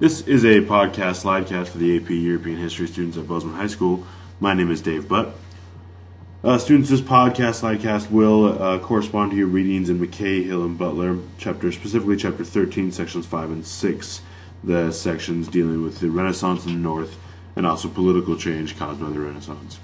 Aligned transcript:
This 0.00 0.20
is 0.20 0.44
a 0.44 0.60
podcast, 0.60 1.24
slidecast 1.24 1.70
for 1.70 1.78
the 1.78 1.96
AP 1.96 2.10
European 2.10 2.56
History 2.56 2.86
students 2.86 3.16
at 3.16 3.26
Bozeman 3.26 3.56
High 3.56 3.66
School. 3.66 4.06
My 4.38 4.54
name 4.54 4.70
is 4.70 4.80
Dave 4.80 5.08
Butt. 5.08 5.34
Uh, 6.44 6.56
students, 6.58 6.88
this 6.88 7.00
podcast, 7.00 7.62
slidecast, 7.62 8.08
will 8.08 8.62
uh, 8.62 8.78
correspond 8.78 9.32
to 9.32 9.36
your 9.36 9.48
readings 9.48 9.90
in 9.90 9.98
McKay, 9.98 10.44
Hill, 10.44 10.64
and 10.64 10.78
Buckler, 10.78 11.18
chapter 11.36 11.72
specifically 11.72 12.16
chapter 12.16 12.44
13, 12.44 12.92
sections 12.92 13.26
5 13.26 13.50
and 13.50 13.66
6, 13.66 14.20
the 14.62 14.92
sections 14.92 15.48
dealing 15.48 15.82
with 15.82 15.98
the 15.98 16.08
Renaissance 16.08 16.64
in 16.64 16.74
the 16.74 16.78
North 16.78 17.18
and 17.56 17.66
also 17.66 17.88
political 17.88 18.36
change 18.36 18.78
caused 18.78 19.00
by 19.00 19.10
the 19.10 19.18
Renaissance. 19.18 19.80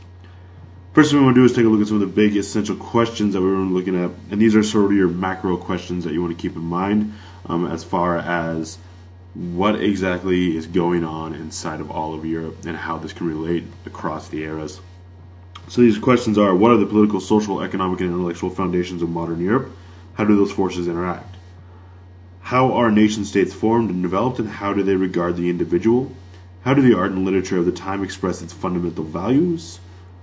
First 0.92 1.10
thing 1.10 1.18
we 1.18 1.24
want 1.24 1.34
to 1.34 1.40
do 1.40 1.44
is 1.44 1.54
take 1.54 1.64
a 1.64 1.68
look 1.68 1.80
at 1.80 1.88
some 1.88 2.00
of 2.00 2.02
the 2.02 2.14
big 2.14 2.36
essential 2.36 2.76
questions 2.76 3.34
that 3.34 3.40
we 3.40 3.48
were 3.48 3.56
looking 3.56 4.00
at, 4.00 4.12
and 4.30 4.40
these 4.40 4.54
are 4.54 4.62
sort 4.62 4.84
of 4.84 4.92
your 4.92 5.08
macro 5.08 5.56
questions 5.56 6.04
that 6.04 6.12
you 6.12 6.22
want 6.22 6.38
to 6.38 6.40
keep 6.40 6.54
in 6.54 6.62
mind 6.62 7.12
um, 7.46 7.66
as 7.66 7.82
far 7.82 8.18
as 8.18 8.78
what 9.34 9.82
exactly 9.82 10.56
is 10.56 10.66
going 10.66 11.04
on 11.04 11.34
inside 11.34 11.80
of 11.80 11.90
all 11.90 12.14
of 12.14 12.24
Europe 12.24 12.56
and 12.64 12.76
how 12.76 12.96
this 12.98 13.12
can 13.12 13.26
relate 13.26 13.64
across 13.84 14.28
the 14.28 14.42
eras. 14.42 14.80
So 15.68 15.80
these 15.80 15.98
questions 15.98 16.38
are 16.38 16.54
what 16.54 16.70
are 16.70 16.76
the 16.76 16.86
political, 16.86 17.20
social, 17.20 17.60
economic, 17.62 18.00
and 18.00 18.10
intellectual 18.10 18.50
foundations 18.50 19.02
of 19.02 19.08
modern 19.08 19.40
Europe? 19.40 19.72
How 20.14 20.24
do 20.24 20.36
those 20.36 20.52
forces 20.52 20.86
interact? 20.86 21.34
How 22.42 22.72
are 22.72 22.90
nation 22.90 23.24
states 23.24 23.54
formed 23.54 23.90
and 23.90 24.02
developed, 24.02 24.38
and 24.38 24.48
how 24.48 24.72
do 24.72 24.82
they 24.82 24.94
regard 24.94 25.36
the 25.36 25.48
individual? 25.48 26.12
How 26.62 26.74
do 26.74 26.82
the 26.82 26.96
art 26.96 27.10
and 27.10 27.24
literature 27.24 27.58
of 27.58 27.66
the 27.66 27.72
time 27.72 28.04
express 28.04 28.42
its 28.42 28.52
fundamental 28.52 29.04
values? 29.04 29.80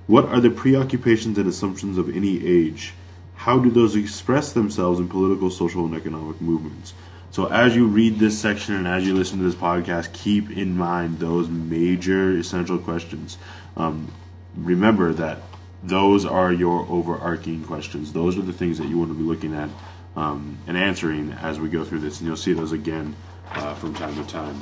What 0.07 0.25
are 0.25 0.39
the 0.39 0.49
preoccupations 0.49 1.37
and 1.37 1.49
assumptions 1.49 1.97
of 1.97 2.15
any 2.15 2.45
age? 2.45 2.93
How 3.35 3.59
do 3.59 3.71
those 3.71 3.95
express 3.95 4.53
themselves 4.53 4.99
in 4.99 5.09
political, 5.09 5.49
social, 5.49 5.85
and 5.85 5.95
economic 5.95 6.39
movements? 6.39 6.93
So, 7.31 7.45
as 7.45 7.77
you 7.77 7.87
read 7.87 8.19
this 8.19 8.37
section 8.37 8.75
and 8.75 8.85
as 8.85 9.07
you 9.07 9.13
listen 9.13 9.37
to 9.37 9.45
this 9.45 9.55
podcast, 9.55 10.11
keep 10.11 10.51
in 10.51 10.77
mind 10.77 11.19
those 11.19 11.47
major 11.47 12.37
essential 12.37 12.77
questions. 12.77 13.37
Um, 13.77 14.11
remember 14.53 15.13
that 15.13 15.39
those 15.81 16.25
are 16.25 16.51
your 16.51 16.85
overarching 16.89 17.63
questions. 17.63 18.11
Those 18.11 18.37
are 18.37 18.41
the 18.41 18.51
things 18.51 18.77
that 18.79 18.87
you 18.87 18.97
want 18.97 19.11
to 19.11 19.17
be 19.17 19.23
looking 19.23 19.55
at 19.55 19.69
um, 20.17 20.57
and 20.67 20.77
answering 20.77 21.31
as 21.31 21.57
we 21.57 21.69
go 21.69 21.85
through 21.85 21.99
this, 21.99 22.19
and 22.19 22.27
you'll 22.27 22.35
see 22.35 22.51
those 22.51 22.73
again 22.73 23.15
uh, 23.51 23.75
from 23.75 23.93
time 23.93 24.13
to 24.15 24.29
time. 24.29 24.61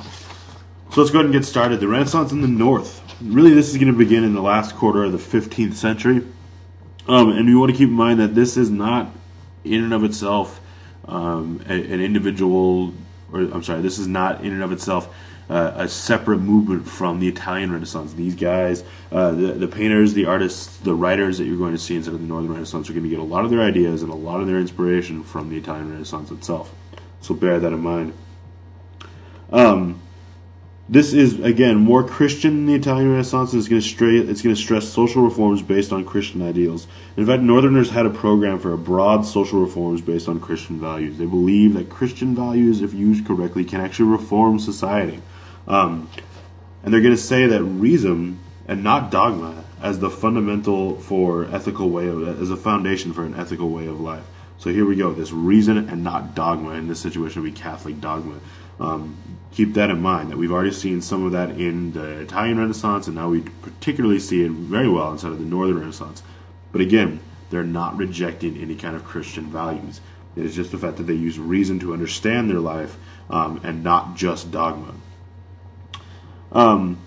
So 0.92 1.00
let's 1.00 1.10
go 1.10 1.18
ahead 1.18 1.26
and 1.26 1.34
get 1.34 1.44
started. 1.44 1.80
The 1.80 1.88
Renaissance 1.88 2.30
in 2.30 2.40
the 2.40 2.48
North. 2.48 3.02
Really, 3.20 3.52
this 3.52 3.68
is 3.68 3.78
going 3.78 3.92
to 3.92 3.98
begin 3.98 4.22
in 4.22 4.32
the 4.32 4.42
last 4.42 4.76
quarter 4.76 5.02
of 5.02 5.10
the 5.10 5.18
15th 5.18 5.74
century. 5.74 6.24
Um, 7.08 7.30
and 7.30 7.46
we 7.46 7.56
want 7.56 7.72
to 7.72 7.76
keep 7.76 7.88
in 7.88 7.94
mind 7.94 8.20
that 8.20 8.36
this 8.36 8.56
is 8.56 8.70
not, 8.70 9.10
in 9.64 9.82
and 9.82 9.92
of 9.92 10.04
itself, 10.04 10.60
um, 11.10 11.62
an 11.66 12.00
individual, 12.00 12.94
or 13.32 13.40
I'm 13.40 13.62
sorry, 13.62 13.82
this 13.82 13.98
is 13.98 14.06
not 14.06 14.44
in 14.44 14.52
and 14.52 14.62
of 14.62 14.72
itself 14.72 15.14
uh, 15.50 15.72
a 15.76 15.88
separate 15.88 16.38
movement 16.38 16.86
from 16.86 17.18
the 17.18 17.26
Italian 17.26 17.72
Renaissance. 17.72 18.12
These 18.12 18.36
guys, 18.36 18.84
uh, 19.10 19.32
the, 19.32 19.52
the 19.52 19.66
painters, 19.66 20.14
the 20.14 20.26
artists, 20.26 20.76
the 20.78 20.94
writers 20.94 21.38
that 21.38 21.44
you're 21.44 21.58
going 21.58 21.72
to 21.72 21.78
see 21.78 21.96
inside 21.96 22.14
of 22.14 22.20
the 22.20 22.26
Northern 22.26 22.52
Renaissance 22.52 22.88
are 22.88 22.92
going 22.92 23.02
to 23.02 23.10
get 23.10 23.18
a 23.18 23.24
lot 23.24 23.44
of 23.44 23.50
their 23.50 23.60
ideas 23.60 24.02
and 24.02 24.12
a 24.12 24.14
lot 24.14 24.40
of 24.40 24.46
their 24.46 24.60
inspiration 24.60 25.24
from 25.24 25.50
the 25.50 25.56
Italian 25.56 25.90
Renaissance 25.90 26.30
itself. 26.30 26.72
So 27.20 27.34
bear 27.34 27.58
that 27.58 27.72
in 27.72 27.80
mind. 27.80 28.14
Um, 29.52 30.00
this 30.90 31.12
is 31.12 31.38
again 31.38 31.76
more 31.76 32.02
Christian 32.02 32.56
than 32.56 32.66
the 32.66 32.74
Italian 32.74 33.12
Renaissance. 33.12 33.54
It's 33.54 33.68
going 33.68 33.80
to 33.80 33.86
straight, 33.86 34.28
it's 34.28 34.42
going 34.42 34.56
to 34.56 34.60
stress 34.60 34.88
social 34.88 35.22
reforms 35.22 35.62
based 35.62 35.92
on 35.92 36.04
Christian 36.04 36.42
ideals. 36.42 36.88
In 37.16 37.24
fact, 37.24 37.44
Northerners 37.44 37.90
had 37.90 38.06
a 38.06 38.10
program 38.10 38.58
for 38.58 38.72
a 38.72 38.78
broad 38.78 39.24
social 39.24 39.60
reforms 39.60 40.00
based 40.00 40.28
on 40.28 40.40
Christian 40.40 40.80
values. 40.80 41.16
They 41.16 41.26
believe 41.26 41.74
that 41.74 41.90
Christian 41.90 42.34
values, 42.34 42.82
if 42.82 42.92
used 42.92 43.24
correctly, 43.24 43.64
can 43.64 43.80
actually 43.80 44.10
reform 44.10 44.58
society. 44.58 45.22
Um, 45.68 46.10
and 46.82 46.92
they're 46.92 47.02
going 47.02 47.14
to 47.14 47.22
say 47.22 47.46
that 47.46 47.62
reason 47.62 48.40
and 48.66 48.82
not 48.82 49.12
dogma 49.12 49.62
as 49.80 50.00
the 50.00 50.10
fundamental 50.10 50.98
for 50.98 51.44
ethical 51.54 51.88
way 51.88 52.08
of 52.08 52.42
as 52.42 52.50
a 52.50 52.56
foundation 52.56 53.12
for 53.12 53.24
an 53.24 53.34
ethical 53.36 53.70
way 53.70 53.86
of 53.86 54.00
life. 54.00 54.24
So 54.58 54.70
here 54.70 54.84
we 54.84 54.96
go. 54.96 55.12
This 55.12 55.30
reason 55.30 55.88
and 55.88 56.02
not 56.02 56.34
dogma. 56.34 56.72
In 56.72 56.88
this 56.88 57.00
situation, 57.00 57.42
would 57.42 57.54
be 57.54 57.58
Catholic 57.58 58.00
dogma. 58.00 58.40
Um, 58.80 59.16
keep 59.52 59.74
that 59.74 59.90
in 59.90 60.00
mind 60.00 60.30
that 60.30 60.38
we've 60.38 60.50
already 60.50 60.72
seen 60.72 61.02
some 61.02 61.24
of 61.24 61.32
that 61.32 61.50
in 61.50 61.92
the 61.92 62.20
Italian 62.20 62.58
Renaissance, 62.58 63.06
and 63.06 63.16
now 63.16 63.28
we 63.28 63.42
particularly 63.62 64.18
see 64.18 64.42
it 64.42 64.50
very 64.50 64.88
well 64.88 65.12
inside 65.12 65.32
of 65.32 65.38
the 65.38 65.44
Northern 65.44 65.78
Renaissance. 65.78 66.22
But 66.72 66.80
again, 66.80 67.20
they're 67.50 67.64
not 67.64 67.96
rejecting 67.96 68.56
any 68.56 68.76
kind 68.76 68.96
of 68.96 69.04
Christian 69.04 69.46
values. 69.46 70.00
It 70.36 70.44
is 70.44 70.54
just 70.54 70.70
the 70.70 70.78
fact 70.78 70.96
that 70.96 71.04
they 71.04 71.14
use 71.14 71.38
reason 71.38 71.78
to 71.80 71.92
understand 71.92 72.48
their 72.48 72.60
life 72.60 72.96
um, 73.28 73.60
and 73.64 73.82
not 73.82 74.16
just 74.16 74.50
dogma. 74.50 74.94
Um, 76.52 76.98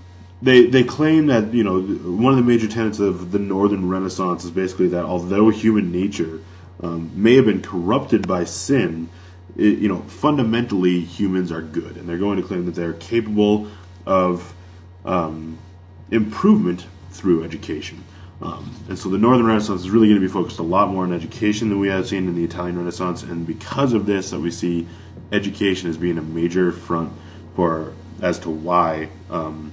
they 0.42 0.66
they 0.66 0.84
claim 0.84 1.28
that 1.28 1.54
you 1.54 1.64
know 1.64 1.82
one 1.82 2.34
of 2.34 2.38
the 2.38 2.44
major 2.44 2.68
tenets 2.68 3.00
of 3.00 3.32
the 3.32 3.40
Northern 3.40 3.88
Renaissance 3.88 4.44
is 4.44 4.52
basically 4.52 4.90
that 4.90 5.06
although 5.06 5.50
human 5.50 5.92
nature 5.92 6.42
um, 6.82 7.12
may 7.16 7.36
have 7.36 7.46
been 7.46 7.62
corrupted 7.62 8.28
by 8.28 8.44
sin, 8.44 9.10
it, 9.58 9.80
you 9.80 9.88
know, 9.88 10.02
fundamentally 10.02 11.00
humans 11.00 11.52
are 11.52 11.62
good, 11.62 11.98
and 11.98 12.08
they're 12.08 12.18
going 12.18 12.42
to 12.42 12.44
claim 12.44 12.66
that 12.66 12.76
they're 12.76 12.94
capable 12.94 13.68
of 14.06 14.54
um, 15.06 15.58
improvement 16.12 16.86
through 17.12 17.44
education. 17.44 18.04
Um, 18.42 18.76
and 18.90 19.00
so 19.00 19.10
the 19.10 19.18
Northern 19.18 19.46
Renaissance 19.46 19.82
is 19.82 19.90
really 19.90 20.08
going 20.08 20.20
to 20.20 20.28
be 20.28 20.32
focused 20.32 20.60
a 20.60 20.64
lot 20.64 20.90
more 20.90 21.04
on 21.04 21.14
education 21.14 21.70
than 21.70 21.80
we 21.80 21.88
have 21.88 22.08
seen 22.08 22.28
in 22.28 22.36
the 22.36 22.44
Italian 22.44 22.78
Renaissance, 22.78 23.24
and 23.24 23.48
because 23.48 23.94
of 23.94 24.06
this, 24.06 24.32
that 24.32 24.40
we 24.40 24.52
see 24.52 24.88
education 25.32 25.90
as 25.90 25.98
being 25.98 26.18
a 26.18 26.22
major 26.22 26.72
front 26.72 27.12
for 27.56 27.94
as 28.22 28.40
to 28.40 28.50
why 28.50 29.10
um, 29.30 29.72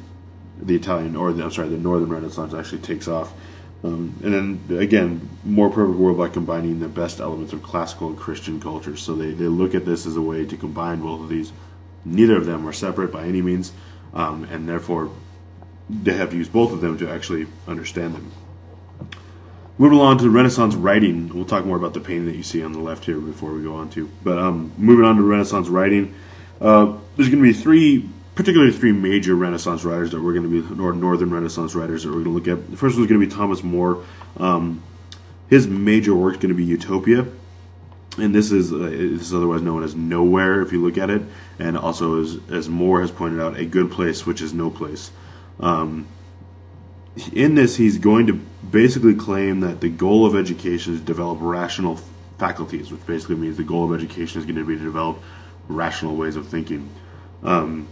the 0.60 0.74
Italian 0.74 1.16
or 1.16 1.32
the, 1.32 1.44
I'm 1.44 1.50
sorry, 1.50 1.68
the 1.68 1.76
Northern 1.76 2.10
Renaissance 2.10 2.54
actually 2.54 2.82
takes 2.82 3.08
off. 3.08 3.32
Um, 3.82 4.14
and 4.22 4.34
then 4.68 4.78
again, 4.78 5.28
more 5.42 5.70
perfect 5.70 5.98
world 5.98 6.18
by 6.18 6.28
combining 6.28 6.80
the 6.80 6.88
best 6.88 7.18
elements 7.18 7.52
of 7.52 7.62
classical 7.62 8.08
and 8.08 8.18
Christian 8.18 8.60
culture. 8.60 8.96
So 8.96 9.14
they, 9.14 9.30
they 9.30 9.46
look 9.46 9.74
at 9.74 9.86
this 9.86 10.06
as 10.06 10.16
a 10.16 10.22
way 10.22 10.44
to 10.44 10.56
combine 10.56 11.00
both 11.00 11.22
of 11.22 11.28
these. 11.28 11.52
Neither 12.04 12.36
of 12.36 12.46
them 12.46 12.66
are 12.66 12.72
separate 12.72 13.12
by 13.12 13.24
any 13.24 13.42
means, 13.42 13.72
um, 14.12 14.44
and 14.44 14.68
therefore 14.68 15.10
they 15.88 16.14
have 16.14 16.30
to 16.30 16.36
use 16.36 16.48
both 16.48 16.72
of 16.72 16.80
them 16.80 16.98
to 16.98 17.10
actually 17.10 17.46
understand 17.66 18.14
them. 18.14 18.32
Moving 19.78 19.98
along 19.98 20.18
to 20.18 20.28
Renaissance 20.28 20.74
writing, 20.74 21.30
we'll 21.34 21.46
talk 21.46 21.64
more 21.64 21.78
about 21.78 21.94
the 21.94 22.00
painting 22.00 22.26
that 22.26 22.36
you 22.36 22.42
see 22.42 22.62
on 22.62 22.72
the 22.72 22.78
left 22.78 23.06
here 23.06 23.18
before 23.18 23.52
we 23.52 23.62
go 23.62 23.76
on 23.76 23.88
to. 23.90 24.10
But 24.22 24.38
um, 24.38 24.72
moving 24.76 25.06
on 25.06 25.16
to 25.16 25.22
Renaissance 25.22 25.68
writing, 25.68 26.14
uh, 26.60 26.96
there's 27.16 27.30
going 27.30 27.42
to 27.42 27.48
be 27.48 27.54
three 27.54 28.08
particularly 28.40 28.72
three 28.72 28.90
major 28.90 29.34
Renaissance 29.34 29.84
writers 29.84 30.12
that 30.12 30.22
we're 30.22 30.32
going 30.32 30.50
to 30.50 30.62
be, 30.62 30.82
or 30.82 30.94
Northern 30.94 31.30
Renaissance 31.30 31.74
writers 31.74 32.04
that 32.04 32.08
we're 32.08 32.24
going 32.24 32.24
to 32.24 32.30
look 32.30 32.48
at. 32.48 32.70
The 32.70 32.76
first 32.78 32.96
one 32.96 33.04
is 33.04 33.10
going 33.10 33.20
to 33.20 33.26
be 33.26 33.30
Thomas 33.30 33.62
More. 33.62 34.02
Um, 34.38 34.82
his 35.50 35.66
major 35.66 36.14
work 36.14 36.36
is 36.36 36.40
going 36.40 36.48
to 36.48 36.54
be 36.54 36.64
Utopia, 36.64 37.26
and 38.16 38.34
this 38.34 38.50
is 38.50 38.72
uh, 38.72 38.78
this 38.78 39.20
is 39.20 39.34
otherwise 39.34 39.60
known 39.60 39.82
as 39.82 39.94
Nowhere 39.94 40.62
if 40.62 40.72
you 40.72 40.82
look 40.82 40.96
at 40.96 41.10
it, 41.10 41.20
and 41.58 41.76
also 41.76 42.18
as 42.18 42.38
as 42.50 42.66
More 42.66 43.02
has 43.02 43.10
pointed 43.10 43.42
out, 43.42 43.58
a 43.58 43.66
good 43.66 43.90
place 43.90 44.24
which 44.24 44.40
is 44.40 44.54
no 44.54 44.70
place. 44.70 45.10
Um, 45.58 46.06
in 47.34 47.56
this, 47.56 47.76
he's 47.76 47.98
going 47.98 48.26
to 48.28 48.32
basically 48.32 49.16
claim 49.16 49.60
that 49.60 49.82
the 49.82 49.90
goal 49.90 50.24
of 50.24 50.34
education 50.34 50.94
is 50.94 51.00
to 51.00 51.04
develop 51.04 51.36
rational 51.42 52.00
faculties, 52.38 52.90
which 52.90 53.04
basically 53.06 53.36
means 53.36 53.58
the 53.58 53.64
goal 53.64 53.92
of 53.92 54.00
education 54.00 54.40
is 54.40 54.46
going 54.46 54.56
to 54.56 54.64
be 54.64 54.78
to 54.78 54.82
develop 54.82 55.18
rational 55.68 56.16
ways 56.16 56.36
of 56.36 56.48
thinking. 56.48 56.88
Um, 57.42 57.86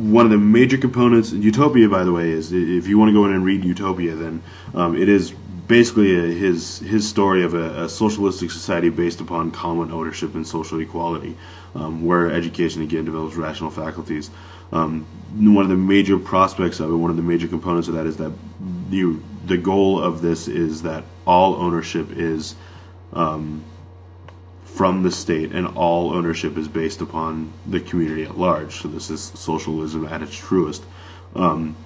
one 0.00 0.24
of 0.24 0.30
the 0.30 0.38
major 0.38 0.78
components 0.78 1.32
Utopia, 1.32 1.88
by 1.88 2.04
the 2.04 2.12
way, 2.12 2.30
is 2.30 2.52
if 2.52 2.86
you 2.86 2.98
want 2.98 3.10
to 3.10 3.12
go 3.12 3.24
in 3.26 3.32
and 3.32 3.44
read 3.44 3.64
Utopia, 3.64 4.14
then 4.14 4.42
um, 4.74 4.96
it 4.96 5.08
is 5.08 5.32
basically 5.66 6.16
a, 6.18 6.34
his 6.34 6.80
his 6.80 7.08
story 7.08 7.44
of 7.44 7.54
a, 7.54 7.84
a, 7.84 7.88
socialistic 7.88 8.50
society 8.50 8.88
based 8.88 9.20
upon 9.20 9.50
common 9.50 9.92
ownership 9.92 10.34
and 10.34 10.46
social 10.46 10.80
equality, 10.80 11.36
um, 11.74 12.04
where 12.04 12.30
education 12.30 12.82
again 12.82 13.04
develops 13.04 13.36
rational 13.36 13.70
faculties. 13.70 14.30
Um, 14.72 15.04
one 15.36 15.64
of 15.64 15.70
the 15.70 15.76
major 15.76 16.18
prospects 16.18 16.80
of 16.80 16.90
it, 16.90 16.94
one 16.94 17.10
of 17.10 17.16
the 17.16 17.22
major 17.22 17.46
components 17.46 17.88
of 17.88 17.94
that, 17.94 18.06
is 18.06 18.16
that 18.16 18.32
you 18.90 19.22
the 19.46 19.56
goal 19.56 20.02
of 20.02 20.22
this 20.22 20.48
is 20.48 20.82
that 20.82 21.04
all 21.26 21.54
ownership 21.56 22.10
is 22.10 22.54
um, 23.12 23.62
from 24.74 25.02
the 25.02 25.10
state, 25.10 25.52
and 25.52 25.66
all 25.66 26.12
ownership 26.12 26.56
is 26.56 26.68
based 26.68 27.00
upon 27.00 27.52
the 27.66 27.80
community 27.80 28.24
at 28.24 28.38
large. 28.38 28.76
So 28.76 28.88
this 28.88 29.10
is 29.10 29.20
socialism 29.34 30.06
at 30.06 30.22
its 30.22 30.34
truest. 30.34 30.84
Um, 31.34 31.76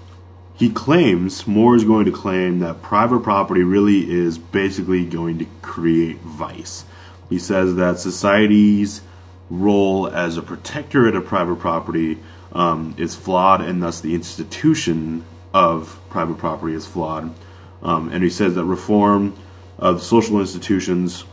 he 0.56 0.70
claims, 0.70 1.46
More 1.46 1.74
is 1.74 1.84
going 1.84 2.04
to 2.04 2.12
claim 2.12 2.60
that 2.60 2.82
private 2.82 3.20
property 3.20 3.62
really 3.62 4.10
is 4.10 4.38
basically 4.38 5.04
going 5.04 5.38
to 5.38 5.46
create 5.62 6.18
vice. 6.20 6.84
He 7.28 7.38
says 7.38 7.74
that 7.74 7.98
society's 7.98 9.02
role 9.50 10.06
as 10.06 10.36
a 10.36 10.42
protectorate 10.42 11.16
of 11.16 11.26
private 11.26 11.56
property 11.56 12.18
um, 12.52 12.94
is 12.96 13.16
flawed, 13.16 13.60
and 13.60 13.82
thus 13.82 14.00
the 14.00 14.14
institution 14.14 15.24
of 15.52 15.98
private 16.10 16.38
property 16.38 16.74
is 16.74 16.86
flawed. 16.86 17.34
Um, 17.82 18.10
and 18.10 18.22
he 18.22 18.30
says 18.30 18.54
that 18.54 18.64
reform 18.64 19.34
of 19.78 20.02
social 20.02 20.38
institutions 20.40 21.24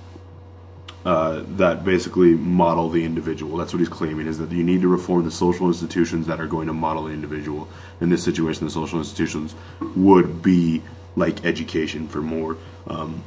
uh, 1.06 1.44
that 1.58 1.84
basically 1.84 2.36
model 2.36 2.90
the 2.90 3.04
individual. 3.04 3.58
That's 3.58 3.74
what 3.74 3.80
he's 3.80 3.90
claiming 3.90 4.28
is 4.28 4.38
that 4.38 4.52
you 4.52 4.64
need 4.64 4.82
to 4.82 4.88
reform 4.88 5.26
the 5.26 5.32
social 5.32 5.68
institutions 5.68 6.28
that 6.28 6.40
are 6.40 6.48
going 6.48 6.68
to 6.68 6.74
model 6.74 7.06
the 7.06 7.12
individual. 7.12 7.68
In 8.02 8.10
this 8.10 8.24
situation, 8.24 8.66
the 8.66 8.72
social 8.72 9.00
institutions 9.00 9.56
would 9.96 10.42
be 10.42 10.84
like 11.16 11.44
education 11.44 12.08
for 12.08 12.22
more. 12.22 12.58
Um, 12.88 13.24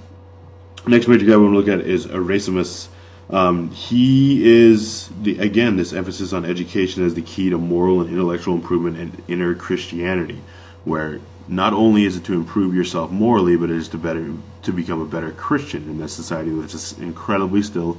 next 0.87 1.09
major 1.09 1.27
guy 1.27 1.37
we 1.37 1.43
want 1.49 1.55
to 1.55 1.59
look 1.59 1.81
at 1.81 1.87
is 1.87 2.07
Erasmus. 2.07 2.89
Um, 3.31 3.71
he 3.71 4.45
is 4.67 5.09
the 5.23 5.39
again 5.39 5.77
this 5.77 5.93
emphasis 5.93 6.33
on 6.33 6.45
education 6.45 7.05
as 7.05 7.15
the 7.15 7.23
key 7.23 7.51
to 7.51 7.59
moral 7.59 8.03
and 8.03 8.11
intellectual 8.11 8.55
improvement 8.55 8.99
and 8.99 9.23
inner 9.29 9.55
Christianity, 9.55 10.43
where 10.85 11.21
not 11.49 11.73
only 11.73 12.05
is 12.05 12.17
it 12.17 12.25
to 12.25 12.35
improve 12.35 12.75
yourself 12.75 13.11
morally, 13.11 13.57
but 13.57 13.71
it 13.71 13.77
is 13.77 13.89
to 13.89 13.99
better 13.99 14.35
to 14.65 14.73
become 14.73 15.01
a 15.01 15.05
better 15.05 15.31
Christian 15.33 15.89
in 15.89 15.99
this 15.99 16.13
society, 16.13 16.51
which 16.51 16.75
is 16.75 16.99
incredibly 16.99 17.63
still 17.63 17.97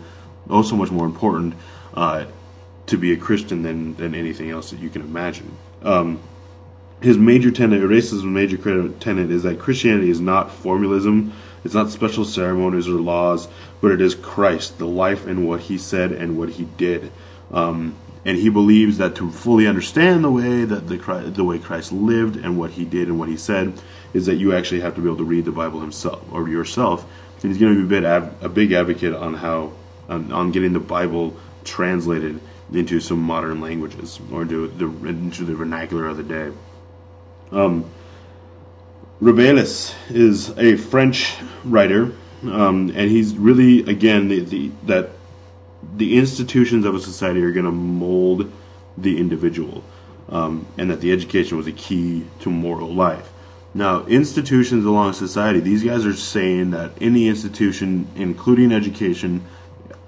oh 0.49 0.61
so 0.61 0.75
much 0.75 0.91
more 0.91 1.05
important 1.05 1.55
uh, 1.93 2.25
to 2.87 2.97
be 2.97 3.13
a 3.13 3.17
Christian 3.17 3.63
than 3.63 3.95
than 3.95 4.13
anything 4.13 4.49
else 4.49 4.71
that 4.71 4.79
you 4.79 4.89
can 4.89 5.01
imagine. 5.01 5.57
Um, 5.81 6.19
his 7.01 7.17
major 7.17 7.51
tenet, 7.51 7.81
Erasmus' 7.81 8.23
major 8.23 8.57
tenet, 8.57 9.29
is 9.29 9.43
that 9.43 9.59
Christianity 9.59 10.09
is 10.09 10.19
not 10.19 10.51
formalism, 10.51 11.33
it's 11.63 11.73
not 11.73 11.89
special 11.89 12.25
ceremonies 12.25 12.87
or 12.87 12.93
laws, 12.93 13.47
but 13.81 13.91
it 13.91 14.01
is 14.01 14.15
Christ, 14.15 14.77
the 14.77 14.87
life 14.87 15.27
and 15.27 15.47
what 15.47 15.61
He 15.61 15.77
said 15.77 16.11
and 16.11 16.37
what 16.37 16.49
He 16.49 16.65
did. 16.77 17.11
Um, 17.51 17.95
and 18.25 18.39
he 18.39 18.49
believes 18.49 18.97
that 18.97 19.15
to 19.15 19.29
fully 19.29 19.67
understand 19.67 20.23
the 20.23 20.31
way 20.31 20.65
that 20.65 20.87
the 20.87 20.97
the 20.97 21.43
way 21.43 21.59
Christ 21.59 21.91
lived 21.91 22.35
and 22.35 22.57
what 22.57 22.71
he 22.71 22.83
did 22.83 23.07
and 23.07 23.19
what 23.19 23.29
he 23.29 23.37
said 23.37 23.79
is 24.15 24.25
that 24.27 24.35
you 24.35 24.55
actually 24.55 24.79
have 24.79 24.95
to 24.95 25.01
be 25.01 25.07
able 25.07 25.17
to 25.17 25.25
read 25.25 25.43
the 25.43 25.51
Bible 25.51 25.81
himself 25.81 26.23
or 26.31 26.47
yourself. 26.47 27.05
And 27.41 27.51
he's 27.51 27.59
going 27.59 27.75
to 27.75 27.85
be 27.85 27.97
a, 27.97 28.01
bit 28.01 28.33
a 28.41 28.47
big 28.47 28.71
advocate 28.71 29.13
on 29.13 29.33
how 29.33 29.73
on, 30.07 30.31
on, 30.31 30.51
getting 30.51 30.71
the 30.71 30.79
Bible 30.79 31.35
translated 31.65 32.39
into 32.71 33.01
some 33.01 33.19
modern 33.19 33.59
languages 33.59 34.21
or 34.31 34.43
into 34.43 34.67
the 34.67 34.85
into 35.07 35.43
the 35.43 35.53
vernacular 35.53 36.07
of 36.07 36.15
the 36.15 36.23
day. 36.23 36.51
Um, 37.51 37.91
is 39.21 40.57
a 40.57 40.77
French 40.77 41.35
writer, 41.65 42.13
um, 42.43 42.93
and 42.95 43.11
he's 43.11 43.35
really 43.35 43.81
again 43.81 44.29
the, 44.29 44.39
the, 44.39 44.71
that 44.83 45.09
the 45.97 46.17
institutions 46.17 46.85
of 46.85 46.95
a 46.95 47.01
society 47.01 47.43
are 47.43 47.51
going 47.51 47.65
to 47.65 47.71
mold 47.71 48.49
the 48.97 49.17
individual, 49.17 49.83
um, 50.29 50.65
and 50.77 50.89
that 50.89 51.01
the 51.01 51.11
education 51.11 51.57
was 51.57 51.67
a 51.67 51.73
key 51.73 52.25
to 52.39 52.49
moral 52.49 52.93
life. 52.93 53.33
Now, 53.75 54.05
institutions 54.05 54.85
along 54.85 55.13
society, 55.13 55.59
these 55.59 55.83
guys 55.83 56.05
are 56.05 56.13
saying 56.13 56.71
that 56.71 56.93
any 57.01 57.27
institution, 57.27 58.07
including 58.15 58.71
education, 58.71 59.45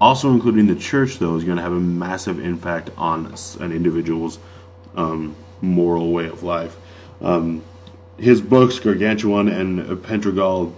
also 0.00 0.30
including 0.30 0.68
the 0.68 0.74
church, 0.74 1.18
though, 1.18 1.36
is 1.36 1.44
going 1.44 1.58
to 1.58 1.62
have 1.62 1.74
a 1.74 1.80
massive 1.80 2.42
impact 2.42 2.88
on 2.96 3.34
an 3.60 3.72
individual's 3.72 4.38
um, 4.96 5.36
moral 5.60 6.12
way 6.12 6.28
of 6.28 6.42
life. 6.42 6.78
Um, 7.20 7.62
his 8.16 8.40
books, 8.40 8.78
Gargantuan 8.78 9.48
and 9.48 9.80
Pantagruel, 10.02 10.72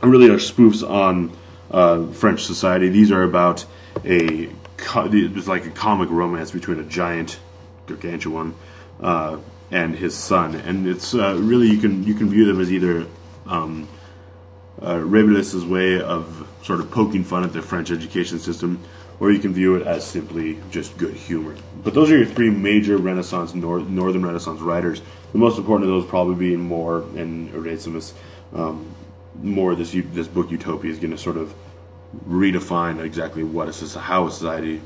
really 0.00 0.30
are 0.30 0.38
spoofs 0.38 0.88
on 0.88 1.36
uh, 1.70 2.06
French 2.12 2.44
society. 2.44 2.88
These 2.88 3.12
are 3.12 3.24
about 3.24 3.66
a 4.06 4.48
it's 4.78 5.48
like 5.48 5.66
a 5.66 5.70
comic 5.70 6.08
romance 6.10 6.50
between 6.50 6.78
a 6.78 6.84
giant 6.84 7.38
gargantuan 7.86 8.54
uh, 9.00 9.38
and 9.70 9.96
his 9.96 10.14
son, 10.14 10.54
and 10.54 10.86
it's 10.86 11.14
uh, 11.14 11.36
really 11.40 11.68
you 11.68 11.78
can 11.78 12.04
you 12.04 12.14
can 12.14 12.28
view 12.28 12.44
them 12.44 12.60
as 12.60 12.72
either 12.72 13.06
um, 13.46 13.88
uh, 14.80 15.00
way 15.04 16.00
of 16.00 16.48
sort 16.62 16.80
of 16.80 16.90
poking 16.90 17.24
fun 17.24 17.44
at 17.44 17.52
the 17.52 17.62
French 17.62 17.90
education 17.90 18.38
system, 18.38 18.80
or 19.20 19.30
you 19.30 19.38
can 19.38 19.52
view 19.52 19.76
it 19.76 19.86
as 19.86 20.06
simply 20.06 20.58
just 20.70 20.96
good 20.98 21.14
humor. 21.14 21.54
But 21.82 21.94
those 21.94 22.10
are 22.10 22.16
your 22.16 22.26
three 22.26 22.50
major 22.50 22.96
Renaissance 22.96 23.54
nor- 23.54 23.80
Northern 23.80 24.24
Renaissance 24.24 24.60
writers. 24.60 25.02
The 25.32 25.38
most 25.38 25.58
important 25.58 25.90
of 25.90 25.96
those 25.96 26.08
probably 26.08 26.34
being 26.34 26.60
More 26.60 27.02
and 27.16 27.52
Erasmus. 27.54 28.14
Um, 28.54 28.94
more 29.42 29.74
this 29.74 29.92
this 30.12 30.28
book 30.28 30.50
Utopia 30.50 30.90
is 30.90 30.98
going 30.98 31.10
to 31.10 31.18
sort 31.18 31.36
of 31.36 31.54
redefine 32.28 33.02
exactly 33.02 33.42
what 33.42 33.68
is 33.68 33.94
how 33.94 34.26
a 34.26 34.30
society, 34.30 34.80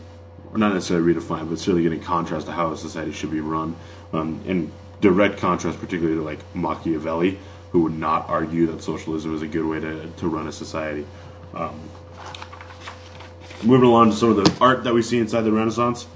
not 0.55 0.75
necessarily 0.75 1.15
redefine, 1.15 1.49
but 1.49 1.59
certainly 1.59 1.83
getting 1.83 1.99
in 1.99 2.05
contrast 2.05 2.47
to 2.47 2.53
how 2.53 2.73
a 2.73 2.77
society 2.77 3.13
should 3.13 3.31
be 3.31 3.41
run. 3.41 3.77
Um, 4.13 4.43
in 4.47 4.73
direct 5.01 5.39
contrast, 5.39 5.79
particularly 5.81 6.19
to 6.19 6.23
like 6.23 6.39
Machiavelli, 6.55 7.39
who 7.71 7.83
would 7.83 7.99
not 7.99 8.29
argue 8.29 8.67
that 8.67 8.83
socialism 8.83 9.35
is 9.35 9.43
a 9.43 9.47
good 9.47 9.65
way 9.65 9.81
to, 9.81 10.07
to 10.09 10.29
run 10.29 10.47
a 10.49 10.53
society. 10.53 11.07
Um, 11.55 11.89
moving 13.63 13.89
along 13.89 14.11
to 14.11 14.17
some 14.17 14.31
of 14.31 14.37
the 14.37 14.57
art 14.61 14.85
that 14.85 14.95
we 14.95 15.03
see 15.03 15.19
inside 15.19 15.43
the 15.43 15.53
Renaissance. 15.53 16.07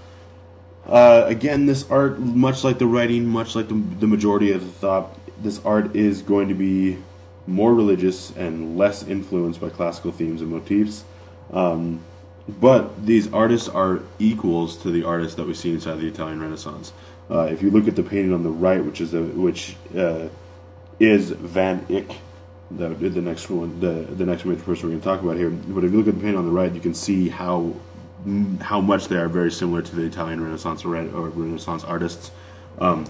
Uh, 0.87 1.25
again, 1.27 1.67
this 1.67 1.89
art, 1.91 2.19
much 2.19 2.65
like 2.65 2.79
the 2.79 2.87
writing, 2.87 3.27
much 3.27 3.57
like 3.57 3.69
the, 3.69 3.75
the 4.01 4.07
majority 4.07 4.53
of 4.53 4.61
the 4.61 4.73
thought, 4.73 5.19
this 5.43 5.65
art 5.65 5.95
is 5.97 6.23
going 6.23 6.49
to 6.49 6.55
be 6.55 6.99
more 7.47 7.75
religious 7.75 8.35
and 8.37 8.77
less 8.77 9.03
influenced 9.03 9.61
by 9.61 9.69
classical 9.69 10.13
themes 10.13 10.41
and 10.41 10.51
motifs. 10.51 11.05
Um, 11.53 12.01
but 12.49 13.07
these 13.07 13.33
artists 13.33 13.69
are 13.69 14.03
equals 14.19 14.77
to 14.79 14.91
the 14.91 15.05
artists 15.05 15.37
that 15.37 15.47
we 15.47 15.55
see 15.55 15.73
inside 15.73 15.97
the 15.97 16.09
Italian 16.09 16.41
Renaissance. 16.41 16.93
Uh, 17.31 17.49
if 17.51 17.63
you 17.63 17.71
look 17.71 17.89
at 17.89 17.97
the 17.97 18.03
painting 18.03 18.33
on 18.33 18.43
the 18.43 18.51
right, 18.51 18.85
which 18.85 19.01
is 19.01 19.15
a, 19.15 19.23
which 19.23 19.77
uh, 19.97 20.29
is 21.01 21.31
Van 21.31 21.85
Eyck, 21.91 22.11
the, 22.71 22.89
the 22.89 23.21
next 23.21 23.49
one, 23.49 23.81
the 23.81 23.93
the 24.15 24.27
next 24.27 24.45
major 24.45 24.63
person 24.63 24.89
we're 24.89 24.91
going 24.91 25.01
to 25.01 25.05
talk 25.05 25.23
about 25.23 25.37
here. 25.37 25.51
But 25.51 25.85
if 25.85 25.93
you 25.93 25.99
look 25.99 26.09
at 26.09 26.15
the 26.15 26.21
painting 26.21 26.39
on 26.39 26.47
the 26.47 26.53
right, 26.53 26.73
you 26.73 26.81
can 26.81 26.95
see 26.95 27.29
how 27.29 27.75
how 28.61 28.81
much 28.81 29.09
they 29.09 29.17
are 29.17 29.29
very 29.29 29.51
similar 29.51 29.83
to 29.83 29.97
the 29.97 30.03
Italian 30.03 30.43
Renaissance 30.43 30.85
or 30.85 30.91
Renaissance 30.91 31.85
artists. 31.85 32.31
Um, 32.79 33.07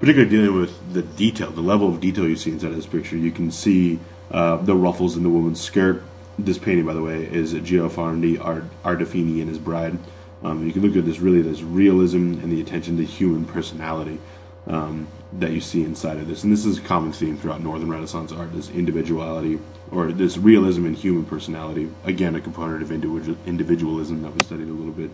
particularly 0.00 0.30
dealing 0.30 0.58
with 0.58 0.92
the 0.92 1.02
detail, 1.02 1.50
the 1.50 1.60
level 1.60 1.88
of 1.88 2.00
detail 2.00 2.28
you 2.28 2.36
see 2.36 2.50
inside 2.50 2.70
of 2.70 2.76
this 2.76 2.86
picture. 2.86 3.16
You 3.16 3.30
can 3.30 3.50
see 3.50 3.98
uh, 4.30 4.56
the 4.56 4.74
ruffles 4.74 5.16
in 5.16 5.22
the 5.22 5.30
woman's 5.30 5.60
skirt. 5.60 6.02
This 6.38 6.58
painting, 6.58 6.84
by 6.84 6.94
the 6.94 7.02
way, 7.02 7.24
is 7.24 7.52
Giovanni 7.52 8.36
Arnolfini 8.36 9.40
and 9.40 9.48
his 9.48 9.58
bride. 9.58 9.98
Um, 10.44 10.66
you 10.66 10.72
can 10.72 10.82
look 10.82 10.94
at 10.96 11.06
this 11.06 11.20
really, 11.20 11.40
this 11.40 11.62
realism 11.62 12.34
and 12.42 12.52
the 12.52 12.60
attention 12.60 12.98
to 12.98 13.04
human 13.04 13.46
personality 13.46 14.18
um, 14.66 15.08
that 15.32 15.52
you 15.52 15.60
see 15.60 15.82
inside 15.82 16.18
of 16.18 16.28
this. 16.28 16.44
And 16.44 16.52
this 16.52 16.66
is 16.66 16.78
a 16.78 16.82
common 16.82 17.12
theme 17.12 17.36
throughout 17.38 17.62
Northern 17.62 17.90
Renaissance 17.90 18.30
art: 18.30 18.52
this 18.52 18.70
individuality 18.70 19.58
or 19.90 20.12
this 20.12 20.36
realism 20.36 20.86
and 20.86 20.96
human 20.96 21.24
personality. 21.24 21.90
Again, 22.04 22.34
a 22.34 22.40
component 22.40 22.82
of 22.82 22.92
individual, 22.92 23.38
individualism 23.46 24.22
that 24.22 24.32
we 24.32 24.38
studied 24.44 24.68
a 24.68 24.72
little 24.72 24.92
bit 24.92 25.10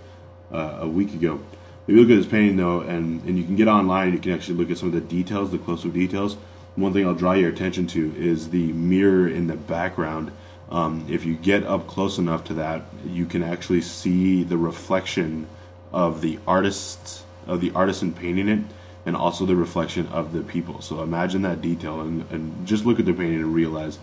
uh, 0.52 0.78
a 0.80 0.88
week 0.88 1.14
ago. 1.14 1.40
If 1.86 1.94
you 1.94 2.00
look 2.02 2.10
at 2.10 2.16
this 2.22 2.30
painting 2.30 2.56
though, 2.56 2.80
and, 2.80 3.22
and 3.24 3.38
you 3.38 3.44
can 3.44 3.56
get 3.56 3.68
online, 3.68 4.12
you 4.12 4.18
can 4.18 4.32
actually 4.32 4.58
look 4.58 4.70
at 4.70 4.78
some 4.78 4.88
of 4.88 4.94
the 4.94 5.00
details, 5.00 5.50
the 5.50 5.58
close-up 5.58 5.92
details. 5.92 6.36
One 6.76 6.92
thing 6.92 7.06
I'll 7.06 7.14
draw 7.14 7.32
your 7.32 7.50
attention 7.50 7.86
to 7.88 8.14
is 8.16 8.50
the 8.50 8.72
mirror 8.72 9.28
in 9.28 9.48
the 9.48 9.56
background. 9.56 10.30
Um, 10.70 11.04
if 11.08 11.24
you 11.24 11.34
get 11.34 11.64
up 11.64 11.86
close 11.88 12.18
enough 12.18 12.44
to 12.44 12.54
that, 12.54 12.82
you 13.06 13.26
can 13.26 13.42
actually 13.42 13.80
see 13.80 14.44
the 14.44 14.56
reflection 14.56 15.48
of 15.92 16.20
the 16.20 16.38
artist, 16.46 17.24
of 17.46 17.60
the 17.60 17.72
artisan 17.72 18.12
painting 18.12 18.48
it, 18.48 18.64
and 19.04 19.16
also 19.16 19.44
the 19.46 19.56
reflection 19.56 20.06
of 20.08 20.32
the 20.32 20.42
people. 20.42 20.80
So 20.80 21.02
imagine 21.02 21.42
that 21.42 21.60
detail, 21.60 22.00
and, 22.00 22.30
and 22.30 22.66
just 22.66 22.84
look 22.84 23.00
at 23.00 23.06
the 23.06 23.12
painting 23.12 23.40
and 23.40 23.54
realize 23.54 23.98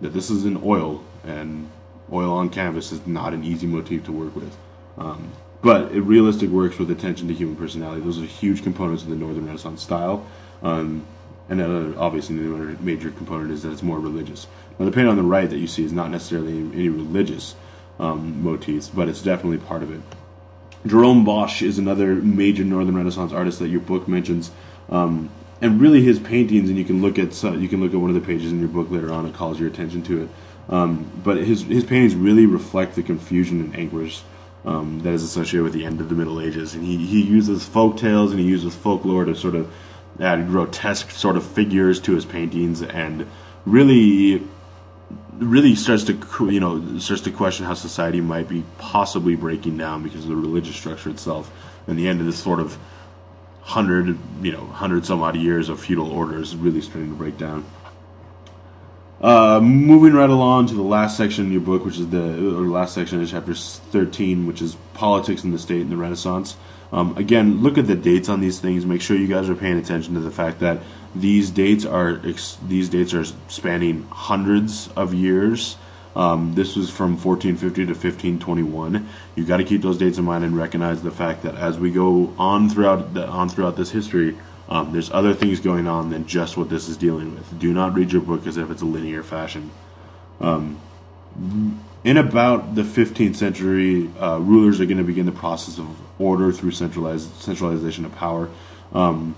that 0.00 0.14
this 0.14 0.30
is 0.30 0.44
an 0.44 0.60
oil, 0.64 1.02
and 1.24 1.70
oil 2.10 2.32
on 2.32 2.48
canvas 2.48 2.92
is 2.92 3.06
not 3.06 3.34
an 3.34 3.44
easy 3.44 3.66
motif 3.66 4.04
to 4.04 4.12
work 4.12 4.34
with. 4.34 4.56
Um, 4.96 5.30
but 5.60 5.92
it 5.92 6.00
realistic 6.02 6.50
works 6.50 6.78
with 6.78 6.90
attention 6.90 7.28
to 7.28 7.34
human 7.34 7.56
personality. 7.56 8.00
Those 8.00 8.20
are 8.20 8.24
huge 8.24 8.62
components 8.62 9.02
of 9.02 9.10
the 9.10 9.16
Northern 9.16 9.46
Renaissance 9.46 9.82
style. 9.82 10.24
Um, 10.62 11.04
and 11.48 11.60
uh, 11.60 11.98
obviously 11.98 12.36
the 12.36 12.54
other 12.54 12.76
major 12.80 13.10
component 13.10 13.50
is 13.50 13.62
that 13.62 13.72
it's 13.72 13.82
more 13.82 14.00
religious. 14.00 14.46
Now 14.78 14.84
the 14.84 14.92
painting 14.92 15.10
on 15.10 15.16
the 15.16 15.22
right 15.22 15.48
that 15.48 15.58
you 15.58 15.66
see 15.66 15.84
is 15.84 15.92
not 15.92 16.10
necessarily 16.10 16.58
any 16.58 16.88
religious 16.88 17.54
um, 17.98 18.42
motifs, 18.42 18.88
but 18.88 19.08
it's 19.08 19.22
definitely 19.22 19.58
part 19.58 19.82
of 19.82 19.92
it. 19.92 20.00
Jerome 20.86 21.24
Bosch 21.24 21.62
is 21.62 21.78
another 21.78 22.14
major 22.14 22.64
Northern 22.64 22.96
Renaissance 22.96 23.32
artist 23.32 23.58
that 23.58 23.68
your 23.68 23.80
book 23.80 24.06
mentions, 24.06 24.50
um, 24.88 25.30
and 25.60 25.80
really 25.80 26.02
his 26.02 26.20
paintings. 26.20 26.68
And 26.68 26.78
you 26.78 26.84
can 26.84 27.02
look 27.02 27.18
at 27.18 27.42
you 27.42 27.68
can 27.68 27.80
look 27.80 27.92
at 27.92 28.00
one 28.00 28.10
of 28.10 28.14
the 28.14 28.20
pages 28.20 28.52
in 28.52 28.60
your 28.60 28.68
book 28.68 28.90
later 28.90 29.12
on. 29.12 29.26
It 29.26 29.34
calls 29.34 29.58
your 29.58 29.68
attention 29.68 30.02
to 30.04 30.22
it. 30.22 30.28
Um, 30.68 31.10
but 31.24 31.38
his 31.38 31.62
his 31.62 31.84
paintings 31.84 32.14
really 32.14 32.46
reflect 32.46 32.94
the 32.94 33.02
confusion 33.02 33.60
and 33.60 33.76
anguish 33.76 34.22
um, 34.64 35.00
that 35.00 35.12
is 35.12 35.22
associated 35.22 35.64
with 35.64 35.72
the 35.72 35.84
end 35.84 36.00
of 36.00 36.08
the 36.08 36.14
Middle 36.14 36.40
Ages. 36.40 36.74
And 36.74 36.84
he, 36.84 36.96
he 37.06 37.22
uses 37.22 37.64
folk 37.64 37.96
tales 37.96 38.30
and 38.30 38.40
he 38.40 38.46
uses 38.46 38.74
folklore 38.74 39.24
to 39.24 39.34
sort 39.34 39.54
of 39.54 39.72
add 40.20 40.46
grotesque 40.48 41.10
sort 41.10 41.36
of 41.36 41.44
figures 41.44 42.00
to 42.00 42.14
his 42.14 42.24
paintings 42.24 42.82
and 42.82 43.26
really 43.64 44.42
really 45.38 45.74
starts 45.76 46.04
to 46.04 46.18
you 46.50 46.60
know 46.60 46.98
starts 46.98 47.22
to 47.22 47.30
question 47.30 47.64
how 47.64 47.74
society 47.74 48.20
might 48.20 48.48
be 48.48 48.64
possibly 48.78 49.36
breaking 49.36 49.76
down 49.76 50.02
because 50.02 50.24
of 50.24 50.30
the 50.30 50.36
religious 50.36 50.76
structure 50.76 51.10
itself. 51.10 51.50
And 51.86 51.98
the 51.98 52.08
end 52.08 52.20
of 52.20 52.26
this 52.26 52.38
sort 52.38 52.60
of 52.60 52.76
hundred 53.62 54.18
you 54.42 54.52
know 54.52 54.66
hundred 54.66 55.04
some 55.04 55.22
odd 55.22 55.36
years 55.36 55.68
of 55.68 55.78
feudal 55.80 56.10
orders 56.10 56.56
really 56.56 56.80
starting 56.80 57.10
to 57.10 57.16
break 57.16 57.36
down 57.36 57.64
Uh, 59.20 59.58
moving 59.60 60.12
right 60.12 60.30
along 60.30 60.66
to 60.68 60.74
the 60.74 60.82
last 60.82 61.16
section 61.16 61.46
in 61.46 61.52
your 61.52 61.60
book, 61.60 61.84
which 61.84 61.98
is 61.98 62.08
the 62.10 62.56
or 62.56 62.66
last 62.68 62.94
section 62.94 63.20
of 63.20 63.28
chapter 63.28 63.52
13, 63.52 64.46
which 64.46 64.62
is 64.62 64.76
politics 64.94 65.42
in 65.42 65.50
the 65.50 65.58
state 65.58 65.82
and 65.82 65.90
the 65.90 65.96
Renaissance. 65.96 66.56
Um, 66.92 67.16
again, 67.16 67.60
look 67.62 67.78
at 67.78 67.88
the 67.88 67.96
dates 67.96 68.28
on 68.28 68.40
these 68.40 68.60
things. 68.60 68.86
Make 68.86 69.02
sure 69.02 69.16
you 69.16 69.26
guys 69.26 69.50
are 69.50 69.56
paying 69.56 69.76
attention 69.76 70.14
to 70.14 70.20
the 70.20 70.30
fact 70.30 70.60
that 70.60 70.78
these 71.14 71.50
dates 71.50 71.84
are 71.84 72.16
these 72.16 72.88
dates 72.88 73.12
are 73.12 73.24
spanning 73.48 74.06
hundreds 74.10 74.88
of 74.96 75.12
years. 75.12 75.76
Um, 76.14 76.54
this 76.54 76.76
was 76.76 76.88
from 76.88 77.12
1450 77.12 77.86
to 77.86 77.92
1521. 77.92 79.08
You 79.34 79.44
got 79.44 79.58
to 79.58 79.64
keep 79.64 79.82
those 79.82 79.98
dates 79.98 80.18
in 80.18 80.24
mind 80.24 80.44
and 80.44 80.56
recognize 80.56 81.02
the 81.02 81.10
fact 81.10 81.42
that 81.42 81.56
as 81.56 81.78
we 81.78 81.90
go 81.90 82.34
on 82.38 82.68
throughout 82.70 83.14
the, 83.14 83.26
on 83.26 83.48
throughout 83.48 83.76
this 83.76 83.90
history, 83.90 84.36
um, 84.68 84.92
there's 84.92 85.10
other 85.10 85.32
things 85.32 85.60
going 85.60 85.86
on 85.86 86.10
than 86.10 86.26
just 86.26 86.56
what 86.56 86.68
this 86.68 86.88
is 86.88 86.96
dealing 86.96 87.34
with. 87.34 87.58
Do 87.58 87.72
not 87.72 87.94
read 87.94 88.12
your 88.12 88.20
book 88.20 88.46
as 88.46 88.56
if 88.56 88.70
it's 88.70 88.82
a 88.82 88.86
linear 88.86 89.22
fashion. 89.22 89.70
Um, 90.40 90.80
in 92.04 92.16
about 92.16 92.74
the 92.74 92.82
15th 92.82 93.36
century, 93.36 94.10
uh, 94.20 94.38
rulers 94.38 94.80
are 94.80 94.86
going 94.86 94.98
to 94.98 95.04
begin 95.04 95.26
the 95.26 95.32
process 95.32 95.78
of 95.78 95.88
order 96.20 96.52
through 96.52 96.72
centralized 96.72 97.32
centralization 97.40 98.04
of 98.04 98.14
power. 98.14 98.50
Um, 98.92 99.36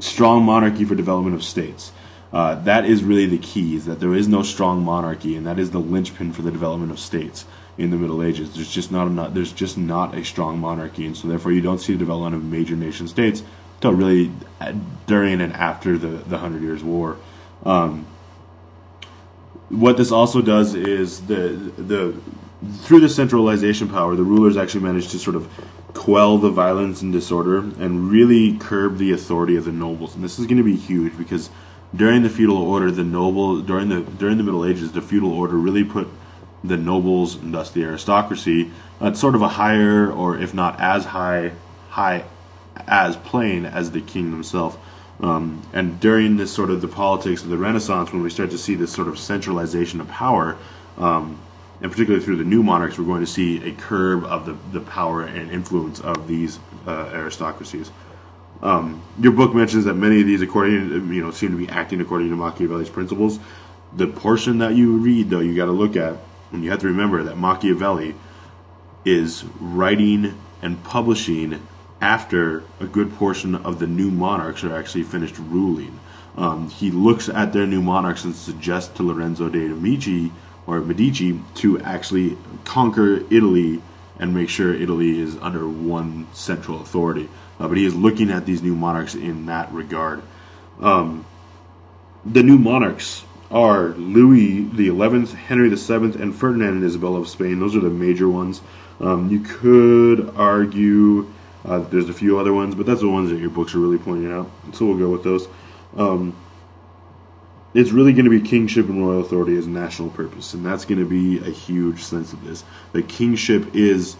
strong 0.00 0.44
monarchy 0.44 0.84
for 0.84 0.94
development 0.94 1.34
of 1.34 1.42
states. 1.42 1.92
Uh, 2.32 2.56
that 2.64 2.84
is 2.84 3.02
really 3.02 3.26
the 3.26 3.38
key: 3.38 3.74
is 3.74 3.86
that 3.86 4.00
there 4.00 4.14
is 4.14 4.28
no 4.28 4.42
strong 4.42 4.82
monarchy, 4.82 5.36
and 5.36 5.46
that 5.46 5.58
is 5.58 5.70
the 5.70 5.78
linchpin 5.78 6.32
for 6.32 6.42
the 6.42 6.50
development 6.50 6.92
of 6.92 6.98
states 6.98 7.46
in 7.78 7.90
the 7.90 7.96
Middle 7.96 8.22
Ages. 8.22 8.54
There's 8.54 8.70
just 8.70 8.90
not 8.92 9.32
there's 9.32 9.52
just 9.52 9.78
not 9.78 10.14
a 10.14 10.24
strong 10.24 10.58
monarchy, 10.58 11.06
and 11.06 11.16
so 11.16 11.28
therefore 11.28 11.52
you 11.52 11.60
don't 11.60 11.78
see 11.78 11.92
the 11.92 11.98
development 11.98 12.34
of 12.34 12.44
major 12.44 12.76
nation 12.76 13.08
states 13.08 13.42
until 13.76 13.92
really 13.92 14.32
uh, 14.60 14.72
during 15.06 15.40
and 15.40 15.52
after 15.52 15.96
the 15.96 16.08
the 16.08 16.38
Hundred 16.38 16.62
Years' 16.62 16.82
War. 16.82 17.16
Um, 17.64 18.06
what 19.68 19.96
this 19.96 20.12
also 20.12 20.42
does 20.42 20.74
is 20.74 21.26
the 21.26 21.72
the 21.76 22.14
through 22.82 23.00
the 23.00 23.08
centralization 23.08 23.88
power, 23.88 24.14
the 24.14 24.22
rulers 24.22 24.56
actually 24.56 24.82
manage 24.82 25.08
to 25.08 25.18
sort 25.18 25.36
of 25.36 25.50
quell 25.92 26.38
the 26.38 26.50
violence 26.50 27.02
and 27.02 27.12
disorder 27.12 27.58
and 27.58 28.10
really 28.10 28.56
curb 28.58 28.98
the 28.98 29.12
authority 29.12 29.56
of 29.56 29.64
the 29.64 29.72
nobles. 29.72 30.14
And 30.14 30.22
this 30.22 30.38
is 30.38 30.46
going 30.46 30.58
to 30.58 30.64
be 30.64 30.76
huge 30.76 31.16
because 31.16 31.50
during 31.94 32.22
the 32.22 32.28
feudal 32.28 32.58
order, 32.58 32.90
the 32.90 33.04
noble 33.04 33.60
during 33.60 33.88
the 33.88 34.00
during 34.00 34.38
the 34.38 34.44
Middle 34.44 34.64
Ages, 34.64 34.92
the 34.92 35.02
feudal 35.02 35.32
order 35.32 35.56
really 35.56 35.84
put 35.84 36.08
the 36.64 36.76
nobles 36.76 37.36
and 37.36 37.54
thus 37.54 37.70
the 37.70 37.84
aristocracy 37.84 38.70
at 39.00 39.16
sort 39.16 39.34
of 39.34 39.42
a 39.42 39.48
higher, 39.48 40.10
or 40.10 40.38
if 40.38 40.54
not 40.54 40.80
as 40.80 41.06
high, 41.06 41.52
high 41.90 42.24
as 42.86 43.16
plain 43.16 43.64
as 43.64 43.90
the 43.90 44.00
king 44.00 44.30
himself. 44.30 44.78
Um, 45.20 45.62
and 45.72 45.98
during 45.98 46.36
this 46.36 46.52
sort 46.52 46.70
of 46.70 46.80
the 46.82 46.88
politics 46.88 47.42
of 47.42 47.48
the 47.48 47.56
Renaissance, 47.56 48.12
when 48.12 48.22
we 48.22 48.30
start 48.30 48.50
to 48.50 48.58
see 48.58 48.74
this 48.74 48.92
sort 48.92 49.08
of 49.08 49.18
centralization 49.18 50.00
of 50.00 50.08
power, 50.08 50.56
um, 50.98 51.40
and 51.80 51.90
particularly 51.90 52.24
through 52.24 52.36
the 52.36 52.44
new 52.44 52.62
monarchs, 52.62 52.98
we're 52.98 53.04
going 53.04 53.20
to 53.20 53.26
see 53.26 53.62
a 53.66 53.72
curb 53.72 54.24
of 54.24 54.46
the, 54.46 54.56
the 54.72 54.84
power 54.84 55.22
and 55.22 55.50
influence 55.50 56.00
of 56.00 56.26
these 56.26 56.58
uh, 56.86 57.10
aristocracies. 57.12 57.90
Um, 58.62 59.02
your 59.18 59.32
book 59.32 59.54
mentions 59.54 59.84
that 59.84 59.94
many 59.94 60.20
of 60.20 60.26
these, 60.26 60.40
according 60.40 61.12
you 61.12 61.22
know, 61.22 61.30
seem 61.30 61.50
to 61.50 61.56
be 61.56 61.68
acting 61.68 62.00
according 62.00 62.30
to 62.30 62.36
Machiavelli's 62.36 62.88
principles. 62.88 63.38
The 63.94 64.06
portion 64.06 64.58
that 64.58 64.74
you 64.74 64.96
read, 64.96 65.30
though, 65.30 65.40
you 65.40 65.54
got 65.54 65.66
to 65.66 65.72
look 65.72 65.96
at, 65.96 66.16
and 66.52 66.64
you 66.64 66.70
have 66.70 66.80
to 66.80 66.86
remember 66.86 67.22
that 67.22 67.36
Machiavelli 67.36 68.14
is 69.04 69.44
writing 69.60 70.38
and 70.62 70.82
publishing 70.84 71.66
after 72.00 72.62
a 72.80 72.86
good 72.86 73.12
portion 73.14 73.54
of 73.54 73.78
the 73.78 73.86
new 73.86 74.10
monarchs 74.10 74.62
are 74.64 74.74
actually 74.74 75.02
finished 75.02 75.38
ruling. 75.38 75.98
Um, 76.36 76.68
he 76.68 76.90
looks 76.90 77.28
at 77.28 77.52
their 77.52 77.66
new 77.66 77.80
monarchs 77.80 78.24
and 78.24 78.34
suggests 78.34 78.94
to 78.96 79.02
Lorenzo 79.02 79.48
de' 79.48 79.68
Medici 79.68 80.32
or 80.66 80.80
Medici 80.80 81.40
to 81.56 81.80
actually 81.80 82.36
conquer 82.64 83.22
Italy 83.30 83.80
and 84.18 84.34
make 84.34 84.48
sure 84.48 84.74
Italy 84.74 85.18
is 85.18 85.36
under 85.38 85.68
one 85.68 86.26
central 86.32 86.80
authority. 86.80 87.28
Uh, 87.58 87.68
but 87.68 87.76
he 87.76 87.86
is 87.86 87.94
looking 87.94 88.30
at 88.30 88.44
these 88.44 88.62
new 88.62 88.74
monarchs 88.74 89.14
in 89.14 89.46
that 89.46 89.72
regard. 89.72 90.22
Um, 90.80 91.24
the 92.24 92.42
new 92.42 92.58
monarchs 92.58 93.24
are 93.50 93.88
Louis 93.90 94.64
the 94.64 94.88
Eleventh, 94.88 95.32
Henry 95.32 95.68
the 95.68 95.76
Seventh, 95.76 96.16
and 96.16 96.34
Ferdinand 96.34 96.74
and 96.74 96.84
Isabella 96.84 97.20
of 97.20 97.28
Spain. 97.28 97.60
Those 97.60 97.76
are 97.76 97.80
the 97.80 97.88
major 97.88 98.28
ones. 98.28 98.60
Um, 99.00 99.30
you 99.30 99.40
could 99.40 100.34
argue 100.36 101.30
uh, 101.66 101.80
there's 101.80 102.08
a 102.08 102.14
few 102.14 102.38
other 102.38 102.54
ones, 102.54 102.74
but 102.74 102.86
that's 102.86 103.00
the 103.00 103.08
ones 103.08 103.30
that 103.30 103.38
your 103.38 103.50
books 103.50 103.74
are 103.74 103.78
really 103.78 103.98
pointing 103.98 104.30
out. 104.30 104.48
So 104.72 104.86
we'll 104.86 104.98
go 104.98 105.10
with 105.10 105.24
those. 105.24 105.48
Um, 105.96 106.36
it's 107.74 107.90
really 107.90 108.12
going 108.12 108.24
to 108.24 108.30
be 108.30 108.40
kingship 108.40 108.88
and 108.88 109.04
royal 109.04 109.20
authority 109.20 109.56
as 109.56 109.66
national 109.66 110.10
purpose, 110.10 110.54
and 110.54 110.64
that's 110.64 110.84
going 110.84 111.00
to 111.00 111.08
be 111.08 111.38
a 111.38 111.50
huge 111.50 112.02
sense 112.02 112.32
of 112.32 112.42
this. 112.44 112.64
The 112.92 113.02
kingship 113.02 113.74
is 113.74 114.16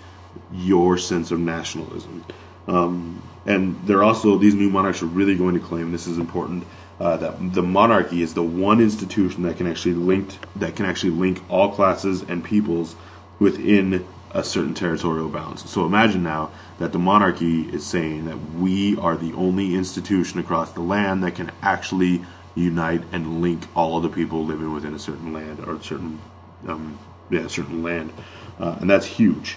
your 0.53 0.99
sense 0.99 1.31
of 1.31 1.39
nationalism, 1.39 2.25
um, 2.67 3.23
and 3.47 3.81
they're 3.87 4.03
also 4.03 4.37
these 4.37 4.55
new 4.55 4.69
monarchs 4.69 5.03
are 5.03 5.07
really 5.07 5.37
going 5.37 5.55
to 5.55 5.61
claim 5.61 5.93
this 5.93 6.07
is 6.07 6.19
important. 6.19 6.65
Uh, 6.99 7.17
that 7.19 7.53
the 7.53 7.63
monarchy 7.63 8.23
is 8.23 8.33
the 8.33 8.43
one 8.43 8.81
institution 8.81 9.43
that 9.43 9.59
can 9.59 9.67
actually 9.67 9.93
link 9.95 10.35
that 10.57 10.75
can 10.75 10.87
actually 10.87 11.11
link 11.11 11.43
all 11.49 11.71
classes 11.75 12.23
and 12.23 12.43
peoples 12.43 12.97
within 13.39 14.07
a 14.37 14.45
certain 14.45 14.75
territorial 14.75 15.31
bounds. 15.31 15.69
So 15.69 15.87
imagine 15.87 16.23
now 16.23 16.51
that 16.79 16.93
the 16.93 16.99
monarchy 16.99 17.63
is 17.63 17.87
saying 17.87 18.27
that 18.27 18.37
we 18.53 18.95
are 18.99 19.17
the 19.17 19.33
only 19.33 19.75
institution 19.75 20.39
across 20.39 20.73
the 20.73 20.83
land 20.83 21.25
that 21.25 21.35
can 21.35 21.51
actually 21.63 22.23
unite 22.55 23.03
and 23.13 23.41
link 23.41 23.67
all 23.75 23.97
of 23.97 24.03
the 24.03 24.11
people 24.11 24.45
living 24.45 24.75
within 24.75 24.95
a 24.95 24.99
certain 24.99 25.33
land 25.33 25.61
or 25.61 25.77
a 25.77 25.83
certain 25.83 26.21
um, 26.69 26.99
yeah 27.31 27.47
certain 27.47 27.83
land, 27.83 28.13
uh, 28.61 28.77
and 28.81 28.91
that's 28.91 29.07
huge 29.07 29.57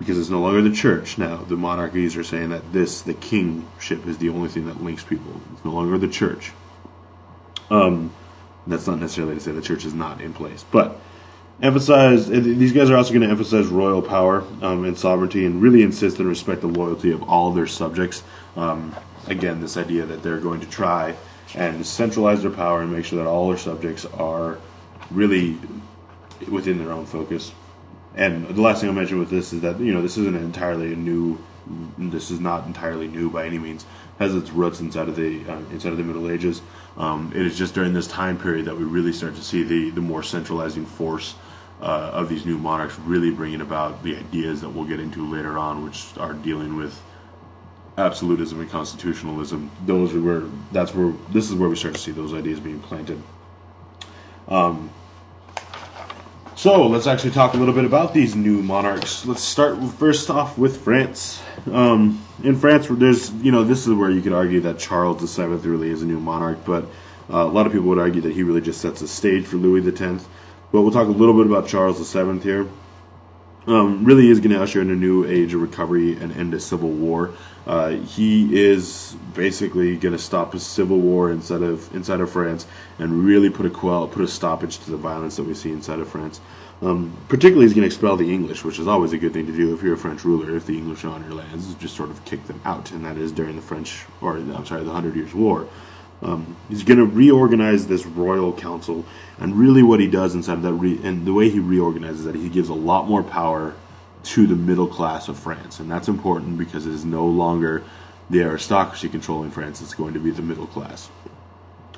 because 0.00 0.18
it's 0.18 0.30
no 0.30 0.40
longer 0.40 0.62
the 0.62 0.74
church 0.74 1.16
now. 1.16 1.36
The 1.36 1.56
monarchies 1.56 2.16
are 2.16 2.24
saying 2.24 2.50
that 2.50 2.72
this 2.72 3.02
the 3.02 3.14
kingship 3.14 4.04
is 4.06 4.18
the 4.18 4.30
only 4.30 4.48
thing 4.48 4.66
that 4.66 4.82
links 4.82 5.04
people. 5.04 5.40
It's 5.52 5.64
no 5.64 5.72
longer 5.72 5.96
the 5.96 6.08
church. 6.08 6.52
Um, 7.70 8.12
that's 8.66 8.86
not 8.86 8.98
necessarily 8.98 9.34
to 9.34 9.40
say 9.40 9.52
the 9.52 9.62
church 9.62 9.84
is 9.84 9.94
not 9.94 10.20
in 10.20 10.32
place, 10.32 10.64
but 10.72 11.00
emphasize 11.60 12.28
these 12.28 12.72
guys 12.72 12.88
are 12.90 12.96
also 12.96 13.12
going 13.12 13.22
to 13.22 13.28
emphasize 13.28 13.66
royal 13.66 14.02
power 14.02 14.44
um, 14.62 14.84
and 14.84 14.96
sovereignty 14.96 15.44
and 15.44 15.60
really 15.60 15.82
insist 15.82 16.18
and 16.18 16.28
respect 16.28 16.60
the 16.60 16.68
loyalty 16.68 17.10
of 17.10 17.22
all 17.24 17.50
their 17.52 17.66
subjects. 17.66 18.22
Um, 18.56 18.94
again 19.30 19.60
this 19.60 19.76
idea 19.76 20.06
that 20.06 20.22
they're 20.22 20.40
going 20.40 20.60
to 20.60 20.68
try 20.68 21.14
and 21.54 21.86
centralize 21.86 22.42
their 22.42 22.50
power 22.50 22.82
and 22.82 22.92
make 22.92 23.04
sure 23.04 23.18
that 23.18 23.28
all 23.28 23.48
their 23.48 23.58
subjects 23.58 24.04
are 24.06 24.58
really 25.10 25.58
within 26.50 26.78
their 26.78 26.92
own 26.92 27.06
focus. 27.06 27.52
And 28.14 28.46
the 28.48 28.60
last 28.60 28.80
thing 28.80 28.88
i'll 28.88 28.94
mention 28.94 29.18
with 29.18 29.30
this 29.30 29.52
is 29.52 29.60
that 29.62 29.78
you 29.80 29.92
know 29.92 30.02
this 30.02 30.16
isn't 30.18 30.36
entirely 30.36 30.92
a 30.92 30.96
new 30.96 31.38
this 31.98 32.30
is 32.30 32.40
not 32.40 32.66
entirely 32.66 33.08
new 33.08 33.28
by 33.28 33.46
any 33.46 33.58
means. 33.58 33.82
It 33.82 34.22
has 34.22 34.34
its 34.34 34.50
roots 34.50 34.80
inside 34.80 35.08
of 35.08 35.16
the 35.16 35.44
uh, 35.46 35.58
inside 35.70 35.92
of 35.92 35.98
the 35.98 36.04
middle 36.04 36.30
ages. 36.30 36.62
Um, 36.96 37.30
it 37.34 37.42
is 37.42 37.58
just 37.58 37.74
during 37.74 37.92
this 37.92 38.06
time 38.06 38.38
period 38.38 38.64
that 38.64 38.76
we 38.76 38.84
really 38.84 39.12
start 39.12 39.34
to 39.36 39.42
see 39.42 39.62
the 39.62 39.90
the 39.90 40.00
more 40.00 40.22
centralizing 40.22 40.86
force 40.86 41.34
uh, 41.80 42.10
of 42.12 42.28
these 42.28 42.44
new 42.44 42.58
monarchs 42.58 42.98
really 43.00 43.30
bringing 43.30 43.60
about 43.60 44.02
the 44.02 44.16
ideas 44.16 44.60
that 44.60 44.70
we'll 44.70 44.84
get 44.84 45.00
into 45.00 45.30
later 45.30 45.58
on, 45.58 45.84
which 45.84 46.06
are 46.18 46.34
dealing 46.34 46.76
with 46.76 47.00
absolutism 47.96 48.60
and 48.60 48.70
constitutionalism. 48.70 49.70
Those 49.86 50.14
are 50.14 50.20
where 50.20 50.42
that's 50.72 50.94
where 50.94 51.12
this 51.30 51.50
is 51.50 51.54
where 51.54 51.68
we 51.68 51.76
start 51.76 51.94
to 51.94 52.00
see 52.00 52.12
those 52.12 52.34
ideas 52.34 52.60
being 52.60 52.80
planted. 52.80 53.22
Um, 54.46 54.90
so 56.58 56.88
let's 56.88 57.06
actually 57.06 57.30
talk 57.30 57.54
a 57.54 57.56
little 57.56 57.74
bit 57.74 57.84
about 57.84 58.14
these 58.14 58.34
new 58.34 58.62
monarchs. 58.62 59.24
Let's 59.24 59.42
start 59.42 59.78
first 59.94 60.28
off 60.30 60.58
with 60.58 60.82
France. 60.82 61.40
Um, 61.70 62.24
in 62.42 62.56
France, 62.56 62.88
there's 62.90 63.30
you 63.34 63.52
know 63.52 63.62
this 63.62 63.86
is 63.86 63.94
where 63.94 64.10
you 64.10 64.20
could 64.20 64.32
argue 64.32 64.60
that 64.62 64.78
Charles 64.78 65.36
VII 65.36 65.44
really 65.44 65.90
is 65.90 66.02
a 66.02 66.06
new 66.06 66.18
monarch, 66.18 66.58
but 66.64 66.84
uh, 67.30 67.44
a 67.44 67.44
lot 67.44 67.66
of 67.66 67.72
people 67.72 67.88
would 67.88 67.98
argue 67.98 68.22
that 68.22 68.32
he 68.32 68.42
really 68.42 68.60
just 68.60 68.80
sets 68.80 69.02
a 69.02 69.08
stage 69.08 69.46
for 69.46 69.56
Louis 69.56 69.86
X. 69.86 70.26
But 70.70 70.82
we'll 70.82 70.90
talk 70.90 71.08
a 71.08 71.10
little 71.10 71.34
bit 71.34 71.46
about 71.46 71.66
Charles 71.66 71.98
VII 72.12 72.40
here. 72.40 72.68
Um, 73.66 74.04
really 74.04 74.28
is 74.28 74.40
going 74.40 74.52
to 74.52 74.62
usher 74.62 74.80
in 74.80 74.90
a 74.90 74.94
new 74.94 75.26
age 75.26 75.52
of 75.52 75.60
recovery 75.60 76.16
and 76.16 76.32
end 76.32 76.54
a 76.54 76.60
civil 76.60 76.88
war. 76.88 77.34
Uh, 77.66 77.90
he 77.90 78.58
is 78.58 79.14
basically 79.34 79.96
going 79.96 80.12
to 80.14 80.18
stop 80.18 80.54
a 80.54 80.58
civil 80.58 80.98
war 80.98 81.30
inside 81.30 81.62
of 81.62 81.94
inside 81.94 82.20
of 82.20 82.30
France 82.30 82.66
and 82.98 83.24
really 83.24 83.50
put 83.50 83.66
a 83.66 83.70
quell, 83.70 84.08
put 84.08 84.22
a 84.22 84.28
stoppage 84.28 84.78
to 84.78 84.90
the 84.90 84.96
violence 84.96 85.36
that 85.36 85.42
we 85.42 85.52
see 85.52 85.70
inside 85.70 85.98
of 85.98 86.08
France. 86.08 86.40
Um, 86.80 87.14
particularly, 87.28 87.66
he's 87.66 87.74
going 87.74 87.82
to 87.82 87.94
expel 87.94 88.16
the 88.16 88.32
English, 88.32 88.64
which 88.64 88.78
is 88.78 88.86
always 88.86 89.12
a 89.12 89.18
good 89.18 89.34
thing 89.34 89.46
to 89.46 89.52
do 89.52 89.74
if 89.74 89.82
you're 89.82 89.94
a 89.94 89.98
French 89.98 90.24
ruler. 90.24 90.56
If 90.56 90.64
the 90.64 90.78
English 90.78 91.04
are 91.04 91.08
on 91.08 91.22
your 91.24 91.34
lands, 91.34 91.74
just 91.74 91.96
sort 91.96 92.08
of 92.08 92.24
kick 92.24 92.46
them 92.46 92.60
out, 92.64 92.92
and 92.92 93.04
that 93.04 93.18
is 93.18 93.32
during 93.32 93.56
the 93.56 93.62
French, 93.62 94.04
or 94.22 94.36
I'm 94.36 94.64
sorry, 94.64 94.84
the 94.84 94.92
Hundred 94.92 95.16
Years' 95.16 95.34
War. 95.34 95.68
Um, 96.22 96.56
he's 96.68 96.82
going 96.82 96.98
to 96.98 97.04
reorganize 97.04 97.86
this 97.86 98.06
royal 98.06 98.52
council, 98.52 99.04
and 99.40 99.56
really, 99.56 99.82
what 99.82 100.00
he 100.00 100.06
does 100.06 100.34
inside 100.34 100.54
of 100.54 100.62
that, 100.62 100.72
re- 100.72 101.00
and 101.02 101.26
the 101.26 101.32
way 101.32 101.48
he 101.48 101.60
reorganizes 101.60 102.24
that, 102.24 102.34
he 102.34 102.48
gives 102.48 102.68
a 102.68 102.74
lot 102.74 103.06
more 103.06 103.22
power 103.22 103.74
to 104.24 104.46
the 104.46 104.56
middle 104.56 104.88
class 104.88 105.28
of 105.28 105.38
France, 105.38 105.78
and 105.78 105.90
that's 105.90 106.08
important 106.08 106.58
because 106.58 106.86
it 106.86 106.92
is 106.92 107.04
no 107.04 107.26
longer 107.26 107.84
the 108.28 108.42
aristocracy 108.42 109.08
controlling 109.08 109.50
France; 109.50 109.80
it's 109.80 109.94
going 109.94 110.14
to 110.14 110.20
be 110.20 110.30
the 110.30 110.42
middle 110.42 110.66
class. 110.66 111.08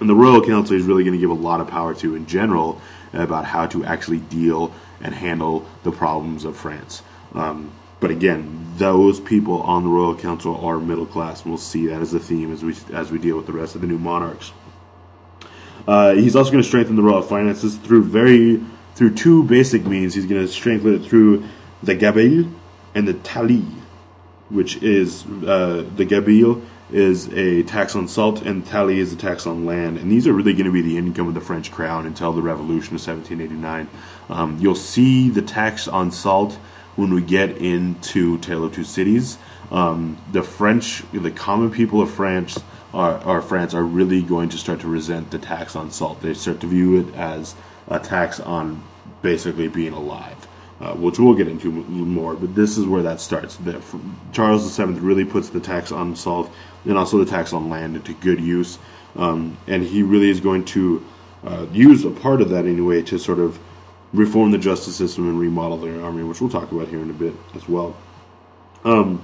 and 0.01 0.09
the 0.09 0.15
Royal 0.15 0.45
Council 0.45 0.77
is 0.77 0.85
really 0.85 1.05
going 1.05 1.15
to 1.15 1.21
give 1.21 1.31
a 1.31 1.35
lot 1.35 1.61
of 1.61 1.69
power 1.69 1.95
to 1.95 2.15
in 2.15 2.27
general 2.27 2.81
about 3.13 3.45
how 3.45 3.67
to 3.67 3.85
actually 3.85 4.19
deal 4.19 4.73
and 5.03 5.15
handle 5.15 5.67
the 5.83 5.91
problems 5.93 6.45
of 6.45 6.57
France. 6.57 7.03
Um, 7.35 7.73
but 8.01 8.11
again, 8.11 8.73
those 8.77 9.21
people 9.21 9.61
on 9.63 9.85
the 9.85 9.91
Royal 9.91 10.15
Council 10.15 10.57
are 10.65 10.79
middle 10.79 11.07
class, 11.07 11.43
and 11.43 11.51
we'll 11.51 11.59
see 11.59 11.87
that 11.89 12.01
as 12.01 12.15
a 12.15 12.21
theme 12.21 12.53
as 12.53 12.63
we 12.63 12.75
as 12.95 13.11
we 13.11 13.19
deal 13.19 13.37
with 13.37 13.47
the 13.47 13.53
rest 13.53 13.75
of 13.75 13.83
the 13.83 13.87
new 13.87 13.99
monarchs. 13.99 14.53
Uh, 15.87 16.15
he's 16.15 16.37
also 16.37 16.51
going 16.51 16.63
to 16.63 16.69
strengthen 16.69 16.97
the 16.97 17.03
royal 17.03 17.23
finances 17.23 17.77
through 17.77 18.05
very 18.05 18.61
through 18.95 19.15
two 19.15 19.45
basic 19.45 19.85
means. 19.85 20.15
He's 20.15 20.27
going 20.27 20.43
to 20.43 20.53
strengthen 20.53 20.95
it 20.95 21.09
through 21.09 21.45
the 21.83 21.95
gabelle 21.95 22.45
and 22.95 23.09
the 23.09 23.15
taille, 23.15 23.65
which 24.51 24.83
is 24.83 25.25
uh, 25.27 25.89
the 25.97 26.05
gabelle 26.05 26.63
is 26.93 27.33
a 27.33 27.63
tax 27.63 27.95
on 27.95 28.09
salt 28.09 28.43
and 28.43 28.67
taille 28.67 28.99
is 28.99 29.13
a 29.13 29.17
tax 29.17 29.47
on 29.47 29.65
land. 29.65 29.97
And 29.99 30.11
these 30.11 30.27
are 30.27 30.33
really 30.33 30.53
going 30.53 30.67
to 30.67 30.73
be 30.73 30.83
the 30.83 30.99
income 30.99 31.29
of 31.29 31.35
the 31.35 31.41
French 31.41 31.71
crown 31.71 32.07
until 32.07 32.33
the 32.33 32.43
Revolution 32.43 32.97
of 32.97 33.07
1789. 33.07 33.89
Um, 34.29 34.59
you'll 34.61 34.75
see 34.75 35.31
the 35.31 35.43
tax 35.43 35.87
on 35.89 36.11
salt 36.11 36.59
when 36.97 37.15
we 37.15 37.23
get 37.23 37.57
into 37.59 38.39
Tale 38.39 38.65
of 38.65 38.75
Two 38.75 38.85
Cities. 38.85 39.39
Um, 39.71 40.19
the 40.33 40.43
French, 40.43 41.05
the 41.13 41.31
common 41.31 41.71
people 41.71 42.03
of 42.03 42.11
France, 42.11 42.59
are 42.93 43.43
France 43.43 43.75
are 43.75 43.85
really 43.85 44.23
going 44.23 44.49
to 44.49 44.59
start 44.59 44.81
to 44.81 44.89
resent 44.89 45.31
the 45.31 45.39
tax 45.39 45.77
on 45.77 45.91
salt. 45.91 46.21
They 46.23 46.35
start 46.35 46.61
to 46.61 46.67
view 46.67 46.99
it 46.99 47.15
as 47.15 47.55
a 47.89 47.99
tax 47.99 48.41
on 48.41 48.83
basically 49.23 49.69
being 49.69 49.93
alive 49.93 50.49
uh, 50.81 50.95
which 50.95 51.19
we'll 51.19 51.35
get 51.35 51.49
into 51.49 51.71
more. 51.71 52.35
But 52.35 52.55
this 52.55 52.79
is 52.79 52.87
where 52.87 53.03
that 53.03 53.21
starts. 53.21 53.57
The, 53.57 53.83
Charles 54.33 54.77
VII 54.77 54.85
really 54.85 55.25
puts 55.25 55.51
the 55.51 55.61
tax 55.61 55.93
on 55.93 56.17
salt 56.17 56.51
and 56.85 56.97
also 56.97 57.19
the 57.19 57.31
tax 57.31 57.53
on 57.53 57.69
land 57.69 57.97
into 57.97 58.15
good 58.15 58.41
use, 58.41 58.79
um, 59.17 59.57
and 59.67 59.83
he 59.83 60.03
really 60.03 60.31
is 60.31 60.41
going 60.41 60.65
to 60.67 61.05
uh, 61.45 61.67
use 61.73 62.05
a 62.05 62.11
part 62.11 62.41
of 62.41 62.49
that 62.51 62.65
anyway 62.65 63.03
to 63.03 63.19
sort 63.19 63.39
of 63.39 63.59
reform 64.13 64.51
the 64.51 64.59
justice 64.59 64.97
system 64.97 65.29
and 65.29 65.39
remodel 65.39 65.77
the 65.79 66.03
army, 66.03 66.23
which 66.23 66.41
we'll 66.41 66.51
talk 66.51 66.73
about 66.73 66.89
here 66.89 67.01
in 67.01 67.11
a 67.11 67.15
bit 67.15 67.35
as 67.55 67.69
well. 67.69 67.95
Um, 68.85 69.23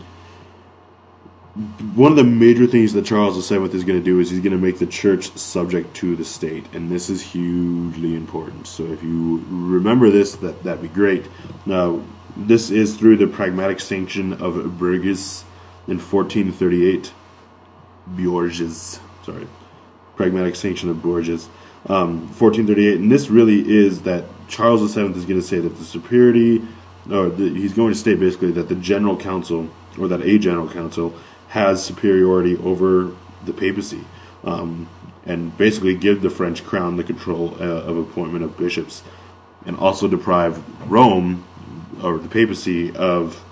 one 1.95 2.13
of 2.13 2.17
the 2.17 2.25
major 2.25 2.67
things 2.67 2.93
that 2.93 3.07
Charles 3.07 3.49
VII 3.49 3.65
is 3.75 3.83
going 3.85 3.99
to 3.99 4.05
do 4.05 4.21
is 4.21 4.29
he's 4.29 4.41
going 4.41 4.53
to 4.53 4.59
make 4.59 4.79
the 4.79 4.87
church 4.87 5.31
subject 5.39 5.97
to 5.97 6.15
the 6.15 6.25
state, 6.25 6.67
and 6.75 6.91
this 6.91 7.09
is 7.09 7.23
hugely 7.23 8.15
important. 8.15 8.67
So 8.67 8.85
if 8.85 9.03
you 9.03 9.43
remember 9.49 10.11
this, 10.11 10.37
that 10.37 10.63
that'd 10.63 10.83
be 10.83 10.89
great. 10.89 11.27
Now, 11.65 12.03
this 12.37 12.71
is 12.71 12.97
through 12.97 13.17
the 13.17 13.27
pragmatic 13.27 13.81
sanction 13.81 14.35
of 14.35 14.79
Bourges 14.79 15.45
in 15.89 15.99
1438. 15.99 17.11
Bourges, 18.09 19.01
sorry, 19.25 19.49
pragmatic 20.15 20.57
sanction 20.57 20.91
of 20.91 21.01
Bourges, 21.01 21.49
um, 21.87 22.29
1438, 22.37 23.01
and 23.01 23.11
this 23.11 23.31
really 23.31 23.67
is 23.67 24.03
that 24.03 24.25
Charles 24.47 24.95
VII 24.95 25.07
is 25.13 25.25
going 25.25 25.41
to 25.41 25.43
say 25.43 25.59
that 25.61 25.79
the 25.79 25.85
superiority, 25.85 26.61
or 27.11 27.31
the, 27.31 27.49
he's 27.49 27.73
going 27.73 27.95
to 27.95 27.99
state 27.99 28.21
basically 28.21 28.53
that 28.53 28.69
the 28.69 28.75
general 28.75 29.17
council, 29.17 29.71
or 29.99 30.07
that 30.09 30.21
a 30.21 30.39
general 30.39 30.69
council 30.69 31.15
has 31.49 31.85
superiority 31.85 32.57
over 32.59 33.15
the 33.45 33.53
papacy, 33.53 34.05
um, 34.45 34.89
and 35.25 35.57
basically 35.57 35.95
give 35.95 36.23
the 36.23 36.31
French 36.31 36.65
crown 36.65 36.97
the 36.97 37.05
control 37.05 37.55
uh, 37.61 37.65
of 37.65 37.97
appointment 37.97 38.45
of 38.45 38.57
bishops, 38.57 39.03
and 39.65 39.77
also 39.77 40.09
deprive 40.09 40.63
Rome 40.91 41.45
or 42.03 42.19
the 42.19 42.29
papacy 42.29 42.95
of 42.97 43.43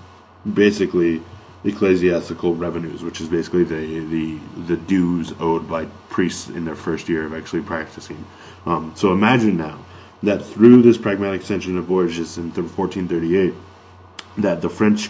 basically 0.53 1.21
ecclesiastical 1.63 2.53
revenues, 2.55 3.03
which 3.03 3.19
is 3.19 3.27
basically 3.27 3.63
the 3.63 3.99
the, 4.05 4.39
the 4.67 4.77
dues 4.77 5.33
owed 5.39 5.67
by 5.67 5.85
priests 6.09 6.49
in 6.49 6.65
their 6.65 6.75
first 6.75 7.09
year 7.09 7.25
of 7.25 7.33
actually 7.33 7.61
practicing. 7.61 8.25
Um, 8.65 8.93
so 8.95 9.11
imagine 9.11 9.57
now 9.57 9.79
that 10.23 10.45
through 10.45 10.81
this 10.81 10.97
pragmatic 10.97 11.41
extension 11.41 11.77
of 11.77 11.87
Bourges 11.87 12.37
in 12.37 12.51
1438, 12.51 13.53
that 14.37 14.61
the 14.61 14.69
French 14.69 15.09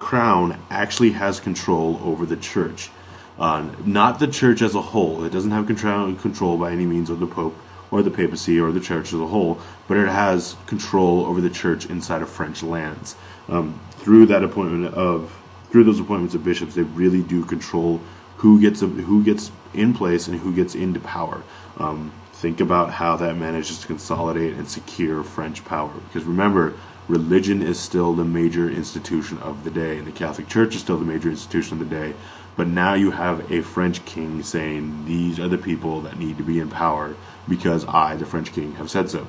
crown 0.00 0.58
actually 0.70 1.12
has 1.12 1.38
control 1.38 2.00
over 2.02 2.26
the 2.26 2.36
church. 2.36 2.90
Uh, 3.38 3.70
not 3.84 4.18
the 4.18 4.26
church 4.26 4.60
as 4.60 4.74
a 4.74 4.82
whole. 4.82 5.22
It 5.22 5.30
doesn't 5.30 5.52
have 5.52 5.66
control, 5.66 6.58
by 6.58 6.72
any 6.72 6.84
means 6.84 7.08
of 7.08 7.20
the 7.20 7.26
Pope 7.26 7.56
or 7.90 8.02
the 8.02 8.10
papacy 8.10 8.60
or 8.60 8.72
the 8.72 8.80
church 8.80 9.12
as 9.12 9.20
a 9.20 9.26
whole, 9.26 9.60
but 9.86 9.96
it 9.96 10.08
has 10.08 10.56
control 10.66 11.26
over 11.26 11.40
the 11.40 11.50
church 11.50 11.86
inside 11.86 12.22
of 12.22 12.28
French 12.28 12.62
lands. 12.62 13.14
Um, 13.48 13.80
through 13.92 14.26
that 14.26 14.42
appointment 14.42 14.94
of 14.94 15.36
through 15.70 15.84
those 15.84 16.00
appointments 16.00 16.34
of 16.34 16.42
bishops, 16.42 16.74
they 16.74 16.82
really 16.82 17.22
do 17.22 17.44
control 17.44 18.00
who 18.38 18.60
gets 18.60 18.82
a, 18.82 18.86
who 18.86 19.22
gets 19.22 19.52
in 19.72 19.94
place 19.94 20.26
and 20.26 20.38
who 20.40 20.54
gets 20.54 20.74
into 20.74 20.98
power. 21.00 21.42
Um, 21.78 22.12
think 22.32 22.60
about 22.60 22.90
how 22.90 23.16
that 23.16 23.36
manages 23.36 23.80
to 23.80 23.86
consolidate 23.86 24.54
and 24.54 24.68
secure 24.68 25.22
French 25.22 25.64
power. 25.64 25.92
Because 26.08 26.24
remember, 26.24 26.74
religion 27.08 27.62
is 27.62 27.78
still 27.78 28.14
the 28.14 28.24
major 28.24 28.68
institution 28.68 29.38
of 29.38 29.64
the 29.64 29.70
day, 29.70 29.98
and 29.98 30.06
the 30.06 30.12
Catholic 30.12 30.48
Church 30.48 30.74
is 30.74 30.80
still 30.80 30.98
the 30.98 31.04
major 31.04 31.30
institution 31.30 31.80
of 31.80 31.88
the 31.88 31.94
day. 31.94 32.14
But 32.56 32.68
now 32.68 32.94
you 32.94 33.10
have 33.10 33.50
a 33.50 33.62
French 33.62 34.04
king 34.04 34.42
saying, 34.42 35.06
These 35.06 35.40
are 35.40 35.48
the 35.48 35.58
people 35.58 36.00
that 36.02 36.18
need 36.18 36.36
to 36.38 36.42
be 36.42 36.60
in 36.60 36.68
power 36.68 37.14
because 37.48 37.84
I, 37.86 38.16
the 38.16 38.26
French 38.26 38.52
king, 38.52 38.74
have 38.74 38.90
said 38.90 39.10
so. 39.10 39.26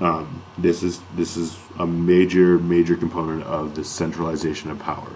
Um, 0.00 0.42
this 0.56 0.82
is 0.82 1.00
this 1.14 1.36
is 1.36 1.58
a 1.78 1.86
major 1.86 2.58
major 2.58 2.96
component 2.96 3.44
of 3.44 3.74
the 3.74 3.84
centralization 3.84 4.70
of 4.70 4.78
power. 4.78 5.10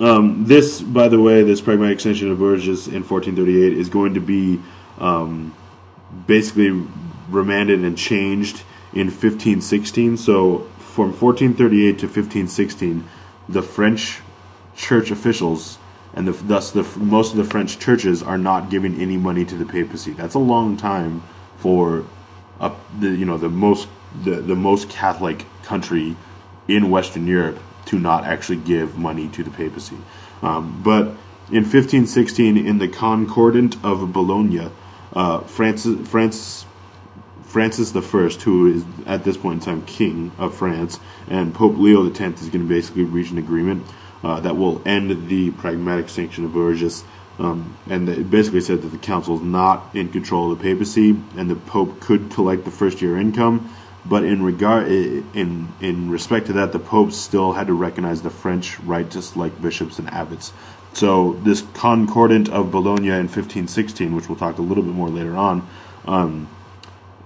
Um, 0.00 0.46
this, 0.46 0.80
by 0.80 1.08
the 1.08 1.20
way, 1.20 1.42
this 1.42 1.60
pragmatic 1.60 1.94
extension 1.94 2.30
of 2.30 2.38
Bourges 2.38 2.88
in 2.88 3.04
1438 3.04 3.72
is 3.72 3.88
going 3.88 4.14
to 4.14 4.20
be 4.20 4.60
um, 4.98 5.54
basically 6.26 6.70
remanded 7.28 7.80
and 7.80 7.96
changed 7.96 8.62
in 8.92 9.06
1516. 9.06 10.16
So 10.16 10.58
from 10.78 11.12
1438 11.12 11.98
to 11.98 12.06
1516, 12.06 13.08
the 13.48 13.62
French 13.62 14.20
church 14.76 15.10
officials 15.10 15.78
and 16.14 16.28
the, 16.28 16.32
thus 16.32 16.70
the 16.70 16.82
most 16.98 17.32
of 17.32 17.38
the 17.38 17.44
French 17.44 17.78
churches 17.78 18.22
are 18.22 18.38
not 18.38 18.70
giving 18.70 19.00
any 19.00 19.16
money 19.16 19.44
to 19.44 19.54
the 19.54 19.64
papacy. 19.64 20.12
That's 20.12 20.34
a 20.34 20.38
long 20.38 20.76
time 20.76 21.22
for 21.56 22.04
a, 22.60 22.72
the 22.98 23.08
you 23.08 23.24
know 23.24 23.38
the 23.38 23.48
most 23.48 23.88
the, 24.24 24.36
the 24.36 24.54
most 24.54 24.90
Catholic 24.90 25.46
country 25.62 26.16
in 26.68 26.90
Western 26.90 27.26
Europe 27.26 27.58
to 27.86 27.98
not 27.98 28.24
actually 28.24 28.58
give 28.58 28.98
money 28.98 29.28
to 29.28 29.42
the 29.42 29.50
papacy. 29.50 29.96
Um, 30.42 30.82
but 30.84 31.06
in 31.50 31.64
1516, 31.64 32.56
in 32.56 32.78
the 32.78 32.88
Concordat 32.88 33.76
of 33.84 34.12
Bologna, 34.12 34.70
uh, 35.12 35.40
Francis, 35.40 36.08
Francis 36.08 36.64
Francis 37.52 37.94
I, 37.94 38.00
who 38.00 38.72
is 38.72 38.84
at 39.04 39.24
this 39.24 39.36
point 39.36 39.60
in 39.60 39.60
time 39.60 39.84
king 39.84 40.32
of 40.38 40.56
France, 40.56 40.98
and 41.28 41.54
Pope 41.54 41.76
Leo 41.76 42.08
X 42.08 42.20
is 42.40 42.48
going 42.48 42.66
to 42.66 42.68
basically 42.68 43.04
reach 43.04 43.30
an 43.30 43.36
agreement 43.36 43.86
uh, 44.24 44.40
that 44.40 44.56
will 44.56 44.80
end 44.86 45.28
the 45.28 45.50
pragmatic 45.50 46.08
sanction 46.08 46.46
of 46.46 46.52
Bourges. 46.52 47.04
Um, 47.38 47.76
and 47.90 48.08
it 48.08 48.30
basically 48.30 48.62
said 48.62 48.80
that 48.80 48.88
the 48.88 48.96
council 48.96 49.36
is 49.36 49.42
not 49.42 49.94
in 49.94 50.08
control 50.08 50.50
of 50.50 50.58
the 50.58 50.64
papacy, 50.64 51.10
and 51.36 51.50
the 51.50 51.56
pope 51.56 52.00
could 52.00 52.30
collect 52.30 52.64
the 52.64 52.70
first 52.70 53.02
year 53.02 53.18
income. 53.18 53.70
But 54.06 54.24
in 54.24 54.42
regard, 54.42 54.88
in 54.88 55.74
in 55.82 56.10
respect 56.10 56.46
to 56.46 56.54
that, 56.54 56.72
the 56.72 56.78
pope 56.78 57.12
still 57.12 57.52
had 57.52 57.66
to 57.66 57.74
recognize 57.74 58.22
the 58.22 58.30
French 58.30 58.80
right 58.80 59.10
to 59.10 59.20
select 59.20 59.60
bishops 59.60 59.98
and 59.98 60.08
abbots. 60.08 60.54
So 60.94 61.34
this 61.44 61.62
Concordat 61.74 62.48
of 62.48 62.70
Bologna 62.70 63.08
in 63.08 63.28
1516, 63.28 64.14
which 64.14 64.30
we'll 64.30 64.38
talk 64.38 64.56
a 64.56 64.62
little 64.62 64.82
bit 64.82 64.94
more 64.94 65.10
later 65.10 65.36
on, 65.36 65.68
um, 66.06 66.48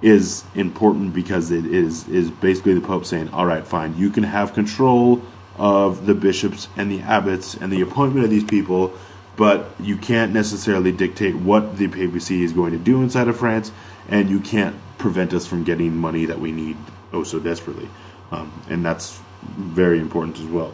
is 0.07 0.45
important 0.55 1.13
because 1.13 1.51
it 1.51 1.67
is 1.67 2.09
is 2.09 2.31
basically 2.31 2.75
the 2.75 2.81
Pope 2.81 3.05
saying, 3.05 3.29
"All 3.31 3.45
right, 3.45 3.67
fine, 3.67 3.97
you 3.99 4.09
can 4.09 4.23
have 4.23 4.55
control 4.55 5.21
of 5.57 6.07
the 6.07 6.15
bishops 6.15 6.69
and 6.77 6.91
the 6.91 7.01
abbots 7.01 7.55
and 7.55 7.73
the 7.73 7.81
appointment 7.81 8.25
of 8.25 8.31
these 8.31 8.45
people, 8.45 8.93
but 9.37 9.75
you 9.81 9.97
can't 9.97 10.33
necessarily 10.33 10.93
dictate 10.93 11.35
what 11.35 11.77
the 11.77 11.89
papacy 11.89 12.45
is 12.45 12.53
going 12.53 12.73
to 12.73 12.79
do 12.79 13.03
inside 13.03 13.27
of 13.27 13.37
France, 13.37 13.73
and 14.09 14.31
you 14.31 14.39
can't 14.39 14.77
prevent 14.97 15.35
us 15.35 15.45
from 15.45 15.65
getting 15.65 15.97
money 15.97 16.25
that 16.25 16.39
we 16.39 16.53
need 16.53 16.77
oh 17.13 17.25
so 17.25 17.41
desperately." 17.41 17.89
Um, 18.31 18.53
and 18.71 18.85
that's 18.85 19.21
very 19.57 19.99
important 19.99 20.39
as 20.39 20.47
well. 20.47 20.73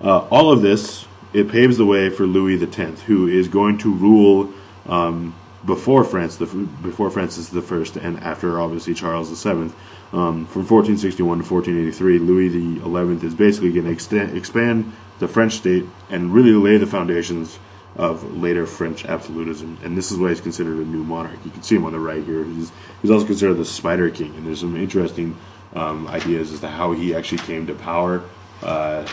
Uh, 0.00 0.18
all 0.30 0.52
of 0.52 0.62
this 0.62 1.06
it 1.32 1.48
paves 1.48 1.76
the 1.76 1.86
way 1.86 2.08
for 2.10 2.24
Louis 2.24 2.62
X, 2.62 3.02
who 3.02 3.26
is 3.26 3.48
going 3.48 3.78
to 3.78 3.92
rule 3.92 4.52
um, 4.88 5.34
before 5.64 6.04
France, 6.04 6.36
the, 6.36 6.46
before 6.46 7.10
Francis 7.10 7.52
I, 7.54 7.98
and 8.00 8.18
after 8.20 8.60
obviously 8.60 8.94
Charles 8.94 9.30
VII. 9.30 9.72
Um, 10.12 10.46
from 10.46 10.66
1461 10.66 11.38
to 11.38 11.54
1483, 11.54 12.18
Louis 12.18 12.48
XI 12.50 13.26
is 13.26 13.34
basically 13.34 13.72
going 13.72 13.84
to 13.84 14.36
expand 14.36 14.92
the 15.18 15.28
French 15.28 15.54
state 15.54 15.84
and 16.08 16.32
really 16.34 16.52
lay 16.52 16.78
the 16.78 16.86
foundations 16.86 17.58
of 17.96 18.36
later 18.36 18.66
French 18.66 19.04
absolutism. 19.04 19.78
And 19.84 19.96
this 19.96 20.10
is 20.10 20.18
why 20.18 20.30
he's 20.30 20.40
considered 20.40 20.78
a 20.78 20.84
new 20.84 21.04
monarch. 21.04 21.38
You 21.44 21.50
can 21.50 21.62
see 21.62 21.76
him 21.76 21.84
on 21.84 21.92
the 21.92 22.00
right 22.00 22.24
here. 22.24 22.44
He's, 22.44 22.72
he's 23.02 23.10
also 23.10 23.26
considered 23.26 23.54
the 23.54 23.64
Spider 23.64 24.10
King, 24.10 24.34
and 24.36 24.46
there's 24.46 24.60
some 24.60 24.76
interesting 24.76 25.36
um, 25.74 26.08
ideas 26.08 26.52
as 26.52 26.60
to 26.60 26.68
how 26.68 26.92
he 26.92 27.14
actually 27.14 27.38
came 27.38 27.66
to 27.66 27.74
power. 27.74 28.22
Uh, 28.62 29.06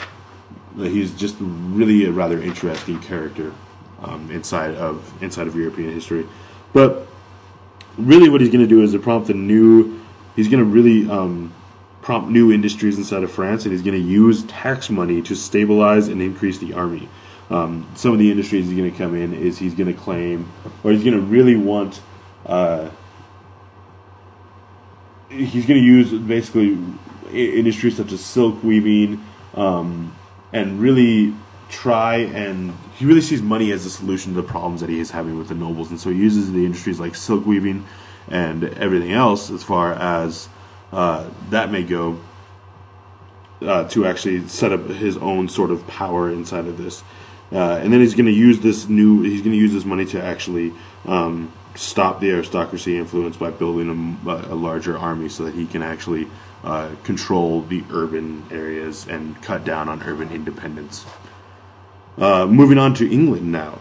he's 0.77 1.13
just 1.15 1.35
really 1.39 2.05
a 2.05 2.11
rather 2.11 2.41
interesting 2.41 2.99
character 2.99 3.53
um, 4.01 4.29
inside 4.31 4.75
of 4.75 5.11
inside 5.21 5.47
of 5.47 5.55
European 5.55 5.91
history. 5.91 6.27
But 6.73 7.07
really, 7.97 8.29
what 8.29 8.41
he's 8.41 8.49
going 8.49 8.61
to 8.61 8.67
do 8.67 8.83
is 8.83 8.91
to 8.91 8.99
prompt 8.99 9.29
a 9.29 9.33
new. 9.33 9.99
He's 10.35 10.47
going 10.47 10.63
to 10.63 10.69
really 10.69 11.09
um, 11.09 11.53
prompt 12.01 12.29
new 12.29 12.51
industries 12.51 12.97
inside 12.97 13.23
of 13.23 13.31
France, 13.31 13.65
and 13.65 13.71
he's 13.71 13.81
going 13.81 13.99
to 13.99 14.07
use 14.07 14.43
tax 14.43 14.89
money 14.89 15.21
to 15.23 15.35
stabilize 15.35 16.07
and 16.07 16.21
increase 16.21 16.57
the 16.59 16.73
army. 16.73 17.09
Um, 17.49 17.89
some 17.95 18.11
of 18.13 18.19
the 18.19 18.29
industries 18.29 18.67
he's 18.67 18.77
going 18.77 18.91
to 18.91 18.97
come 18.97 19.15
in 19.15 19.33
is 19.33 19.57
he's 19.57 19.73
going 19.73 19.93
to 19.93 19.99
claim, 19.99 20.51
or 20.83 20.91
he's 20.91 21.03
going 21.03 21.15
to 21.15 21.21
really 21.21 21.55
want. 21.55 22.01
Uh, 22.45 22.89
he's 25.29 25.65
going 25.65 25.79
to 25.79 25.85
use 25.85 26.11
basically 26.13 26.77
industries 27.31 27.97
such 27.97 28.11
as 28.11 28.23
silk 28.23 28.63
weaving, 28.63 29.23
um, 29.55 30.15
and 30.53 30.79
really 30.79 31.33
try 31.69 32.17
and 32.17 32.73
he 32.97 33.05
really 33.05 33.21
sees 33.21 33.41
money 33.41 33.71
as 33.71 33.85
a 33.85 33.89
solution 33.89 34.33
to 34.33 34.41
the 34.41 34.47
problems 34.47 34.81
that 34.81 34.89
he 34.89 34.99
is 34.99 35.11
having 35.11 35.37
with 35.37 35.49
the 35.49 35.55
nobles, 35.55 35.91
and 35.91 35.99
so 35.99 36.09
he 36.09 36.17
uses 36.17 36.51
the 36.51 36.65
industries 36.65 36.99
like 36.99 37.15
silk 37.15 37.45
weaving 37.45 37.85
and 38.27 38.63
everything 38.63 39.11
else 39.11 39.51
as 39.51 39.63
far 39.63 39.93
as 39.93 40.49
uh, 40.91 41.29
that 41.49 41.71
may 41.71 41.83
go 41.83 42.19
uh, 43.61 43.87
to 43.89 44.05
actually 44.05 44.47
set 44.47 44.71
up 44.71 44.87
his 44.87 45.17
own 45.17 45.47
sort 45.47 45.71
of 45.71 45.85
power 45.87 46.31
inside 46.31 46.65
of 46.65 46.77
this. 46.77 47.03
Uh, 47.51 47.79
and 47.81 47.93
then 47.93 48.01
he's 48.01 48.13
going 48.13 48.25
to 48.25 48.31
use 48.31 48.59
this 48.59 48.89
new. 48.89 49.21
He's 49.21 49.41
going 49.41 49.53
to 49.53 49.57
use 49.57 49.71
this 49.71 49.85
money 49.85 50.05
to 50.07 50.21
actually 50.21 50.73
um, 51.05 51.51
stop 51.75 52.19
the 52.19 52.31
aristocracy 52.31 52.97
influence 52.97 53.37
by 53.37 53.51
building 53.51 54.19
a, 54.25 54.29
a, 54.29 54.55
larger 54.55 54.97
army, 54.97 55.29
so 55.29 55.45
that 55.45 55.53
he 55.53 55.65
can 55.65 55.81
actually 55.81 56.27
uh, 56.63 56.91
control 57.03 57.61
the 57.61 57.83
urban 57.91 58.43
areas 58.51 59.07
and 59.07 59.41
cut 59.41 59.63
down 59.63 59.87
on 59.87 60.03
urban 60.03 60.29
independence. 60.31 61.05
Uh, 62.17 62.47
moving 62.47 62.77
on 62.77 62.93
to 62.95 63.11
England 63.11 63.51
now. 63.51 63.79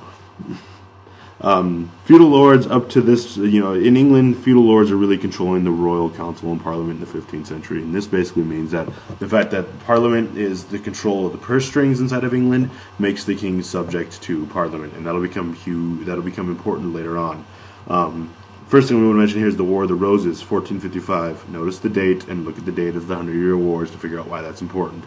Um, 1.40 1.90
feudal 2.04 2.28
lords 2.28 2.66
up 2.66 2.88
to 2.90 3.00
this, 3.00 3.36
you 3.36 3.60
know, 3.60 3.74
in 3.74 3.96
England, 3.96 4.42
feudal 4.42 4.64
lords 4.64 4.90
are 4.90 4.96
really 4.96 5.18
controlling 5.18 5.64
the 5.64 5.70
royal 5.70 6.10
council 6.10 6.50
and 6.50 6.60
parliament 6.60 7.00
in 7.00 7.04
the 7.04 7.18
15th 7.18 7.46
century. 7.46 7.82
And 7.82 7.94
this 7.94 8.06
basically 8.06 8.42
means 8.42 8.70
that 8.72 8.88
the 9.18 9.28
fact 9.28 9.50
that 9.50 9.66
parliament 9.80 10.36
is 10.36 10.64
the 10.64 10.78
control 10.78 11.26
of 11.26 11.32
the 11.32 11.38
purse 11.38 11.66
strings 11.66 12.00
inside 12.00 12.24
of 12.24 12.32
England 12.34 12.70
makes 12.98 13.24
the 13.24 13.34
king 13.34 13.62
subject 13.62 14.20
to 14.22 14.46
parliament, 14.46 14.94
and 14.94 15.06
that'll 15.06 15.20
become 15.20 15.54
huge, 15.54 16.06
that'll 16.06 16.22
become 16.22 16.48
important 16.48 16.94
later 16.94 17.18
on. 17.18 17.44
Um, 17.88 18.34
first 18.66 18.88
thing 18.88 18.98
we 18.98 19.06
want 19.06 19.16
to 19.16 19.20
mention 19.20 19.38
here 19.38 19.48
is 19.48 19.56
the 19.56 19.64
War 19.64 19.82
of 19.82 19.88
the 19.88 19.94
Roses, 19.94 20.40
1455. 20.40 21.50
Notice 21.50 21.78
the 21.78 21.90
date 21.90 22.28
and 22.28 22.44
look 22.46 22.56
at 22.56 22.64
the 22.64 22.72
date 22.72 22.96
of 22.96 23.08
the 23.08 23.14
Hundred 23.14 23.34
Year 23.36 23.56
Wars 23.56 23.90
to 23.90 23.98
figure 23.98 24.18
out 24.18 24.26
why 24.26 24.40
that's 24.40 24.62
important. 24.62 25.04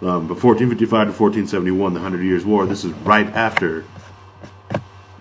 Um, 0.00 0.28
but 0.28 0.42
1455 0.42 0.88
to 0.88 1.22
1471, 1.22 1.94
the 1.94 2.00
Hundred 2.00 2.22
Years' 2.22 2.44
War, 2.44 2.66
this 2.66 2.84
is 2.84 2.92
right 2.92 3.26
after 3.26 3.84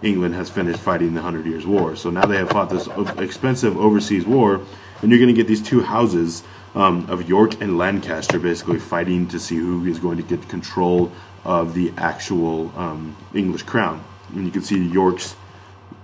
England 0.04 0.36
has 0.36 0.50
finished 0.50 0.80
fighting 0.80 1.16
the 1.16 1.22
Hundred 1.22 1.48
Years' 1.48 1.66
War. 1.66 1.96
So 1.96 2.12
now 2.12 2.26
they 2.26 2.38
have 2.38 2.50
fought 2.50 2.70
this 2.70 2.88
expensive 3.18 3.76
overseas 3.78 4.26
war, 4.26 4.62
and 5.02 5.10
you're 5.10 5.20
going 5.20 5.34
to 5.34 5.34
get 5.34 5.48
these 5.48 5.64
two 5.64 5.82
houses 5.82 6.44
um, 6.76 7.10
of 7.10 7.28
York 7.28 7.60
and 7.60 7.78
Lancaster 7.78 8.38
basically 8.38 8.78
fighting 8.78 9.28
to 9.30 9.40
see 9.40 9.56
who 9.56 9.84
is 9.86 9.98
going 9.98 10.18
to 10.18 10.24
get 10.24 10.48
control 10.48 11.12
of 11.44 11.74
the 11.74 11.92
actual 11.98 12.72
um, 12.78 13.16
English 13.34 13.64
crown. 13.64 14.04
And 14.36 14.46
you 14.46 14.52
can 14.52 14.62
see 14.62 14.78
York's 14.78 15.36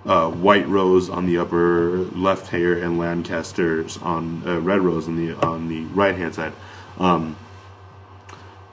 uh, 0.05 0.29
white 0.31 0.67
rose 0.67 1.09
on 1.09 1.27
the 1.27 1.37
upper 1.37 1.97
left 2.15 2.49
here 2.49 2.81
and 2.81 2.97
Lancaster's 2.97 3.97
on 3.97 4.41
uh, 4.45 4.59
red 4.59 4.81
rose 4.81 5.07
on 5.07 5.15
the 5.15 5.35
on 5.45 5.69
the 5.69 5.81
right 5.93 6.15
hand 6.15 6.33
side. 6.35 6.53
Um, 6.97 7.35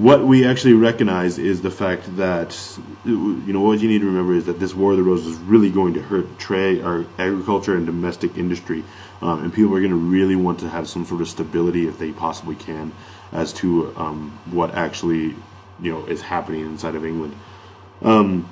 what 0.00 0.24
we 0.24 0.46
actually 0.46 0.72
recognize 0.72 1.36
is 1.36 1.60
the 1.60 1.70
fact 1.70 2.16
that 2.16 2.58
you 3.04 3.52
know 3.52 3.60
what 3.60 3.80
you 3.80 3.88
need 3.88 3.98
to 3.98 4.06
remember 4.06 4.32
is 4.32 4.46
that 4.46 4.58
this 4.58 4.74
war 4.74 4.92
of 4.92 4.96
the 4.96 5.02
roses 5.02 5.34
is 5.34 5.38
really 5.40 5.70
going 5.70 5.92
to 5.92 6.00
hurt 6.00 6.38
trade 6.38 6.82
or 6.82 7.04
agriculture 7.18 7.76
and 7.76 7.84
domestic 7.84 8.38
industry. 8.38 8.82
Um, 9.20 9.44
and 9.44 9.52
people 9.52 9.76
are 9.76 9.80
going 9.80 9.90
to 9.90 9.96
really 9.96 10.36
want 10.36 10.58
to 10.60 10.70
have 10.70 10.88
some 10.88 11.04
sort 11.04 11.20
of 11.20 11.28
stability 11.28 11.86
if 11.86 11.98
they 11.98 12.12
possibly 12.12 12.54
can 12.54 12.92
as 13.30 13.52
to 13.54 13.94
um, 13.98 14.38
what 14.46 14.74
actually 14.74 15.36
you 15.82 15.92
know 15.92 16.06
is 16.06 16.22
happening 16.22 16.62
inside 16.62 16.94
of 16.94 17.04
England. 17.04 17.36
Um, 18.00 18.48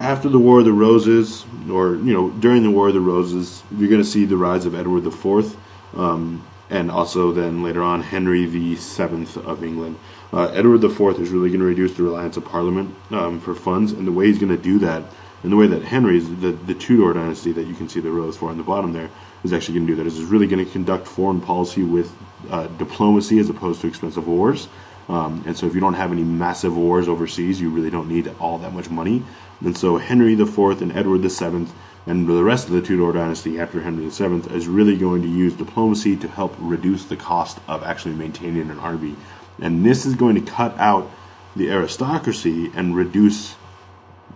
after 0.00 0.30
the 0.30 0.38
war 0.38 0.60
of 0.60 0.64
the 0.64 0.72
roses 0.72 1.44
or 1.70 1.96
you 1.96 2.14
know 2.14 2.30
during 2.30 2.62
the 2.62 2.70
war 2.70 2.88
of 2.88 2.94
the 2.94 3.00
roses 3.00 3.62
you're 3.76 3.90
going 3.90 4.02
to 4.02 4.08
see 4.08 4.24
the 4.24 4.38
rise 4.38 4.64
of 4.64 4.74
Edward 4.74 5.04
IV 5.04 5.54
um, 5.94 6.42
and 6.70 6.90
also 6.90 7.30
then 7.30 7.62
later 7.62 7.82
on 7.82 8.02
Henry 8.02 8.46
VII 8.46 9.26
of 9.44 9.62
England 9.62 9.98
uh, 10.32 10.50
Edward 10.52 10.82
IV 10.82 11.20
is 11.20 11.30
really 11.30 11.48
going 11.48 11.60
to 11.60 11.66
reduce 11.66 11.94
the 11.94 12.02
reliance 12.02 12.36
of 12.36 12.44
Parliament 12.44 12.94
um, 13.10 13.40
for 13.40 13.54
funds, 13.54 13.92
and 13.92 14.06
the 14.06 14.12
way 14.12 14.26
he's 14.26 14.38
going 14.38 14.54
to 14.54 14.62
do 14.62 14.78
that, 14.80 15.02
and 15.42 15.52
the 15.52 15.56
way 15.56 15.66
that 15.66 15.82
Henry's, 15.82 16.28
the, 16.40 16.52
the 16.52 16.74
Tudor 16.74 17.12
dynasty 17.12 17.52
that 17.52 17.66
you 17.66 17.74
can 17.74 17.88
see 17.88 18.00
the 18.00 18.10
rose 18.10 18.36
for 18.36 18.50
on 18.50 18.56
the 18.56 18.64
bottom 18.64 18.92
there, 18.92 19.10
is 19.44 19.52
actually 19.52 19.74
going 19.74 19.86
to 19.86 19.92
do 19.94 20.02
that, 20.02 20.06
is 20.06 20.22
really 20.24 20.46
going 20.46 20.64
to 20.64 20.70
conduct 20.70 21.06
foreign 21.06 21.40
policy 21.40 21.82
with 21.82 22.12
uh, 22.50 22.66
diplomacy 22.78 23.38
as 23.38 23.48
opposed 23.48 23.80
to 23.82 23.86
expensive 23.86 24.26
wars. 24.26 24.68
Um, 25.08 25.44
and 25.46 25.56
so 25.56 25.66
if 25.66 25.74
you 25.74 25.80
don't 25.80 25.94
have 25.94 26.10
any 26.10 26.24
massive 26.24 26.76
wars 26.76 27.08
overseas, 27.08 27.60
you 27.60 27.70
really 27.70 27.90
don't 27.90 28.08
need 28.08 28.32
all 28.40 28.58
that 28.58 28.72
much 28.72 28.90
money. 28.90 29.22
And 29.60 29.78
so 29.78 29.98
Henry 29.98 30.32
IV 30.32 30.82
and 30.82 30.92
Edward 30.96 31.22
VII 31.22 31.68
and 32.06 32.28
the 32.28 32.44
rest 32.44 32.68
of 32.68 32.72
the 32.72 32.82
Tudor 32.82 33.12
dynasty 33.12 33.58
after 33.58 33.80
Henry 33.80 34.08
VII 34.08 34.54
is 34.54 34.68
really 34.68 34.96
going 34.96 35.22
to 35.22 35.28
use 35.28 35.54
diplomacy 35.54 36.16
to 36.16 36.28
help 36.28 36.54
reduce 36.58 37.04
the 37.04 37.16
cost 37.16 37.58
of 37.66 37.82
actually 37.82 38.14
maintaining 38.14 38.70
an 38.70 38.78
army 38.78 39.16
and 39.60 39.84
this 39.84 40.06
is 40.06 40.14
going 40.14 40.34
to 40.34 40.40
cut 40.40 40.76
out 40.78 41.10
the 41.54 41.70
aristocracy 41.70 42.70
and 42.74 42.94
reduce 42.94 43.56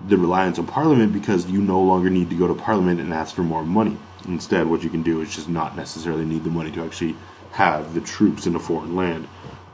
the 0.06 0.16
reliance 0.16 0.58
on 0.58 0.66
parliament 0.66 1.12
because 1.12 1.50
you 1.50 1.60
no 1.60 1.80
longer 1.80 2.08
need 2.08 2.30
to 2.30 2.36
go 2.36 2.48
to 2.48 2.54
parliament 2.54 3.00
and 3.00 3.12
ask 3.12 3.34
for 3.34 3.42
more 3.42 3.62
money. 3.62 3.96
Instead, 4.26 4.66
what 4.66 4.82
you 4.82 4.90
can 4.90 5.02
do 5.02 5.20
is 5.20 5.34
just 5.34 5.48
not 5.48 5.76
necessarily 5.76 6.24
need 6.24 6.44
the 6.44 6.50
money 6.50 6.70
to 6.70 6.82
actually 6.82 7.14
have 7.52 7.94
the 7.94 8.00
troops 8.00 8.46
in 8.46 8.54
a 8.54 8.58
foreign 8.58 8.96
land. 8.96 9.28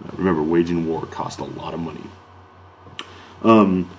Uh, 0.05 0.11
remember, 0.17 0.43
waging 0.43 0.87
war 0.87 1.07
costs 1.07 1.41
a 1.41 1.45
lot 1.45 1.75
of 1.75 1.81
money. 1.81 2.03
Um, 3.43 3.91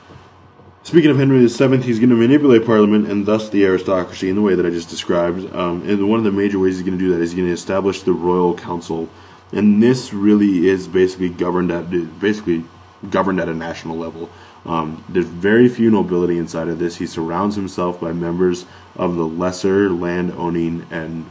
speaking 0.83 1.11
of 1.11 1.17
Henry 1.17 1.45
VII, 1.45 1.77
he's 1.77 1.99
going 1.99 2.09
to 2.09 2.15
manipulate 2.15 2.65
Parliament 2.65 3.09
and 3.09 3.25
thus 3.25 3.49
the 3.49 3.63
aristocracy 3.65 4.29
in 4.29 4.35
the 4.35 4.41
way 4.41 4.55
that 4.55 4.65
I 4.65 4.69
just 4.69 4.89
described. 4.89 5.53
Um, 5.55 5.87
and 5.87 6.09
one 6.09 6.19
of 6.19 6.25
the 6.25 6.31
major 6.31 6.59
ways 6.59 6.75
he's 6.75 6.85
going 6.85 6.97
to 6.97 7.03
do 7.03 7.11
that 7.11 7.21
is 7.21 7.31
he's 7.31 7.37
going 7.37 7.47
to 7.47 7.53
establish 7.53 8.01
the 8.01 8.13
Royal 8.13 8.55
Council 8.55 9.07
and 9.51 9.81
this 9.81 10.13
really 10.13 10.67
is 10.67 10.87
basically 10.87 11.29
governed 11.29 11.71
at 11.71 11.89
basically 12.19 12.65
governed 13.09 13.39
at 13.39 13.49
a 13.49 13.53
national 13.53 13.97
level. 13.97 14.29
Um, 14.65 15.03
there's 15.07 15.27
very 15.27 15.69
few 15.69 15.89
nobility 15.89 16.37
inside 16.37 16.67
of 16.67 16.79
this. 16.79 16.97
He 16.97 17.07
surrounds 17.07 17.55
himself 17.55 18.01
by 18.01 18.11
members 18.11 18.65
of 18.95 19.15
the 19.15 19.25
lesser 19.25 19.89
land 19.89 20.33
owning 20.33 20.85
and 20.91 21.29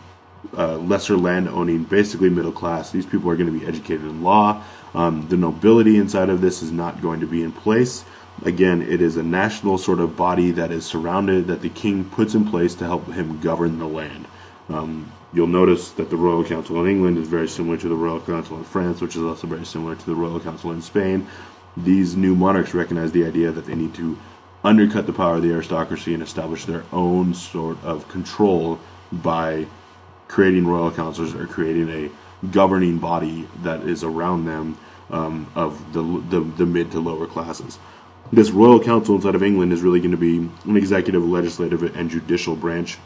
uh, 0.57 0.77
lesser 0.77 1.17
land 1.17 1.49
owning, 1.49 1.85
basically 1.85 2.31
middle 2.31 2.53
class. 2.53 2.91
These 2.91 3.05
people 3.07 3.31
are 3.31 3.37
going 3.37 3.53
to 3.53 3.59
be 3.59 3.67
educated 3.67 4.03
in 4.03 4.23
law. 4.23 4.63
Um, 4.95 5.29
the 5.29 5.37
nobility 5.37 5.99
inside 5.99 6.31
of 6.31 6.41
this 6.41 6.63
is 6.63 6.73
not 6.73 7.03
going 7.03 7.21
to 7.21 7.27
be 7.27 7.43
in 7.43 7.53
place. 7.53 8.05
Again, 8.45 8.83
it 8.83 9.01
is 9.03 9.17
a 9.17 9.23
national 9.23 9.77
sort 9.79 10.01
of 10.01 10.17
body 10.17 10.51
that 10.53 10.71
is 10.71 10.87
surrounded, 10.87 11.47
that 11.49 11.63
the 11.63 11.69
king 11.69 12.05
puts 12.05 12.35
in 12.35 12.49
place 12.49 12.75
to 12.77 12.85
help 12.85 13.07
him 13.13 13.41
govern 13.41 13.79
the 13.79 13.87
land. 13.87 14.27
Um, 14.69 15.13
You'll 15.37 15.47
notice 15.49 15.91
that 15.91 16.09
the 16.09 16.17
Royal 16.17 16.43
Council 16.43 16.81
in 16.81 16.91
England 16.91 17.19
is 17.19 17.29
very 17.29 17.47
similar 17.47 17.77
to 17.77 17.91
the 17.91 17.95
Royal 17.95 18.21
Council 18.21 18.57
in 18.57 18.65
France, 18.65 19.03
which 19.03 19.17
is 19.17 19.23
also 19.23 19.47
very 19.47 19.67
similar 19.67 19.95
to 19.95 20.07
the 20.07 20.15
Royal 20.15 20.41
Council 20.41 20.71
in 20.71 20.81
Spain. 20.81 21.27
These 21.77 22.17
new 22.17 22.35
monarchs 22.35 22.73
recognize 22.73 23.13
the 23.13 23.27
idea 23.27 23.53
that 23.53 23.67
they 23.67 23.75
need 23.75 23.95
to 23.97 24.19
undercut 24.65 25.07
the 25.07 25.13
power 25.13 25.35
of 25.35 25.43
the 25.43 25.53
aristocracy 25.53 26.15
and 26.15 26.23
establish 26.23 26.65
their 26.65 26.85
own 26.91 27.35
sort 27.35 27.77
of 27.85 28.09
control 28.09 28.81
by 29.13 29.67
creating 30.27 30.67
royal 30.67 30.91
councils 30.91 31.35
or 31.35 31.47
creating 31.47 31.91
a 31.91 32.11
governing 32.47 32.97
body 32.97 33.47
that 33.63 33.83
is 33.83 34.03
around 34.03 34.47
them 34.47 34.79
um, 35.11 35.47
of 35.55 35.93
the, 35.93 36.03
the, 36.31 36.41
the 36.41 36.65
mid 36.65 36.91
to 36.93 36.99
lower 36.99 37.27
classes. 37.27 37.79
This 38.33 38.49
royal 38.53 38.83
council 38.83 39.17
inside 39.17 39.35
of 39.35 39.43
England 39.43 39.75
is 39.75 39.83
really 39.83 40.01
going 40.01 40.13
to 40.13 40.17
be 40.17 40.39
an 40.65 40.79
executive, 40.79 41.23
legislative, 41.23 41.95
and 41.95 42.09
judicial 42.09 42.57
branch. 42.57 42.97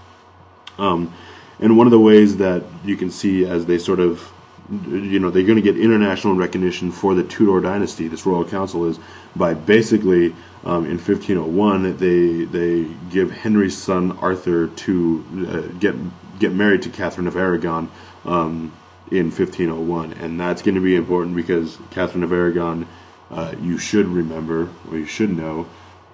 Um, 0.78 1.12
and 1.60 1.76
one 1.76 1.86
of 1.86 1.90
the 1.90 2.00
ways 2.00 2.38
that 2.38 2.64
you 2.84 2.96
can 2.96 3.10
see 3.10 3.44
as 3.44 3.66
they 3.66 3.78
sort 3.78 4.00
of 4.00 4.32
you 4.70 5.18
know 5.18 5.30
they're 5.30 5.44
going 5.44 5.56
to 5.56 5.62
get 5.62 5.78
international 5.78 6.34
recognition 6.34 6.92
for 6.92 7.14
the 7.14 7.24
Tudor 7.24 7.60
dynasty. 7.60 8.08
This 8.08 8.24
royal 8.24 8.44
council 8.44 8.86
is 8.86 8.98
by 9.34 9.54
basically 9.54 10.34
um, 10.64 10.84
in 10.84 10.98
1501 10.98 11.96
they 11.96 12.44
they 12.44 12.88
give 13.10 13.30
Henry's 13.30 13.76
son 13.76 14.12
Arthur 14.18 14.68
to 14.68 15.24
uh, 15.48 15.78
get 15.78 15.94
get 16.38 16.52
married 16.52 16.82
to 16.82 16.88
Catherine 16.88 17.26
of 17.26 17.36
Aragon 17.36 17.90
um, 18.24 18.72
in 19.10 19.26
1501, 19.26 20.12
and 20.14 20.40
that's 20.40 20.62
going 20.62 20.74
to 20.74 20.80
be 20.80 20.96
important 20.96 21.36
because 21.36 21.78
Catherine 21.90 22.22
of 22.24 22.32
Aragon, 22.32 22.86
uh, 23.30 23.54
you 23.60 23.76
should 23.76 24.06
remember 24.06 24.68
or 24.90 24.98
you 24.98 25.06
should 25.06 25.36
know, 25.36 25.66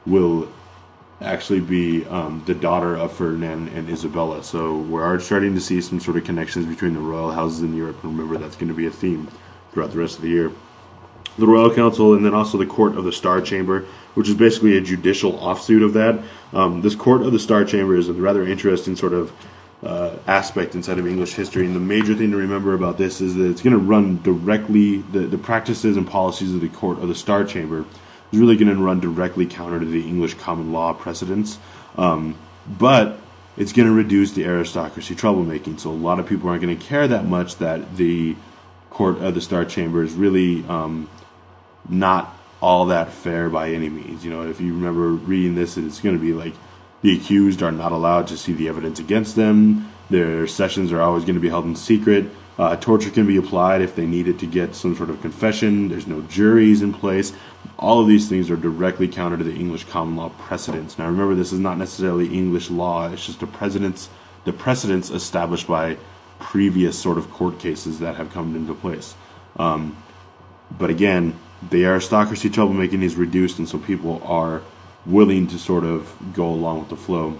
will 0.07 0.49
actually 1.21 1.61
be 1.61 2.05
um, 2.07 2.43
the 2.47 2.55
daughter 2.55 2.95
of 2.97 3.13
Ferdinand 3.13 3.69
and 3.69 3.89
Isabella. 3.89 4.45
So 4.45 4.77
we're 4.77 5.19
starting 5.21 5.55
to 5.55 5.61
see 5.61 5.81
some 5.81 5.99
sort 5.99 6.17
of 6.17 6.25
connections 6.25 6.67
between 6.67 6.95
the 6.95 7.01
royal 7.01 7.33
houses 7.33 7.63
in 7.63 7.75
Europe. 7.75 8.03
And 8.05 8.13
remember, 8.19 8.39
that's 8.39 8.57
going 8.57 8.69
to 8.69 8.75
be 8.75 8.87
a 8.87 8.91
theme 8.91 9.29
throughout 9.73 9.93
the 9.93 9.99
rest 9.99 10.17
of 10.17 10.23
the 10.23 10.29
year. 10.29 10.53
the 11.39 11.47
Royal 11.47 11.73
Council, 11.75 12.15
and 12.15 12.25
then 12.25 12.35
also 12.35 12.59
the 12.59 12.67
Court 12.67 12.97
of 12.97 13.05
the 13.05 13.13
Star 13.13 13.41
Chamber, 13.41 13.85
which 14.15 14.29
is 14.29 14.35
basically 14.35 14.77
a 14.77 14.81
judicial 14.81 15.37
offshoot 15.37 15.83
of 15.83 15.93
that. 15.95 16.23
Um, 16.53 16.81
this 16.81 16.95
Court 16.95 17.23
of 17.23 17.33
the 17.33 17.39
Star 17.39 17.65
Chamber 17.65 17.97
is 17.97 18.09
a 18.09 18.13
rather 18.15 18.47
interesting 18.47 18.97
sort 18.97 19.13
of 19.13 19.33
uh, 19.83 20.17
aspect 20.27 20.75
inside 20.75 20.99
of 20.99 21.07
English 21.07 21.35
history. 21.35 21.67
And 21.67 21.77
the 21.77 21.81
major 21.81 22.15
thing 22.15 22.31
to 22.31 22.37
remember 22.37 22.75
about 22.75 22.97
this 22.97 23.21
is 23.21 23.35
that 23.35 23.51
it's 23.51 23.61
going 23.61 23.75
to 23.75 23.79
run 23.79 24.23
directly, 24.23 24.99
the, 25.13 25.21
the 25.21 25.39
practices 25.39 25.97
and 25.97 26.07
policies 26.07 26.55
of 26.55 26.61
the 26.61 26.69
Court 26.71 26.99
of 26.99 27.09
the 27.09 27.15
Star 27.15 27.45
Chamber 27.45 27.85
is 28.33 28.39
really 28.39 28.57
going 28.57 28.75
to 28.75 28.83
run 28.83 29.01
directly 29.01 29.47
counter 29.47 29.81
to 29.81 29.87
the 29.87 30.07
English 30.07 30.35
common 30.35 30.73
law 30.73 30.93
precedents. 30.93 31.59
Um, 31.97 32.37
but 32.67 33.19
it's 33.57 33.73
going 33.73 33.89
to 33.89 33.95
reduce 33.95 34.33
the 34.33 34.45
aristocracy 34.45 35.15
troublemaking. 35.15 35.81
So 35.81 35.91
a 35.91 35.93
lot 35.93 36.19
of 36.19 36.27
people 36.27 36.49
aren't 36.49 36.63
going 36.63 36.77
to 36.77 36.85
care 36.85 37.09
that 37.09 37.25
much 37.25 37.57
that 37.57 37.97
the 37.97 38.37
Court 38.91 39.19
of 39.19 39.35
the 39.35 39.41
Star 39.41 39.65
Chamber 39.65 40.03
is 40.03 40.15
really 40.15 40.65
um, 40.69 41.09
not 41.89 42.35
all 42.61 42.87
that 42.87 43.13
fair 43.13 43.49
by 43.49 43.71
any 43.71 43.89
means. 43.89 44.25
You 44.25 44.31
know, 44.31 44.49
if 44.49 44.61
you 44.61 44.75
remember 44.75 45.11
reading 45.11 45.55
this, 45.55 45.77
it's 45.77 46.01
going 46.01 46.17
to 46.17 46.21
be 46.21 46.33
like 46.33 46.55
the 47.03 47.15
accused 47.17 47.63
are 47.63 47.73
not 47.73 47.93
allowed 47.93 48.27
to 48.29 48.37
see 48.37 48.53
the 48.53 48.69
evidence 48.69 48.99
against 48.99 49.37
them. 49.37 49.93
Their 50.09 50.47
sessions 50.47 50.93
are 50.93 51.01
always 51.01 51.25
going 51.25 51.35
to 51.35 51.41
be 51.41 51.49
held 51.49 51.65
in 51.65 51.77
secret. 51.77 52.27
Uh, 52.59 52.75
torture 52.77 53.11
can 53.11 53.27
be 53.27 53.37
applied 53.37 53.83
if 53.83 53.95
they 53.95 54.07
needed 54.07 54.39
to 54.39 54.47
get 54.47 54.75
some 54.75 54.97
sort 54.97 55.11
of 55.11 55.21
confession. 55.21 55.89
There's 55.89 56.07
no 56.07 56.23
juries 56.23 56.81
in 56.81 56.93
place. 56.93 57.33
All 57.79 58.01
of 58.01 58.09
these 58.09 58.29
things 58.29 58.51
are 58.51 58.57
directly 58.57 59.09
counter 59.09 59.37
to 59.37 59.45
the 59.45 59.55
English 59.55 59.85
common 59.85 60.17
law 60.17 60.31
precedents. 60.39 60.99
Now, 60.99 61.07
remember, 61.07 61.35
this 61.35 61.53
is 61.53 61.61
not 61.61 61.77
necessarily 61.77 62.27
English 62.35 62.71
law. 62.71 63.11
It's 63.11 63.27
just 63.27 63.41
the 63.41 63.47
precedents, 63.47 64.09
the 64.45 64.55
precedents 64.55 65.11
established 65.11 65.67
by 65.67 65.99
previous 66.39 66.99
sort 66.99 67.19
of 67.19 67.31
court 67.31 67.59
cases 67.59 67.99
that 67.99 68.17
have 68.17 68.33
come 68.33 68.57
into 68.57 68.75
place. 68.75 69.15
Um, 69.59 70.03
but 70.79 70.89
again, 70.89 71.39
the 71.71 71.85
aristocracy 71.85 72.49
troublemaking 72.49 73.03
is 73.03 73.17
reduced, 73.17 73.59
and 73.59 73.69
so 73.69 73.79
people 73.79 74.23
are 74.25 74.63
willing 75.05 75.47
to 75.49 75.59
sort 75.59 75.85
of 75.85 76.15
go 76.33 76.47
along 76.47 76.81
with 76.81 76.89
the 76.89 76.97
flow. 76.97 77.39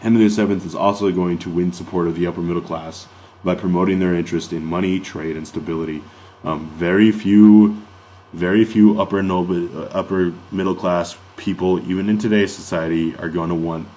Henry 0.00 0.28
VII 0.28 0.52
is 0.52 0.74
also 0.74 1.10
going 1.10 1.38
to 1.38 1.50
win 1.50 1.72
support 1.72 2.06
of 2.06 2.16
the 2.16 2.26
upper 2.26 2.40
middle 2.40 2.62
class 2.62 3.08
by 3.44 3.54
promoting 3.54 3.98
their 3.98 4.14
interest 4.14 4.52
in 4.52 4.64
money, 4.64 5.00
trade, 5.00 5.36
and 5.36 5.46
stability. 5.46 6.02
Um, 6.44 6.70
very 6.70 7.12
few, 7.12 7.80
very 8.32 8.64
few 8.64 9.00
upper 9.00 9.22
noble, 9.22 9.78
uh, 9.78 9.88
upper 9.92 10.32
middle 10.50 10.74
class 10.74 11.16
people, 11.36 11.78
even 11.90 12.08
in 12.08 12.18
today's 12.18 12.54
society, 12.54 13.16
are 13.16 13.28
going 13.28 13.48
to 13.50 13.54
want 13.54 13.88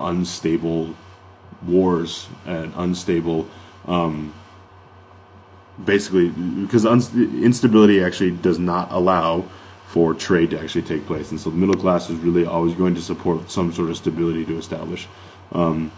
unstable 0.00 0.94
wars 1.62 2.28
and 2.44 2.72
unstable 2.76 3.48
um, 3.86 4.32
basically 5.84 6.28
because 6.28 6.84
instability 6.84 8.02
actually 8.02 8.30
does 8.30 8.58
not 8.58 8.90
allow 8.92 9.44
for 9.88 10.14
trade 10.14 10.50
to 10.50 10.60
actually 10.60 10.82
take 10.82 11.06
place, 11.06 11.30
and 11.30 11.40
so 11.40 11.50
the 11.50 11.56
middle 11.56 11.74
class 11.74 12.08
is 12.08 12.16
really 12.20 12.46
always 12.46 12.74
going 12.74 12.94
to 12.94 13.02
support 13.02 13.50
some 13.50 13.72
sort 13.72 13.90
of 13.90 13.96
stability 13.96 14.44
to 14.44 14.56
establish. 14.56 15.06
Um, 15.52 15.92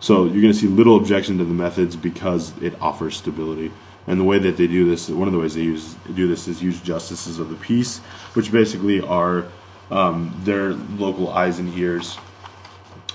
so 0.00 0.24
you're 0.24 0.40
going 0.40 0.52
to 0.52 0.54
see 0.54 0.66
little 0.66 0.96
objection 0.96 1.38
to 1.38 1.44
the 1.44 1.54
methods 1.54 1.94
because 1.94 2.56
it 2.62 2.74
offers 2.80 3.16
stability. 3.16 3.70
And 4.06 4.18
the 4.18 4.24
way 4.24 4.38
that 4.38 4.56
they 4.56 4.66
do 4.66 4.88
this, 4.88 5.08
one 5.10 5.28
of 5.28 5.32
the 5.32 5.38
ways 5.38 5.54
they 5.54 5.62
use 5.62 5.94
do 6.14 6.26
this 6.26 6.48
is 6.48 6.62
use 6.62 6.80
justices 6.80 7.38
of 7.38 7.50
the 7.50 7.56
peace, 7.56 7.98
which 8.32 8.50
basically 8.50 9.00
are 9.00 9.46
um, 9.90 10.34
their 10.44 10.72
local 10.72 11.28
eyes 11.28 11.58
and 11.58 11.76
ears, 11.76 12.16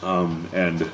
um, 0.03 0.47
and 0.53 0.89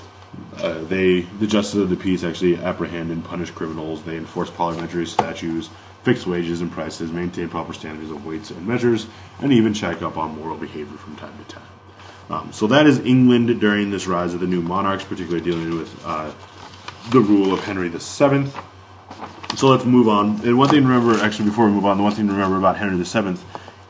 uh, 0.57 0.79
they, 0.85 1.21
the 1.21 1.47
justices 1.47 1.81
of 1.81 1.89
the 1.89 1.95
peace, 1.97 2.23
actually 2.23 2.55
apprehend 2.57 3.11
and 3.11 3.23
punish 3.23 3.51
criminals. 3.51 4.01
They 4.03 4.15
enforce 4.15 4.49
parliamentary 4.49 5.05
statutes, 5.05 5.69
fix 6.03 6.25
wages 6.25 6.61
and 6.61 6.71
prices, 6.71 7.11
maintain 7.11 7.49
proper 7.49 7.73
standards 7.73 8.11
of 8.11 8.25
weights 8.25 8.49
and 8.49 8.65
measures, 8.65 9.07
and 9.39 9.51
even 9.51 9.73
check 9.73 10.01
up 10.01 10.17
on 10.17 10.37
moral 10.37 10.57
behavior 10.57 10.97
from 10.97 11.15
time 11.17 11.37
to 11.37 11.53
time. 11.53 11.70
Um, 12.31 12.51
so 12.53 12.67
that 12.67 12.85
is 12.87 12.99
England 12.99 13.59
during 13.59 13.91
this 13.91 14.07
rise 14.07 14.33
of 14.33 14.39
the 14.39 14.47
new 14.47 14.61
monarchs, 14.61 15.03
particularly 15.03 15.43
dealing 15.43 15.77
with 15.77 16.05
uh, 16.05 16.31
the 17.09 17.19
rule 17.19 17.53
of 17.53 17.59
Henry 17.63 17.89
VII. 17.89 18.51
So 19.55 19.67
let's 19.67 19.83
move 19.85 20.07
on. 20.07 20.39
And 20.45 20.57
one 20.57 20.69
thing 20.69 20.81
to 20.81 20.87
remember, 20.87 21.21
actually, 21.23 21.49
before 21.49 21.65
we 21.65 21.71
move 21.71 21.85
on, 21.85 21.97
the 21.97 22.03
one 22.03 22.13
thing 22.13 22.27
to 22.27 22.33
remember 22.33 22.57
about 22.57 22.77
Henry 22.77 23.03
VII 23.03 23.37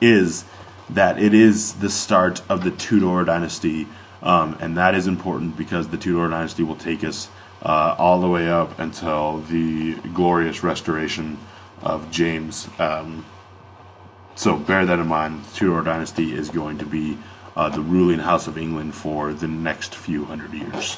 is 0.01 0.43
that 0.89 1.21
it 1.21 1.33
is 1.33 1.73
the 1.73 1.89
start 1.89 2.41
of 2.49 2.63
the 2.63 2.71
Tudor 2.71 3.23
dynasty 3.23 3.87
um, 4.21 4.57
and 4.59 4.77
that 4.77 4.93
is 4.93 5.07
important 5.07 5.57
because 5.57 5.87
the 5.87 5.97
Tudor 5.97 6.29
dynasty 6.29 6.63
will 6.63 6.75
take 6.75 7.03
us 7.03 7.29
uh, 7.63 7.95
all 7.97 8.21
the 8.21 8.27
way 8.27 8.49
up 8.49 8.77
until 8.79 9.39
the 9.41 9.95
glorious 10.13 10.63
restoration 10.63 11.37
of 11.81 12.11
James. 12.11 12.69
Um, 12.77 13.25
so 14.35 14.57
bear 14.57 14.85
that 14.85 14.99
in 14.99 15.07
mind. 15.07 15.43
The 15.45 15.57
Tudor 15.57 15.81
dynasty 15.81 16.33
is 16.33 16.49
going 16.49 16.77
to 16.79 16.85
be 16.85 17.17
uh, 17.55 17.69
the 17.69 17.81
ruling 17.81 18.19
house 18.19 18.47
of 18.47 18.57
England 18.57 18.95
for 18.95 19.33
the 19.33 19.47
next 19.47 19.95
few 19.95 20.25
hundred 20.25 20.53
years. 20.53 20.97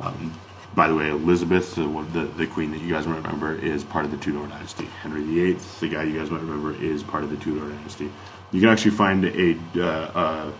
Um, 0.00 0.34
by 0.74 0.88
the 0.88 0.94
way, 0.94 1.10
Elizabeth, 1.10 1.76
the, 1.76 1.86
the, 2.12 2.24
the, 2.24 2.46
queen 2.48 2.72
that 2.72 2.80
you 2.80 2.92
guys 2.92 3.06
might 3.06 3.16
remember, 3.16 3.54
is 3.54 3.84
part 3.84 4.04
of 4.04 4.10
the 4.10 4.16
Tudor 4.16 4.46
dynasty. 4.48 4.86
Henry 4.86 5.22
VIII, 5.22 5.52
the 5.80 5.88
guy 5.88 6.02
you 6.02 6.18
guys 6.18 6.30
might 6.30 6.40
remember, 6.40 6.74
is 6.74 7.02
part 7.04 7.22
of 7.22 7.30
the 7.30 7.36
Tudor 7.36 7.68
dynasty. 7.68 8.10
You 8.50 8.60
can 8.60 8.68
actually 8.68 8.90
find 8.90 9.24
a 9.24 9.56
uh, 9.76 9.82
uh 9.84 10.52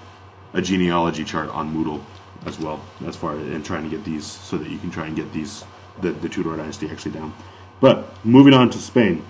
a 0.55 0.63
genealogy 0.63 1.25
chart 1.25 1.51
on 1.51 1.75
Moodle 1.75 2.03
as 2.47 2.59
well, 2.59 2.81
as 3.07 3.17
far 3.17 3.35
and 3.35 3.65
trying 3.65 3.83
to 3.83 3.91
get 3.91 4.05
these 4.05 4.25
so 4.25 4.57
that 4.57 4.71
you 4.71 4.79
can 4.79 4.91
try 4.91 5.07
and 5.07 5.17
get 5.17 5.33
these 5.33 5.65
the, 6.01 6.13
the 6.13 6.29
Tudor 6.29 6.57
dynasty 6.57 6.89
actually 6.89 7.13
down. 7.13 7.35
But 7.81 8.25
moving 8.25 8.55
on 8.55 8.71
to 8.71 8.79
Spain. 8.79 9.25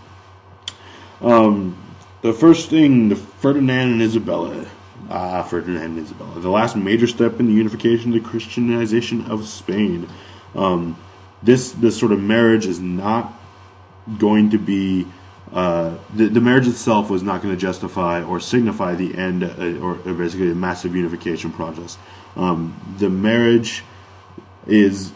Um, 1.20 1.76
the 2.22 2.32
first 2.32 2.70
thing, 2.70 3.08
the 3.08 3.16
Ferdinand 3.16 3.92
and 3.92 4.02
Isabella. 4.02 4.66
Ah, 5.10 5.42
Ferdinand 5.42 5.82
and 5.82 5.98
Isabella. 5.98 6.40
The 6.40 6.50
last 6.50 6.76
major 6.76 7.06
step 7.06 7.38
in 7.40 7.46
the 7.46 7.52
unification, 7.52 8.10
the 8.10 8.20
Christianization 8.20 9.30
of 9.30 9.46
Spain. 9.46 10.08
Um, 10.54 10.96
this 11.42 11.72
this 11.72 11.98
sort 11.98 12.12
of 12.12 12.20
marriage 12.20 12.66
is 12.66 12.80
not 12.80 13.32
going 14.18 14.50
to 14.50 14.58
be 14.58 15.06
uh, 15.52 15.96
the, 16.14 16.26
the 16.26 16.40
marriage 16.40 16.66
itself 16.66 17.08
was 17.08 17.22
not 17.22 17.40
going 17.40 17.54
to 17.54 17.60
justify 17.60 18.22
or 18.22 18.40
signify 18.40 18.94
the 18.94 19.14
end, 19.16 19.44
uh, 19.44 19.78
or, 19.80 19.98
or, 20.04 20.14
basically 20.14 20.50
a 20.50 20.54
massive 20.54 20.96
unification 20.96 21.52
process. 21.52 21.96
Um, 22.34 22.74
the 22.98 23.08
marriage 23.08 23.84
is 24.66 25.12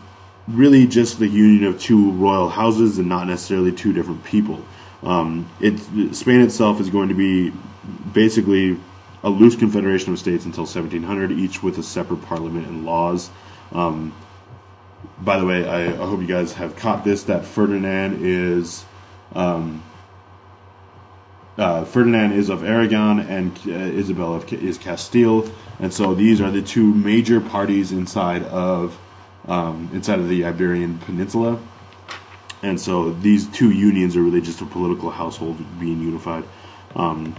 really 0.46 0.86
just 0.86 1.18
the 1.18 1.26
union 1.26 1.64
of 1.64 1.80
two 1.80 2.12
royal 2.12 2.48
houses 2.48 2.98
and 2.98 3.08
not 3.08 3.26
necessarily 3.26 3.72
two 3.72 3.92
different 3.92 4.22
people. 4.22 4.62
Um, 5.02 5.50
it, 5.60 5.78
Spain 6.14 6.40
itself 6.40 6.80
is 6.80 6.88
going 6.88 7.08
to 7.08 7.14
be 7.14 7.52
basically 8.12 8.78
a 9.22 9.30
loose 9.30 9.56
confederation 9.56 10.12
of 10.12 10.18
states 10.18 10.44
until 10.44 10.64
1700, 10.64 11.32
each 11.32 11.62
with 11.62 11.78
a 11.78 11.82
separate 11.82 12.22
parliament 12.22 12.66
and 12.66 12.84
laws. 12.84 13.30
Um, 13.72 14.14
by 15.20 15.38
the 15.38 15.46
way, 15.46 15.68
I, 15.68 15.86
I, 15.86 16.06
hope 16.06 16.20
you 16.20 16.26
guys 16.26 16.54
have 16.54 16.76
caught 16.76 17.04
this 17.04 17.24
that 17.24 17.44
Ferdinand 17.44 18.24
is 18.24 18.84
um, 19.34 19.82
uh, 21.56 21.84
Ferdinand 21.84 22.32
is 22.32 22.48
of 22.48 22.62
Aragon 22.62 23.18
and 23.18 23.52
uh, 23.66 23.70
Isabel 23.70 24.34
of, 24.34 24.52
is 24.52 24.78
Castile, 24.78 25.50
and 25.80 25.92
so 25.92 26.14
these 26.14 26.40
are 26.40 26.50
the 26.50 26.62
two 26.62 26.94
major 26.94 27.40
parties 27.40 27.90
inside 27.90 28.44
of 28.44 28.98
um, 29.46 29.90
inside 29.92 30.18
of 30.20 30.28
the 30.28 30.44
Iberian 30.44 30.98
Peninsula, 30.98 31.58
and 32.62 32.80
so 32.80 33.12
these 33.12 33.48
two 33.48 33.70
unions 33.70 34.16
are 34.16 34.22
really 34.22 34.40
just 34.40 34.60
a 34.60 34.66
political 34.66 35.10
household 35.10 35.58
being 35.80 36.00
unified. 36.00 36.44
Um, 36.94 37.34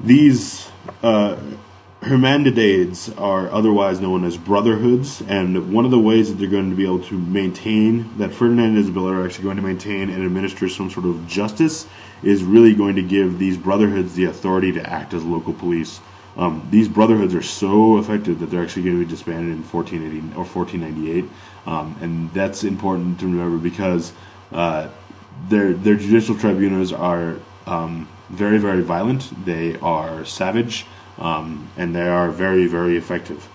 these 0.00 0.68
uh, 1.02 1.36
Hermandades 2.02 3.20
are 3.20 3.50
otherwise 3.50 4.00
known 4.00 4.24
as 4.24 4.36
brotherhoods, 4.36 5.20
and 5.22 5.72
one 5.72 5.84
of 5.84 5.90
the 5.90 5.98
ways 5.98 6.30
that 6.30 6.36
they're 6.36 6.48
going 6.48 6.70
to 6.70 6.76
be 6.76 6.84
able 6.84 7.02
to 7.04 7.18
maintain 7.18 8.16
that 8.18 8.32
Ferdinand 8.32 8.76
and 8.76 8.78
Isabella 8.78 9.14
are 9.14 9.26
actually 9.26 9.44
going 9.44 9.56
to 9.56 9.62
maintain 9.62 10.08
and 10.08 10.24
administer 10.24 10.68
some 10.68 10.90
sort 10.90 11.06
of 11.06 11.26
justice 11.26 11.86
is 12.22 12.44
really 12.44 12.74
going 12.74 12.94
to 12.96 13.02
give 13.02 13.38
these 13.38 13.56
brotherhoods 13.56 14.14
the 14.14 14.24
authority 14.24 14.70
to 14.72 14.88
act 14.88 15.12
as 15.12 15.24
local 15.24 15.52
police. 15.52 16.00
Um, 16.36 16.66
these 16.70 16.88
brotherhoods 16.88 17.34
are 17.34 17.42
so 17.42 17.98
effective 17.98 18.38
that 18.38 18.46
they're 18.46 18.62
actually 18.62 18.82
going 18.82 19.00
to 19.00 19.04
be 19.04 19.10
disbanded 19.10 19.52
in 19.52 19.64
1480 19.64 20.36
or 20.36 20.44
1498, 20.44 21.24
um, 21.66 21.96
and 22.00 22.32
that's 22.32 22.62
important 22.62 23.18
to 23.20 23.26
remember 23.26 23.58
because 23.58 24.12
uh, 24.52 24.88
their 25.48 25.72
their 25.72 25.96
judicial 25.96 26.36
tribunals 26.36 26.92
are 26.92 27.36
um, 27.66 28.08
very 28.28 28.58
very 28.58 28.82
violent. 28.82 29.44
They 29.44 29.76
are 29.76 30.24
savage, 30.24 30.86
um, 31.18 31.70
and 31.76 31.94
they 31.94 32.08
are 32.08 32.30
very 32.30 32.66
very 32.66 32.96
effective. 32.96 33.48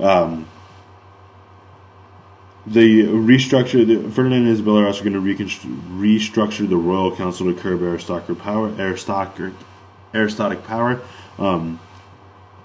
Um, 0.00 0.46
the 2.66 3.02
restructure, 3.04 3.86
the, 3.86 4.10
Ferdinand 4.10 4.44
and 4.44 4.48
Isabella 4.48 4.84
are 4.84 4.86
also 4.86 5.04
going 5.04 5.12
to 5.12 5.20
restructure 5.20 6.66
the 6.68 6.76
royal 6.76 7.14
council 7.14 7.52
to 7.52 7.60
curb 7.60 7.82
aristocratic 7.82 8.38
power. 8.38 8.68
Aristocratic, 8.78 9.52
aristocratic 10.14 10.64
power. 10.64 11.00
Um, 11.38 11.78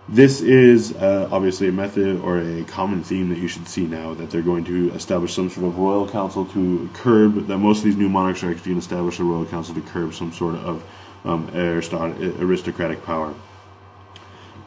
this 0.08 0.42
is 0.42 0.96
uh, 0.96 1.30
obviously 1.32 1.68
a 1.68 1.72
method 1.72 2.20
or 2.22 2.39
a 2.39 2.63
common 2.63 3.04
theme 3.04 3.30
that 3.30 3.38
you 3.38 3.48
should 3.48 3.68
see 3.68 3.86
now 3.86 4.15
that 4.15 4.32
they're 4.32 4.42
going 4.42 4.63
to 4.65 4.92
establish 4.94 5.36
some 5.36 5.50
sort 5.50 5.68
of 5.68 5.78
royal 5.78 6.10
council 6.10 6.46
to 6.46 6.89
curb 6.94 7.46
that 7.46 7.58
most 7.58 7.80
of 7.80 7.84
these 7.84 7.98
new 7.98 8.10
monarchs 8.10 8.42
are 8.42 8.50
actually 8.50 8.72
going 8.72 8.82
to 8.82 8.86
establish 8.86 9.20
a 9.20 9.24
royal 9.24 9.46
council 9.46 9.76
to 9.76 9.82
curb 9.82 10.13
some 10.13 10.32
sort 10.32 10.56
of 10.56 10.84
um, 11.25 11.49
aristocratic 11.55 13.03
power. 13.03 13.34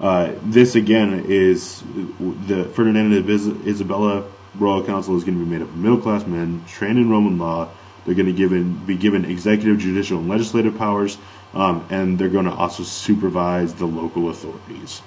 Uh, 0.00 0.32
this 0.42 0.74
again 0.74 1.24
is 1.28 1.82
the 2.46 2.64
Ferdinand 2.74 3.12
and 3.12 3.66
Isabella 3.66 4.24
Royal 4.56 4.84
Council 4.84 5.16
is 5.16 5.24
going 5.24 5.38
to 5.38 5.44
be 5.44 5.50
made 5.50 5.62
up 5.62 5.68
of 5.68 5.76
middle 5.76 5.98
class 5.98 6.26
men 6.26 6.64
trained 6.66 6.98
in 6.98 7.08
Roman 7.08 7.38
law. 7.38 7.68
They're 8.04 8.14
going 8.14 8.26
to 8.26 8.32
given, 8.32 8.84
be 8.84 8.96
given 8.96 9.24
executive, 9.24 9.78
judicial, 9.78 10.18
and 10.18 10.28
legislative 10.28 10.76
powers, 10.76 11.18
um, 11.54 11.86
and 11.88 12.18
they're 12.18 12.28
going 12.28 12.46
to 12.46 12.52
also 12.52 12.82
supervise 12.82 13.74
the 13.74 13.86
local 13.86 14.28
authorities. 14.28 15.02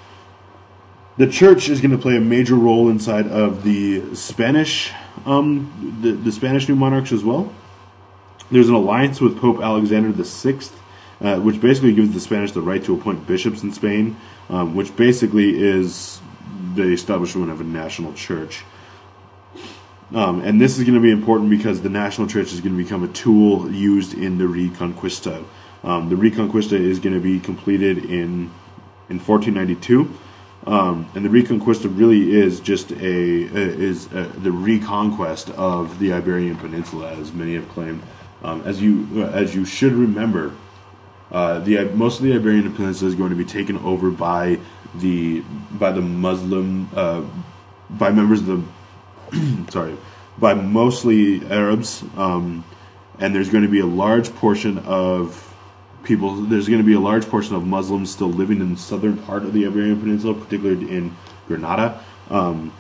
The 1.17 1.27
church 1.27 1.69
is 1.69 1.81
going 1.81 1.91
to 1.91 1.97
play 1.97 2.15
a 2.17 2.21
major 2.21 2.55
role 2.55 2.89
inside 2.89 3.27
of 3.27 3.63
the 3.63 4.15
Spanish, 4.15 4.91
um, 5.25 5.99
the, 6.01 6.12
the 6.12 6.31
Spanish 6.31 6.67
new 6.69 6.75
monarchs 6.75 7.12
as 7.12 7.23
well. 7.23 7.53
There's 8.49 8.69
an 8.69 8.75
alliance 8.75 9.19
with 9.19 9.39
Pope 9.39 9.60
Alexander 9.60 10.12
VI, 10.12 10.60
uh, 11.21 11.39
which 11.39 11.62
basically 11.62 11.93
gives 11.93 12.13
the 12.13 12.19
Spanish 12.19 12.51
the 12.51 12.62
right 12.62 12.84
to 12.84 12.93
appoint 12.93 13.25
bishops 13.28 13.63
in 13.63 13.71
Spain, 13.71 14.17
um, 14.49 14.75
which 14.75 14.95
basically 14.95 15.62
is 15.62 16.19
the 16.75 16.84
establishment 16.84 17.51
of 17.51 17.62
a 17.62 17.63
national 17.63 18.13
church. 18.13 18.63
Um, 20.13 20.41
and 20.41 20.62
this 20.62 20.78
is 20.78 20.84
going 20.84 20.95
to 20.95 21.01
be 21.01 21.12
important 21.12 21.49
because 21.49 21.82
the 21.82 21.89
national 21.89 22.28
church 22.28 22.54
is 22.54 22.62
going 22.62 22.78
to 22.78 22.84
become 22.84 23.04
a 23.04 23.08
tool 23.08 23.71
used 23.71 24.13
in 24.13 24.38
the 24.38 24.43
Reconquista. 24.43 25.43
Um, 25.84 26.10
the 26.10 26.15
Reconquista 26.15 26.73
is 26.73 26.99
going 26.99 27.15
to 27.15 27.21
be 27.21 27.39
completed 27.39 28.06
in 28.06 28.51
in 29.10 29.19
1492. 29.19 30.12
Um, 30.67 31.08
and 31.13 31.23
the 31.23 31.30
Reconquista 31.30 31.95
really 31.95 32.34
is 32.34 32.60
just 32.60 32.91
a, 32.91 32.95
is 32.95 34.08
a, 34.13 34.23
the 34.23 34.51
reconquest 34.51 35.51
of 35.51 35.99
the 35.99 36.12
Iberian 36.13 36.56
Peninsula, 36.56 37.13
as 37.13 37.32
many 37.32 37.54
have 37.54 37.69
claimed. 37.69 38.01
Um, 38.43 38.63
as 38.65 38.82
you 38.82 39.23
as 39.25 39.56
you 39.56 39.65
should 39.65 39.93
remember, 39.93 40.54
uh, 41.31 41.59
the 41.59 41.85
most 41.85 42.19
of 42.19 42.25
the 42.25 42.33
Iberian 42.33 42.71
Peninsula 42.73 43.09
is 43.09 43.15
going 43.15 43.31
to 43.31 43.35
be 43.35 43.45
taken 43.45 43.77
over 43.79 44.11
by 44.11 44.59
the 44.95 45.41
by 45.71 45.91
the 45.91 46.01
Muslim 46.01 46.89
uh, 46.95 47.23
by 47.89 48.11
members 48.11 48.41
of 48.41 48.65
the 49.31 49.67
sorry 49.71 49.97
by 50.38 50.53
mostly 50.53 51.45
Arabs, 51.49 52.03
um, 52.17 52.63
and 53.19 53.33
there's 53.33 53.49
going 53.49 53.63
to 53.63 53.69
be 53.69 53.79
a 53.79 53.85
large 53.85 54.33
portion 54.35 54.79
of 54.79 55.53
people. 56.03 56.35
There's 56.35 56.67
going 56.67 56.81
to 56.81 56.85
be 56.85 56.93
a 56.93 56.99
large 56.99 57.25
portion 57.25 57.55
of 57.55 57.65
Muslims 57.65 58.11
still 58.11 58.29
living 58.29 58.59
in 58.59 58.73
the 58.73 58.79
southern 58.79 59.17
part 59.17 59.43
of 59.43 59.53
the 59.53 59.65
Iberian 59.65 59.99
Peninsula, 59.99 60.33
particularly 60.33 60.89
in 60.89 61.15
Granada. 61.47 62.03
Um, 62.29 62.73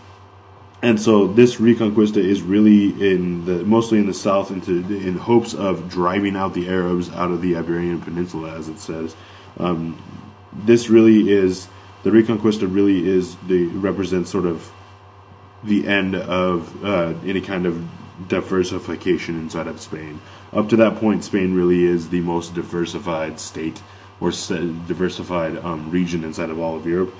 and 0.85 1.01
so 1.01 1.25
this 1.25 1.55
Reconquista 1.55 2.17
is 2.17 2.43
really 2.43 2.89
in 2.89 3.43
the 3.45 3.65
mostly 3.65 3.97
in 3.97 4.05
the 4.05 4.13
south, 4.13 4.51
into 4.51 4.71
in 4.95 5.17
hopes 5.17 5.55
of 5.55 5.89
driving 5.89 6.35
out 6.35 6.53
the 6.53 6.69
Arabs 6.69 7.09
out 7.09 7.31
of 7.31 7.41
the 7.41 7.55
Iberian 7.55 7.99
Peninsula, 8.01 8.55
as 8.55 8.69
it 8.69 8.77
says. 8.77 9.15
Um, 9.57 9.99
this 10.53 10.87
really 10.87 11.31
is 11.31 11.67
the 12.03 12.11
Reconquista. 12.11 12.71
Really 12.71 13.03
is 13.09 13.35
the 13.47 13.65
represents 13.65 14.29
sort 14.29 14.45
of 14.45 14.71
the 15.63 15.87
end 15.87 16.13
of 16.13 16.85
uh, 16.85 17.15
any 17.25 17.41
kind 17.41 17.65
of 17.65 17.83
diversification 18.27 19.39
inside 19.39 19.65
of 19.65 19.81
Spain. 19.81 20.21
Up 20.53 20.69
to 20.69 20.75
that 20.75 20.97
point, 20.97 21.23
Spain 21.23 21.55
really 21.55 21.83
is 21.83 22.09
the 22.09 22.21
most 22.21 22.53
diversified 22.53 23.39
state 23.39 23.81
or 24.21 24.29
diversified 24.29 25.57
um, 25.57 25.89
region 25.89 26.23
inside 26.23 26.51
of 26.51 26.59
all 26.59 26.75
of 26.75 26.85
Europe. 26.85 27.11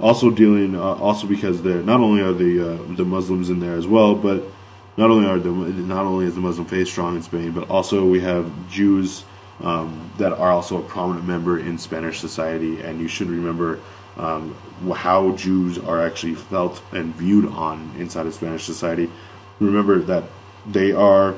Also 0.00 0.30
dealing, 0.30 0.74
uh, 0.74 0.80
also 0.94 1.26
because 1.26 1.62
there 1.62 1.82
not 1.82 2.00
only 2.00 2.22
are 2.22 2.32
the 2.32 2.72
uh, 2.72 2.94
the 2.96 3.04
Muslims 3.04 3.50
in 3.50 3.60
there 3.60 3.74
as 3.74 3.86
well, 3.86 4.14
but 4.14 4.42
not 4.96 5.10
only 5.10 5.28
are 5.28 5.38
the 5.38 5.50
not 5.50 6.06
only 6.06 6.26
is 6.26 6.34
the 6.34 6.40
Muslim 6.40 6.66
faith 6.66 6.88
strong 6.88 7.16
in 7.16 7.22
Spain, 7.22 7.52
but 7.52 7.68
also 7.68 8.06
we 8.06 8.20
have 8.20 8.50
Jews 8.70 9.24
um, 9.62 10.10
that 10.18 10.32
are 10.32 10.50
also 10.50 10.78
a 10.78 10.82
prominent 10.82 11.26
member 11.26 11.58
in 11.58 11.78
Spanish 11.78 12.18
society. 12.18 12.80
And 12.80 13.00
you 13.00 13.08
should 13.08 13.28
remember 13.28 13.80
um, 14.16 14.54
how 14.94 15.32
Jews 15.36 15.78
are 15.78 16.04
actually 16.04 16.34
felt 16.34 16.82
and 16.92 17.14
viewed 17.14 17.46
on 17.46 17.94
inside 17.98 18.26
of 18.26 18.34
Spanish 18.34 18.64
society. 18.64 19.10
Remember 19.58 19.98
that 20.00 20.24
they 20.66 20.92
are 20.92 21.34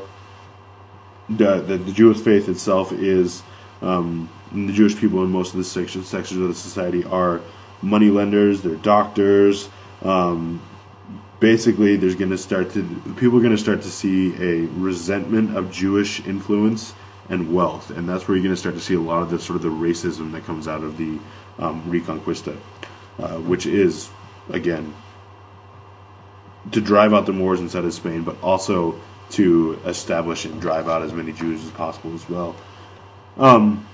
the, 1.29 1.61
the, 1.61 1.79
the 1.79 1.92
Jewish 1.92 2.18
faith 2.18 2.48
itself 2.48 2.92
is 2.92 3.42
um, 3.81 4.29
the 4.53 4.72
Jewish 4.72 4.96
people 4.96 5.22
in 5.22 5.31
most 5.31 5.53
of 5.53 5.59
the 5.59 5.64
sections 5.64 6.09
sections 6.09 6.40
of 6.40 6.48
the 6.48 6.55
society 6.55 7.05
are 7.05 7.40
money 7.82 8.10
lenders, 8.10 8.62
they're 8.62 8.76
doctors. 8.76 9.68
Um, 10.02 10.62
basically, 11.40 11.96
there's 11.96 12.14
going 12.14 12.30
to 12.30 12.38
start 12.38 12.70
to 12.72 12.82
people 13.16 13.38
are 13.38 13.42
going 13.42 13.56
to 13.56 13.62
start 13.62 13.82
to 13.82 13.90
see 13.90 14.34
a 14.36 14.66
resentment 14.68 15.56
of 15.56 15.70
Jewish 15.70 16.24
influence 16.26 16.94
and 17.28 17.52
wealth, 17.54 17.90
and 17.90 18.08
that's 18.08 18.26
where 18.26 18.36
you're 18.36 18.44
going 18.44 18.54
to 18.54 18.60
start 18.60 18.74
to 18.74 18.80
see 18.80 18.94
a 18.94 19.00
lot 19.00 19.22
of 19.22 19.30
the 19.30 19.38
sort 19.38 19.56
of 19.56 19.62
the 19.62 19.68
racism 19.68 20.32
that 20.32 20.44
comes 20.44 20.68
out 20.68 20.82
of 20.82 20.96
the 20.96 21.18
um, 21.58 21.82
Reconquista, 21.90 22.56
uh, 23.18 23.36
which 23.38 23.66
is 23.66 24.10
again 24.50 24.94
to 26.70 26.80
drive 26.80 27.12
out 27.12 27.26
the 27.26 27.32
Moors 27.32 27.60
inside 27.60 27.84
of 27.84 27.92
Spain, 27.92 28.22
but 28.22 28.40
also 28.42 29.00
to 29.30 29.80
establish 29.84 30.44
and 30.44 30.60
drive 30.60 30.88
out 30.88 31.02
as 31.02 31.12
many 31.12 31.32
Jews 31.32 31.64
as 31.64 31.70
possible 31.70 32.14
as 32.14 32.28
well. 32.28 32.54
Um, 33.36 33.86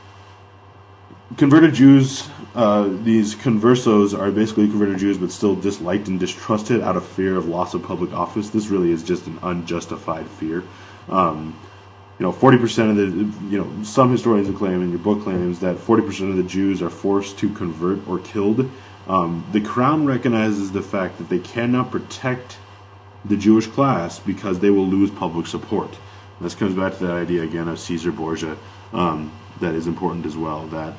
converted 1.37 1.75
Jews, 1.75 2.29
uh, 2.55 2.89
these 3.03 3.35
conversos 3.35 4.19
are 4.19 4.31
basically 4.31 4.67
converted 4.69 4.99
Jews, 4.99 5.19
but 5.19 5.31
still 5.31 5.55
disliked 5.55 6.09
and 6.09 6.19
distrusted 6.19 6.81
out 6.81 6.97
of 6.97 7.07
fear 7.07 7.37
of 7.37 7.47
loss 7.47 7.75
of 7.75 7.83
public 7.83 8.13
office. 8.13 8.51
This 8.51 8.69
really 8.69 8.91
is 8.91 9.03
just 9.03 9.27
an 9.27 9.39
unjustified 9.43 10.27
fear. 10.27 10.65
Um, 11.09 11.59
you 12.19 12.27
know, 12.27 12.33
40% 12.33 12.91
of 12.91 12.97
the, 12.97 13.49
you 13.49 13.59
know, 13.59 13.85
some 13.85 14.11
historians 14.11 14.55
claim, 14.57 14.83
and 14.83 14.91
your 14.91 14.99
book 14.99 15.23
claims, 15.23 15.61
that 15.61 15.77
40% 15.77 16.31
of 16.31 16.37
the 16.37 16.43
Jews 16.43 16.83
are 16.83 16.91
forced 16.91 17.39
to 17.39 17.49
convert 17.53 18.07
or 18.09 18.19
killed. 18.19 18.69
Um, 19.07 19.45
the 19.53 19.61
Crown 19.61 20.05
recognizes 20.05 20.73
the 20.73 20.83
fact 20.83 21.19
that 21.19 21.29
they 21.29 21.39
cannot 21.39 21.91
protect 21.91 22.59
the 23.25 23.37
Jewish 23.37 23.67
class 23.67 24.19
because 24.19 24.59
they 24.59 24.71
will 24.71 24.87
lose 24.87 25.11
public 25.11 25.47
support. 25.47 25.97
This 26.41 26.55
comes 26.55 26.75
back 26.75 26.99
to 26.99 27.07
that 27.07 27.15
idea 27.15 27.43
again 27.43 27.69
of 27.69 27.79
Caesar 27.81 28.13
Borgia 28.13 28.57
um, 28.93 29.33
that 29.61 29.75
is 29.75 29.87
important 29.87 30.27
as 30.27 30.37
well. 30.37 30.67
That 30.69 30.95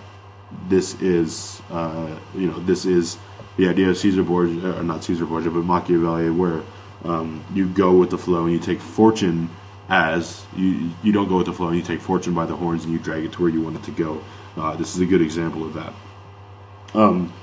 this 0.68 1.00
is, 1.02 1.62
uh, 1.70 2.18
you 2.36 2.48
know, 2.48 2.60
this 2.60 2.86
is 2.86 3.18
the 3.58 3.68
idea 3.68 3.90
of 3.90 3.98
Caesar 3.98 4.24
Borgia, 4.24 4.78
or 4.78 4.84
not 4.84 5.04
Caesar 5.04 5.26
Borgia, 5.26 5.52
but 5.52 5.64
Machiavelli, 5.64 6.30
where 6.30 6.62
um, 7.04 7.44
you 7.54 7.68
go 7.68 7.96
with 7.98 8.10
the 8.10 8.18
flow 8.18 8.46
and 8.46 8.54
you 8.54 8.60
take 8.60 8.80
fortune 8.80 9.50
as 9.90 10.46
you 10.56 10.92
you 11.02 11.12
don't 11.12 11.28
go 11.28 11.38
with 11.38 11.48
the 11.48 11.54
flow 11.54 11.68
and 11.70 11.78
you 11.78 11.84
take 11.84 12.00
fortune 12.00 12.34
by 12.34 12.46
the 12.46 12.56
horns 12.56 12.84
and 12.84 12.94
you 12.94 13.00
drag 13.00 13.24
it 13.24 13.32
to 13.34 13.42
where 13.42 13.52
you 13.52 13.62
want 13.62 13.76
it 13.76 13.84
to 13.84 13.92
go. 13.92 14.22
Uh, 14.56 14.76
this 14.76 14.96
is 14.96 15.02
a 15.02 15.06
good 15.06 15.22
example 15.22 15.66
of 15.66 15.74
that. 15.74 15.94
Um, 16.94 17.34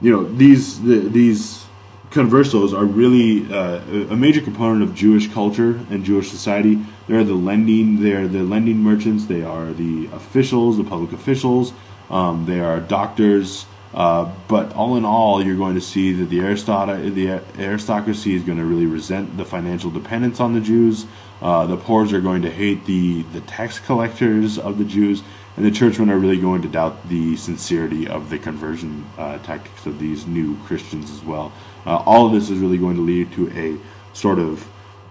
you 0.00 0.10
know 0.10 0.24
these 0.24 0.82
the, 0.82 0.96
these 0.96 1.64
conversos 2.10 2.72
are 2.72 2.84
really 2.84 3.52
uh, 3.52 3.80
a 4.12 4.16
major 4.16 4.40
component 4.40 4.82
of 4.82 4.94
Jewish 4.94 5.32
culture 5.32 5.80
and 5.90 6.04
Jewish 6.04 6.30
society. 6.30 6.78
They're 7.08 7.24
the 7.24 7.34
lending, 7.34 8.02
they're 8.02 8.28
the 8.28 8.42
lending 8.42 8.78
merchants. 8.78 9.26
They 9.26 9.42
are 9.42 9.72
the 9.72 10.08
officials, 10.12 10.76
the 10.76 10.84
public 10.84 11.12
officials. 11.12 11.72
Um, 12.10 12.46
they 12.46 12.60
are 12.60 12.80
doctors. 12.80 13.66
Uh, 13.94 14.32
but 14.48 14.72
all 14.74 14.96
in 14.96 15.04
all, 15.04 15.40
you're 15.40 15.56
going 15.56 15.76
to 15.76 15.80
see 15.80 16.12
that 16.12 16.28
the, 16.28 16.40
the 16.40 17.62
aristocracy 17.62 18.34
is 18.34 18.42
going 18.42 18.58
to 18.58 18.64
really 18.64 18.86
resent 18.86 19.36
the 19.36 19.44
financial 19.44 19.88
dependence 19.88 20.40
on 20.40 20.52
the 20.52 20.60
Jews. 20.60 21.06
Uh, 21.40 21.66
the 21.66 21.76
poor 21.76 22.02
are 22.12 22.20
going 22.20 22.42
to 22.42 22.50
hate 22.50 22.84
the, 22.86 23.22
the 23.32 23.40
tax 23.42 23.78
collectors 23.78 24.58
of 24.58 24.78
the 24.78 24.84
Jews, 24.84 25.22
and 25.56 25.64
the 25.64 25.70
churchmen 25.70 26.10
are 26.10 26.18
really 26.18 26.40
going 26.40 26.62
to 26.62 26.68
doubt 26.68 27.08
the 27.08 27.36
sincerity 27.36 28.08
of 28.08 28.30
the 28.30 28.38
conversion 28.38 29.06
uh, 29.16 29.38
tactics 29.38 29.86
of 29.86 30.00
these 30.00 30.26
new 30.26 30.56
Christians 30.64 31.10
as 31.10 31.22
well. 31.22 31.52
Uh, 31.86 31.98
all 31.98 32.26
of 32.26 32.32
this 32.32 32.50
is 32.50 32.58
really 32.58 32.78
going 32.78 32.96
to 32.96 33.02
lead 33.02 33.30
to 33.32 33.48
a 33.50 33.78
sort 34.16 34.40
of 34.40 34.66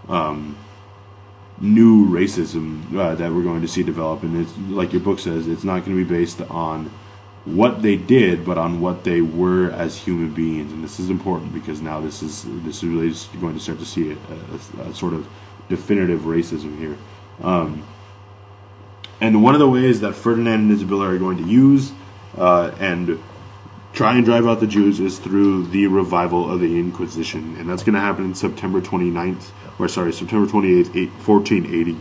um, 0.09 0.57
new 1.61 2.07
racism 2.07 2.95
uh, 2.95 3.15
that 3.15 3.31
we're 3.31 3.43
going 3.43 3.61
to 3.61 3.67
see 3.67 3.83
develop. 3.83 4.23
And 4.23 4.39
it's 4.39 4.57
like 4.69 4.91
your 4.93 5.01
book 5.01 5.19
says, 5.19 5.47
it's 5.47 5.63
not 5.63 5.85
going 5.85 5.97
to 5.97 6.03
be 6.03 6.09
based 6.09 6.41
on 6.41 6.91
what 7.45 7.81
they 7.81 7.97
did, 7.97 8.45
but 8.45 8.57
on 8.57 8.79
what 8.79 9.03
they 9.03 9.21
were 9.21 9.69
as 9.71 9.97
human 9.97 10.33
beings. 10.33 10.71
And 10.71 10.83
this 10.83 10.99
is 10.99 11.09
important 11.09 11.53
because 11.53 11.81
now 11.81 11.99
this 11.99 12.23
is 12.23 12.45
this 12.63 12.77
is 12.77 12.83
really 12.83 13.39
going 13.39 13.53
to 13.53 13.59
start 13.59 13.79
to 13.79 13.85
see 13.85 14.11
a, 14.11 14.17
a, 14.81 14.89
a 14.89 14.93
sort 14.93 15.13
of 15.13 15.27
definitive 15.69 16.21
racism 16.21 16.77
here. 16.77 16.97
Um, 17.41 17.85
and 19.19 19.43
one 19.43 19.55
of 19.55 19.59
the 19.59 19.69
ways 19.69 20.01
that 20.01 20.15
Ferdinand 20.15 20.61
and 20.61 20.71
Isabella 20.71 21.13
are 21.13 21.17
going 21.17 21.37
to 21.37 21.49
use 21.49 21.91
uh, 22.37 22.71
and 22.79 23.19
try 23.93 24.15
and 24.15 24.25
drive 24.25 24.47
out 24.47 24.59
the 24.59 24.67
Jews 24.67 24.99
is 24.99 25.19
through 25.19 25.67
the 25.67 25.87
revival 25.87 26.51
of 26.51 26.59
the 26.59 26.79
Inquisition, 26.79 27.55
and 27.57 27.69
that's 27.69 27.83
going 27.83 27.93
to 27.93 28.01
happen 28.01 28.25
in 28.25 28.35
September 28.35 28.81
29th, 28.81 29.51
or 29.77 29.87
sorry, 29.87 30.11
September 30.11 30.51
28th, 30.51 31.11
1480. 31.25 31.97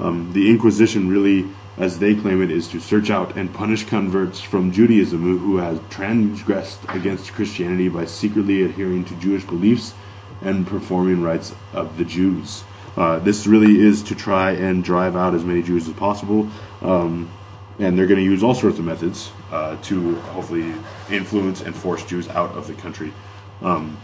Um, 0.00 0.32
the 0.32 0.50
Inquisition 0.50 1.08
really, 1.08 1.48
as 1.78 2.00
they 2.00 2.16
claim 2.16 2.42
it, 2.42 2.50
is 2.50 2.66
to 2.68 2.80
search 2.80 3.10
out 3.10 3.36
and 3.36 3.54
punish 3.54 3.86
converts 3.86 4.40
from 4.40 4.72
Judaism 4.72 5.22
who, 5.22 5.38
who 5.38 5.56
has 5.58 5.78
transgressed 5.88 6.80
against 6.88 7.32
Christianity 7.32 7.88
by 7.88 8.06
secretly 8.06 8.62
adhering 8.62 9.04
to 9.04 9.14
Jewish 9.14 9.44
beliefs 9.44 9.94
and 10.42 10.66
performing 10.66 11.22
rites 11.22 11.54
of 11.72 11.96
the 11.96 12.04
Jews. 12.04 12.64
Uh, 12.96 13.18
this 13.20 13.46
really 13.46 13.78
is 13.80 14.02
to 14.02 14.14
try 14.14 14.52
and 14.52 14.82
drive 14.82 15.16
out 15.16 15.34
as 15.34 15.44
many 15.44 15.62
Jews 15.62 15.86
as 15.86 15.94
possible. 15.94 16.48
Um, 16.82 17.30
and 17.78 17.98
they're 17.98 18.06
going 18.06 18.20
to 18.20 18.24
use 18.24 18.42
all 18.42 18.54
sorts 18.54 18.78
of 18.78 18.84
methods 18.84 19.30
uh, 19.52 19.76
to 19.82 20.16
hopefully 20.16 20.74
influence 21.10 21.60
and 21.60 21.74
force 21.74 22.04
Jews 22.04 22.28
out 22.28 22.50
of 22.52 22.66
the 22.66 22.74
country. 22.74 23.12
Um, 23.60 23.98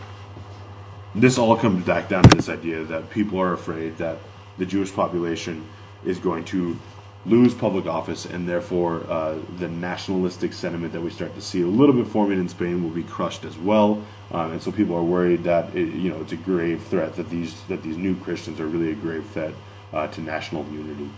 this 1.14 1.38
all 1.38 1.56
comes 1.56 1.84
back 1.84 2.08
down 2.08 2.22
to 2.24 2.36
this 2.36 2.48
idea 2.48 2.84
that 2.84 3.10
people 3.10 3.38
are 3.40 3.52
afraid 3.52 3.98
that 3.98 4.18
the 4.58 4.66
Jewish 4.66 4.92
population 4.92 5.66
is 6.04 6.18
going 6.18 6.44
to 6.46 6.78
lose 7.24 7.54
public 7.54 7.86
office, 7.86 8.26
and 8.26 8.48
therefore 8.48 9.04
uh, 9.08 9.38
the 9.58 9.68
nationalistic 9.68 10.52
sentiment 10.52 10.92
that 10.92 11.00
we 11.00 11.10
start 11.10 11.34
to 11.34 11.40
see 11.40 11.62
a 11.62 11.66
little 11.66 11.94
bit 11.94 12.06
forming 12.06 12.38
in 12.40 12.48
Spain 12.48 12.82
will 12.82 12.90
be 12.90 13.04
crushed 13.04 13.44
as 13.44 13.56
well. 13.56 14.02
Um, 14.32 14.52
and 14.52 14.62
so 14.62 14.72
people 14.72 14.96
are 14.96 15.04
worried 15.04 15.44
that 15.44 15.74
it, 15.76 15.94
you 15.94 16.10
know 16.10 16.20
it's 16.20 16.32
a 16.32 16.36
grave 16.36 16.82
threat 16.82 17.14
that 17.16 17.30
these 17.30 17.60
that 17.64 17.82
these 17.82 17.96
new 17.96 18.16
Christians 18.16 18.58
are 18.58 18.66
really 18.66 18.90
a 18.90 18.94
grave 18.94 19.26
threat 19.26 19.54
uh, 19.92 20.08
to 20.08 20.20
national 20.20 20.64
unity. 20.72 21.10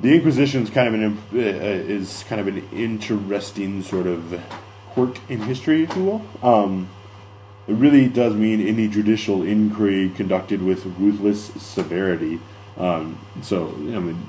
The 0.00 0.14
Inquisition 0.14 0.62
is 0.62 0.70
kind 0.70 0.88
of 0.88 0.94
an 0.94 1.18
uh, 1.32 1.38
is 1.38 2.24
kind 2.28 2.40
of 2.40 2.46
an 2.46 2.68
interesting 2.72 3.82
sort 3.82 4.06
of 4.06 4.40
quirk 4.90 5.18
in 5.28 5.40
history, 5.40 5.82
if 5.82 5.96
you 5.96 6.04
will. 6.04 6.22
Um, 6.42 6.88
it 7.66 7.74
really 7.74 8.08
does 8.08 8.34
mean 8.34 8.66
any 8.66 8.88
judicial 8.88 9.42
inquiry 9.42 10.10
conducted 10.10 10.62
with 10.62 10.86
ruthless 10.98 11.46
severity. 11.62 12.40
Um, 12.76 13.18
so, 13.42 13.68
I 13.68 13.98
mean, 13.98 14.28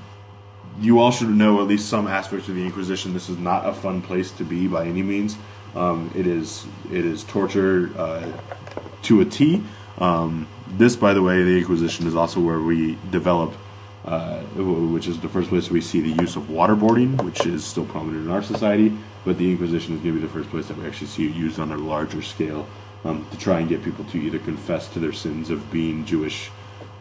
you 0.81 0.99
all 0.99 1.11
should 1.11 1.29
know 1.29 1.61
at 1.61 1.67
least 1.67 1.87
some 1.87 2.07
aspects 2.07 2.49
of 2.49 2.55
the 2.55 2.65
Inquisition. 2.65 3.13
This 3.13 3.29
is 3.29 3.37
not 3.37 3.67
a 3.67 3.73
fun 3.73 4.01
place 4.01 4.31
to 4.31 4.43
be 4.43 4.67
by 4.67 4.85
any 4.87 5.03
means. 5.03 5.37
Um, 5.75 6.11
it 6.15 6.25
is 6.25 6.65
it 6.91 7.05
is 7.05 7.23
torture 7.23 7.91
uh, 7.95 8.31
to 9.03 9.21
a 9.21 9.25
T. 9.25 9.63
Um, 9.99 10.47
this, 10.67 10.95
by 10.95 11.13
the 11.13 11.21
way, 11.21 11.43
the 11.43 11.57
Inquisition 11.59 12.07
is 12.07 12.15
also 12.15 12.39
where 12.39 12.59
we 12.59 12.97
develop, 13.11 13.53
uh, 14.05 14.39
which 14.55 15.07
is 15.07 15.19
the 15.19 15.29
first 15.29 15.49
place 15.49 15.69
we 15.69 15.81
see 15.81 15.99
the 15.99 16.21
use 16.21 16.35
of 16.35 16.43
waterboarding, 16.43 17.21
which 17.23 17.45
is 17.45 17.63
still 17.63 17.85
prominent 17.85 18.25
in 18.25 18.31
our 18.31 18.41
society. 18.41 18.93
But 19.25 19.37
the 19.37 19.51
Inquisition 19.51 19.95
is 19.95 20.01
going 20.01 20.15
to 20.15 20.21
be 20.21 20.25
the 20.25 20.33
first 20.33 20.49
place 20.49 20.67
that 20.67 20.77
we 20.77 20.87
actually 20.87 21.07
see 21.07 21.27
it 21.27 21.35
used 21.35 21.59
on 21.59 21.71
a 21.71 21.77
larger 21.77 22.21
scale 22.21 22.67
um, 23.03 23.27
to 23.31 23.37
try 23.37 23.59
and 23.59 23.67
get 23.67 23.83
people 23.83 24.05
to 24.05 24.17
either 24.17 24.39
confess 24.39 24.87
to 24.89 24.99
their 24.99 25.11
sins 25.11 25.49
of 25.49 25.71
being 25.71 26.05
Jewish, 26.05 26.49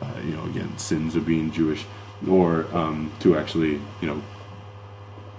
uh, 0.02 0.06
you 0.24 0.32
know, 0.32 0.44
again, 0.46 0.76
sins 0.76 1.14
of 1.16 1.24
being 1.24 1.52
Jewish, 1.52 1.86
or 2.28 2.66
um, 2.74 3.12
to 3.20 3.38
actually, 3.38 3.80
you 4.00 4.06
know, 4.08 4.22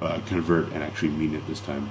uh, 0.02 0.22
convert 0.28 0.72
and 0.72 0.82
actually 0.82 1.10
mean 1.10 1.36
it 1.36 1.46
this 1.48 1.60
time. 1.60 1.90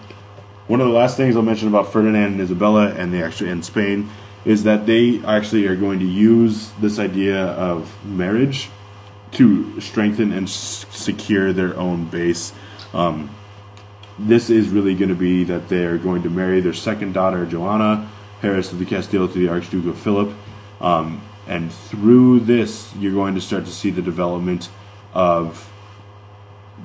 One 0.66 0.81
of 0.81 0.87
the 0.87 0.93
last 0.93 1.16
things 1.16 1.37
I'll 1.37 1.43
mention 1.43 1.69
about 1.69 1.93
Ferdinand 1.93 2.33
and 2.33 2.41
Isabella 2.41 2.93
and 2.95 3.12
the 3.12 3.23
actually 3.23 3.51
in 3.51 3.62
Spain 3.62 4.11
is 4.45 4.64
that 4.64 4.87
they 4.87 5.23
actually 5.25 5.66
are 5.66 5.77
going 5.77 5.99
to 5.99 6.07
use 6.07 6.71
this 6.81 6.99
idea 6.99 7.47
of 7.47 8.03
marriage 8.05 8.71
to 9.33 9.81
strengthen 9.81 10.33
and 10.33 10.49
s- 10.49 10.87
secure 10.91 11.53
their 11.53 11.76
own 11.76 12.07
base. 12.07 12.53
Um, 12.95 13.31
this 14.18 14.51
is 14.51 14.68
really 14.68 14.95
going 14.95 15.11
to 15.11 15.14
be 15.14 15.45
that 15.45 15.68
they 15.68 15.85
are 15.85 15.99
going 15.99 16.22
to 16.22 16.31
marry 16.31 16.61
their 16.61 16.72
second 16.72 17.12
daughter, 17.12 17.47
Joanna 17.47 18.11
Harris 18.41 18.72
of 18.72 18.79
the 18.79 18.85
Castile, 18.85 19.29
to 19.29 19.39
the 19.39 19.49
Archduke 19.49 19.87
of 19.87 19.99
Philip. 19.99 20.33
Um, 20.81 21.22
and 21.47 21.72
through 21.72 22.41
this, 22.41 22.95
you're 22.97 23.12
going 23.12 23.35
to 23.35 23.41
start 23.41 23.64
to 23.66 23.70
see 23.70 23.91
the 23.91 24.03
development 24.03 24.68
of 25.14 25.70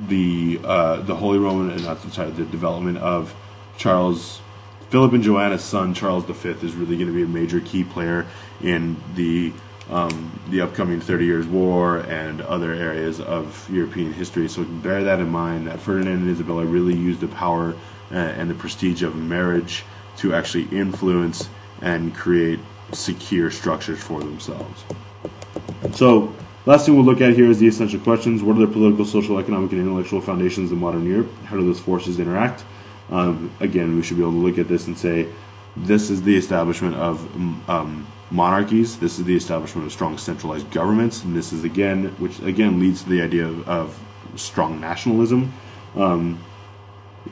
the 0.08 0.60
uh, 0.64 1.02
the 1.02 1.16
Holy 1.16 1.38
Roman, 1.38 1.72
and 1.72 1.84
not 1.84 2.02
sorry, 2.14 2.32
the 2.32 2.46
development 2.46 2.98
of 2.98 3.36
Charles 3.78 4.42
Philip 4.90 5.14
and 5.14 5.24
Joanna's 5.24 5.64
son 5.64 5.94
Charles 5.94 6.24
V 6.26 6.50
is 6.50 6.76
really 6.76 6.96
going 6.96 7.08
to 7.08 7.14
be 7.14 7.24
a 7.24 7.28
major 7.28 7.60
key 7.60 7.84
player 7.84 8.28
in 8.62 8.96
the 9.16 9.52
um, 9.90 10.40
the 10.50 10.62
upcoming 10.62 11.02
Thirty 11.02 11.26
Years' 11.26 11.48
War 11.48 12.00
and 12.00 12.42
other 12.42 12.74
areas 12.74 13.20
of 13.20 13.70
European 13.70 14.14
history. 14.14 14.48
So 14.48 14.64
bear 14.64 15.04
that 15.04 15.20
in 15.20 15.30
mind. 15.30 15.68
That 15.68 15.80
Ferdinand 15.80 16.22
and 16.22 16.30
Isabella 16.30 16.66
really 16.66 16.96
used 16.96 17.20
the 17.20 17.28
power 17.28 17.76
uh, 18.12 18.16
and 18.16 18.50
the 18.50 18.56
prestige 18.56 19.04
of 19.04 19.16
marriage 19.16 19.84
to 20.18 20.34
actually 20.34 20.68
influence 20.78 21.50
and 21.82 22.14
create 22.16 22.60
secure 22.92 23.52
structures 23.52 24.00
for 24.00 24.20
themselves. 24.20 24.84
So 25.94 26.34
Last 26.66 26.86
thing 26.86 26.96
we'll 26.96 27.04
look 27.04 27.20
at 27.20 27.34
here 27.34 27.50
is 27.50 27.60
the 27.60 27.68
essential 27.68 28.00
questions. 28.00 28.42
What 28.42 28.56
are 28.56 28.66
the 28.66 28.72
political, 28.72 29.04
social, 29.04 29.38
economic, 29.38 29.74
and 29.74 29.82
intellectual 29.82 30.22
foundations 30.22 30.72
of 30.72 30.78
modern 30.78 31.06
Europe? 31.06 31.30
How 31.44 31.58
do 31.58 31.66
those 31.66 31.80
forces 31.80 32.22
interact? 32.22 32.64
Um, 33.10 33.52
again, 33.60 33.98
we 33.98 34.02
should 34.02 34.16
be 34.16 34.24
able 34.24 34.32
to 34.32 34.38
look 34.38 34.58
at 34.58 34.70
this 34.70 34.88
and 34.88 34.98
say, 34.98 35.28
this 35.76 36.10
is 36.10 36.22
the 36.22 36.38
establishment 36.38 36.96
of 36.96 37.20
um, 37.70 38.08
monarchies. 38.34 38.98
This 38.98 39.20
is 39.20 39.26
the 39.26 39.36
establishment 39.36 39.86
of 39.88 39.94
strong 39.94 40.18
centralized 40.18 40.70
governments, 40.72 41.24
and 41.24 41.36
this 41.36 41.54
is 41.54 41.64
again, 41.64 42.08
which 42.18 42.40
again 42.40 42.80
leads 42.80 43.04
to 43.04 43.10
the 43.10 43.22
idea 43.22 43.48
of, 43.48 43.68
of 43.70 44.00
strong 44.36 44.82
nationalism. 44.82 45.54
Um, 45.96 46.44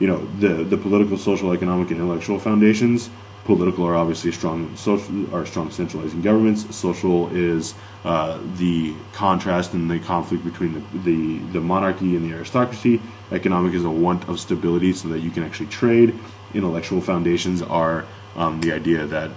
you 0.00 0.06
know, 0.06 0.24
the 0.38 0.64
the 0.64 0.78
political, 0.78 1.18
social, 1.18 1.52
economic, 1.52 1.90
and 1.90 2.00
intellectual 2.00 2.38
foundations 2.38 3.10
Political 3.44 3.84
are 3.88 3.96
obviously 3.96 4.30
strong 4.30 4.76
social 4.76 5.34
are 5.34 5.44
strong 5.44 5.68
centralizing 5.72 6.22
governments. 6.22 6.76
Social 6.76 7.28
is 7.34 7.74
uh, 8.04 8.38
the 8.56 8.94
contrast 9.12 9.72
and 9.72 9.90
the 9.90 9.98
conflict 9.98 10.44
between 10.44 10.74
the, 10.74 10.98
the, 10.98 11.38
the 11.54 11.60
monarchy 11.60 12.14
and 12.14 12.24
the 12.24 12.36
aristocracy. 12.36 13.02
Economic 13.32 13.74
is 13.74 13.84
a 13.84 13.90
want 13.90 14.28
of 14.28 14.38
stability 14.38 14.92
so 14.92 15.08
that 15.08 15.20
you 15.20 15.30
can 15.32 15.42
actually 15.42 15.66
trade. 15.66 16.16
Intellectual 16.54 17.00
foundations 17.00 17.62
are 17.62 18.04
um, 18.36 18.60
the 18.60 18.72
idea 18.72 19.06
that 19.06 19.32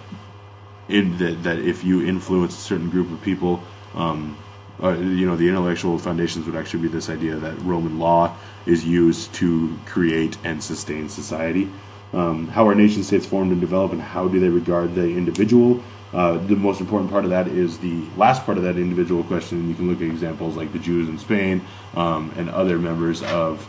in 0.88 1.17
that, 1.17 1.43
that 1.43 1.59
if 1.59 1.83
you 1.83 2.05
influence 2.05 2.57
a 2.57 2.61
certain 2.61 2.89
group 2.89 3.11
of 3.11 3.21
people, 3.21 3.61
um, 3.93 4.38
uh, 4.83 4.91
you 4.91 5.25
know, 5.25 5.36
the 5.36 5.47
intellectual 5.47 5.97
foundations 5.97 6.45
would 6.45 6.55
actually 6.55 6.81
be 6.81 6.89
this 6.89 7.09
idea 7.09 7.36
that 7.36 7.59
Roman 7.61 7.97
law 7.97 8.36
is 8.65 8.86
used 8.86 9.33
to 9.36 9.77
create 9.86 10.38
and 10.43 10.61
sustain 10.61 11.07
society 11.07 11.69
um, 12.15 12.47
how 12.47 12.67
are 12.67 12.75
nation 12.75 13.03
states 13.03 13.25
formed 13.25 13.51
and 13.51 13.59
developed, 13.59 13.93
and 13.93 14.01
how 14.01 14.27
do 14.27 14.39
they 14.39 14.49
regard 14.49 14.95
the 14.95 15.03
individual. 15.03 15.83
Uh, 16.13 16.38
the 16.38 16.55
most 16.55 16.79
important 16.79 17.11
part 17.11 17.25
of 17.25 17.29
that 17.31 17.47
is 17.47 17.77
the 17.79 18.05
last 18.15 18.45
part 18.45 18.57
of 18.57 18.63
that 18.63 18.77
individual 18.77 19.23
question. 19.25 19.67
You 19.67 19.75
can 19.75 19.89
look 19.89 20.01
at 20.01 20.07
examples 20.07 20.55
like 20.55 20.71
the 20.71 20.79
Jews 20.79 21.09
in 21.09 21.17
Spain 21.17 21.61
um, 21.93 22.31
and 22.38 22.49
other 22.49 22.79
members 22.79 23.21
of 23.23 23.67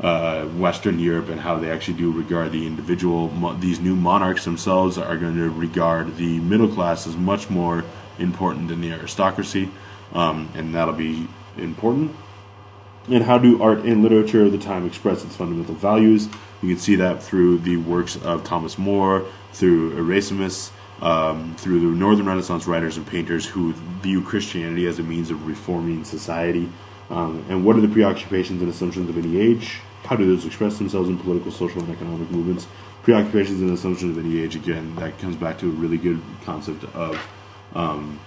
uh, 0.00 0.44
Western 0.46 0.98
Europe 0.98 1.28
and 1.28 1.40
how 1.40 1.58
they 1.58 1.70
actually 1.70 1.96
do 1.96 2.10
regard 2.12 2.52
the 2.52 2.66
individual. 2.66 3.28
These 3.54 3.80
new 3.80 3.96
monarchs 3.96 4.44
themselves 4.44 4.98
are 4.98 5.16
going 5.16 5.36
to 5.36 5.50
regard 5.50 6.16
the 6.16 6.38
middle 6.40 6.68
class 6.68 7.06
as 7.06 7.16
much 7.16 7.48
more 7.48 7.84
important 8.18 8.68
than 8.68 8.80
the 8.80 8.92
aristocracy, 8.92 9.70
um, 10.12 10.50
and 10.54 10.74
that'll 10.74 10.94
be 10.94 11.28
important. 11.56 12.14
And 13.08 13.22
how 13.22 13.38
do 13.38 13.62
art 13.62 13.80
and 13.84 14.02
literature 14.02 14.44
of 14.44 14.52
the 14.52 14.58
time 14.58 14.84
express 14.84 15.24
its 15.24 15.36
fundamental 15.36 15.74
values? 15.74 16.28
You 16.60 16.68
can 16.68 16.78
see 16.78 16.96
that 16.96 17.22
through 17.22 17.58
the 17.58 17.76
works 17.76 18.16
of 18.16 18.42
Thomas 18.42 18.78
More, 18.78 19.26
through 19.52 19.96
Erasmus, 19.96 20.72
um, 21.00 21.54
through 21.56 21.80
the 21.80 21.96
Northern 21.96 22.26
Renaissance 22.26 22.66
writers 22.66 22.96
and 22.96 23.06
painters 23.06 23.46
who 23.46 23.74
view 24.02 24.22
Christianity 24.22 24.86
as 24.86 24.98
a 24.98 25.02
means 25.02 25.30
of 25.30 25.46
reforming 25.46 26.04
society. 26.04 26.68
Um, 27.10 27.44
and 27.48 27.64
what 27.64 27.76
are 27.76 27.80
the 27.80 27.88
preoccupations 27.88 28.60
and 28.60 28.70
assumptions 28.70 29.08
of 29.08 29.16
any 29.16 29.38
age? 29.38 29.80
How 30.06 30.14
do 30.14 30.24
those 30.24 30.46
express 30.46 30.78
themselves 30.78 31.08
in 31.08 31.18
political, 31.18 31.50
social, 31.50 31.82
and 31.82 31.92
economic 31.92 32.30
movements? 32.30 32.68
Preoccupations 33.02 33.60
and 33.60 33.72
assumptions 33.72 34.16
of 34.16 34.24
any 34.24 34.40
age, 34.40 34.54
again, 34.54 34.94
that 34.96 35.18
comes 35.18 35.34
back 35.34 35.58
to 35.58 35.66
a 35.66 35.70
really 35.70 35.98
good 35.98 36.22
concept 36.44 36.84
of 36.94 37.20
um, 37.74 38.20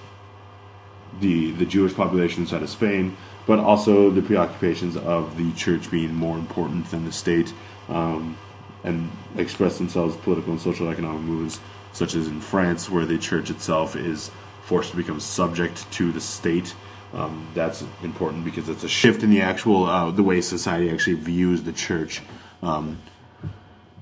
the 1.22 1.52
the 1.52 1.66
Jewish 1.66 1.94
population 1.94 2.44
inside 2.44 2.64
of 2.64 2.70
Spain, 2.70 3.16
but 3.48 3.60
also 3.60 4.10
the 4.10 4.22
preoccupations 4.22 4.98
of 4.98 5.38
the 5.38 5.52
church 5.54 5.90
being 5.90 6.14
more 6.14 6.38
important 6.38 6.92
than 6.92 7.06
the 7.06 7.12
state 7.14 7.54
um, 7.88 8.38
and 8.84 9.10
express 9.38 9.78
themselves 9.78 10.18
political 10.18 10.52
and 10.52 10.62
social 10.62 10.90
economic 10.90 11.22
movements, 11.22 11.62
such 11.94 12.14
as 12.14 12.28
in 12.28 12.42
France, 12.42 12.90
where 12.90 13.06
the 13.06 13.18
church 13.18 13.50
itself 13.50 13.96
is 13.96 14.32
forced 14.64 14.92
to 14.92 14.98
become 14.98 15.20
subject 15.20 15.90
to 15.94 16.12
the 16.12 16.22
state. 16.22 16.76
Um, 17.14 17.48
that's 17.56 17.84
important 18.04 18.46
because 18.46 18.70
it's 18.70 18.84
a 18.84 18.90
shift 18.90 19.24
in 19.24 19.32
the 19.32 19.42
actual 19.42 19.86
uh, 19.86 20.12
the 20.12 20.24
way 20.24 20.42
society 20.42 20.92
actually 20.92 21.16
views 21.16 21.64
the 21.64 21.74
church. 21.74 22.22
Um, 22.62 23.00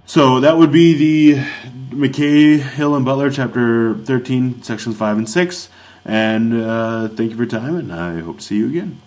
so 0.05 0.39
that 0.39 0.57
would 0.57 0.71
be 0.71 0.93
the 0.93 1.41
McKay, 1.89 2.59
Hill, 2.59 2.95
and 2.95 3.05
Buckler, 3.05 3.29
chapter 3.29 3.93
13, 3.93 4.63
sections 4.63 4.97
5 4.97 5.17
and 5.17 5.29
6. 5.29 5.69
And 6.05 6.53
uh, 6.53 7.09
thank 7.09 7.31
you 7.31 7.35
for 7.35 7.43
your 7.43 7.47
time, 7.47 7.75
and 7.75 7.91
I 7.91 8.19
hope 8.19 8.37
to 8.37 8.43
see 8.43 8.57
you 8.57 8.67
again. 8.67 9.01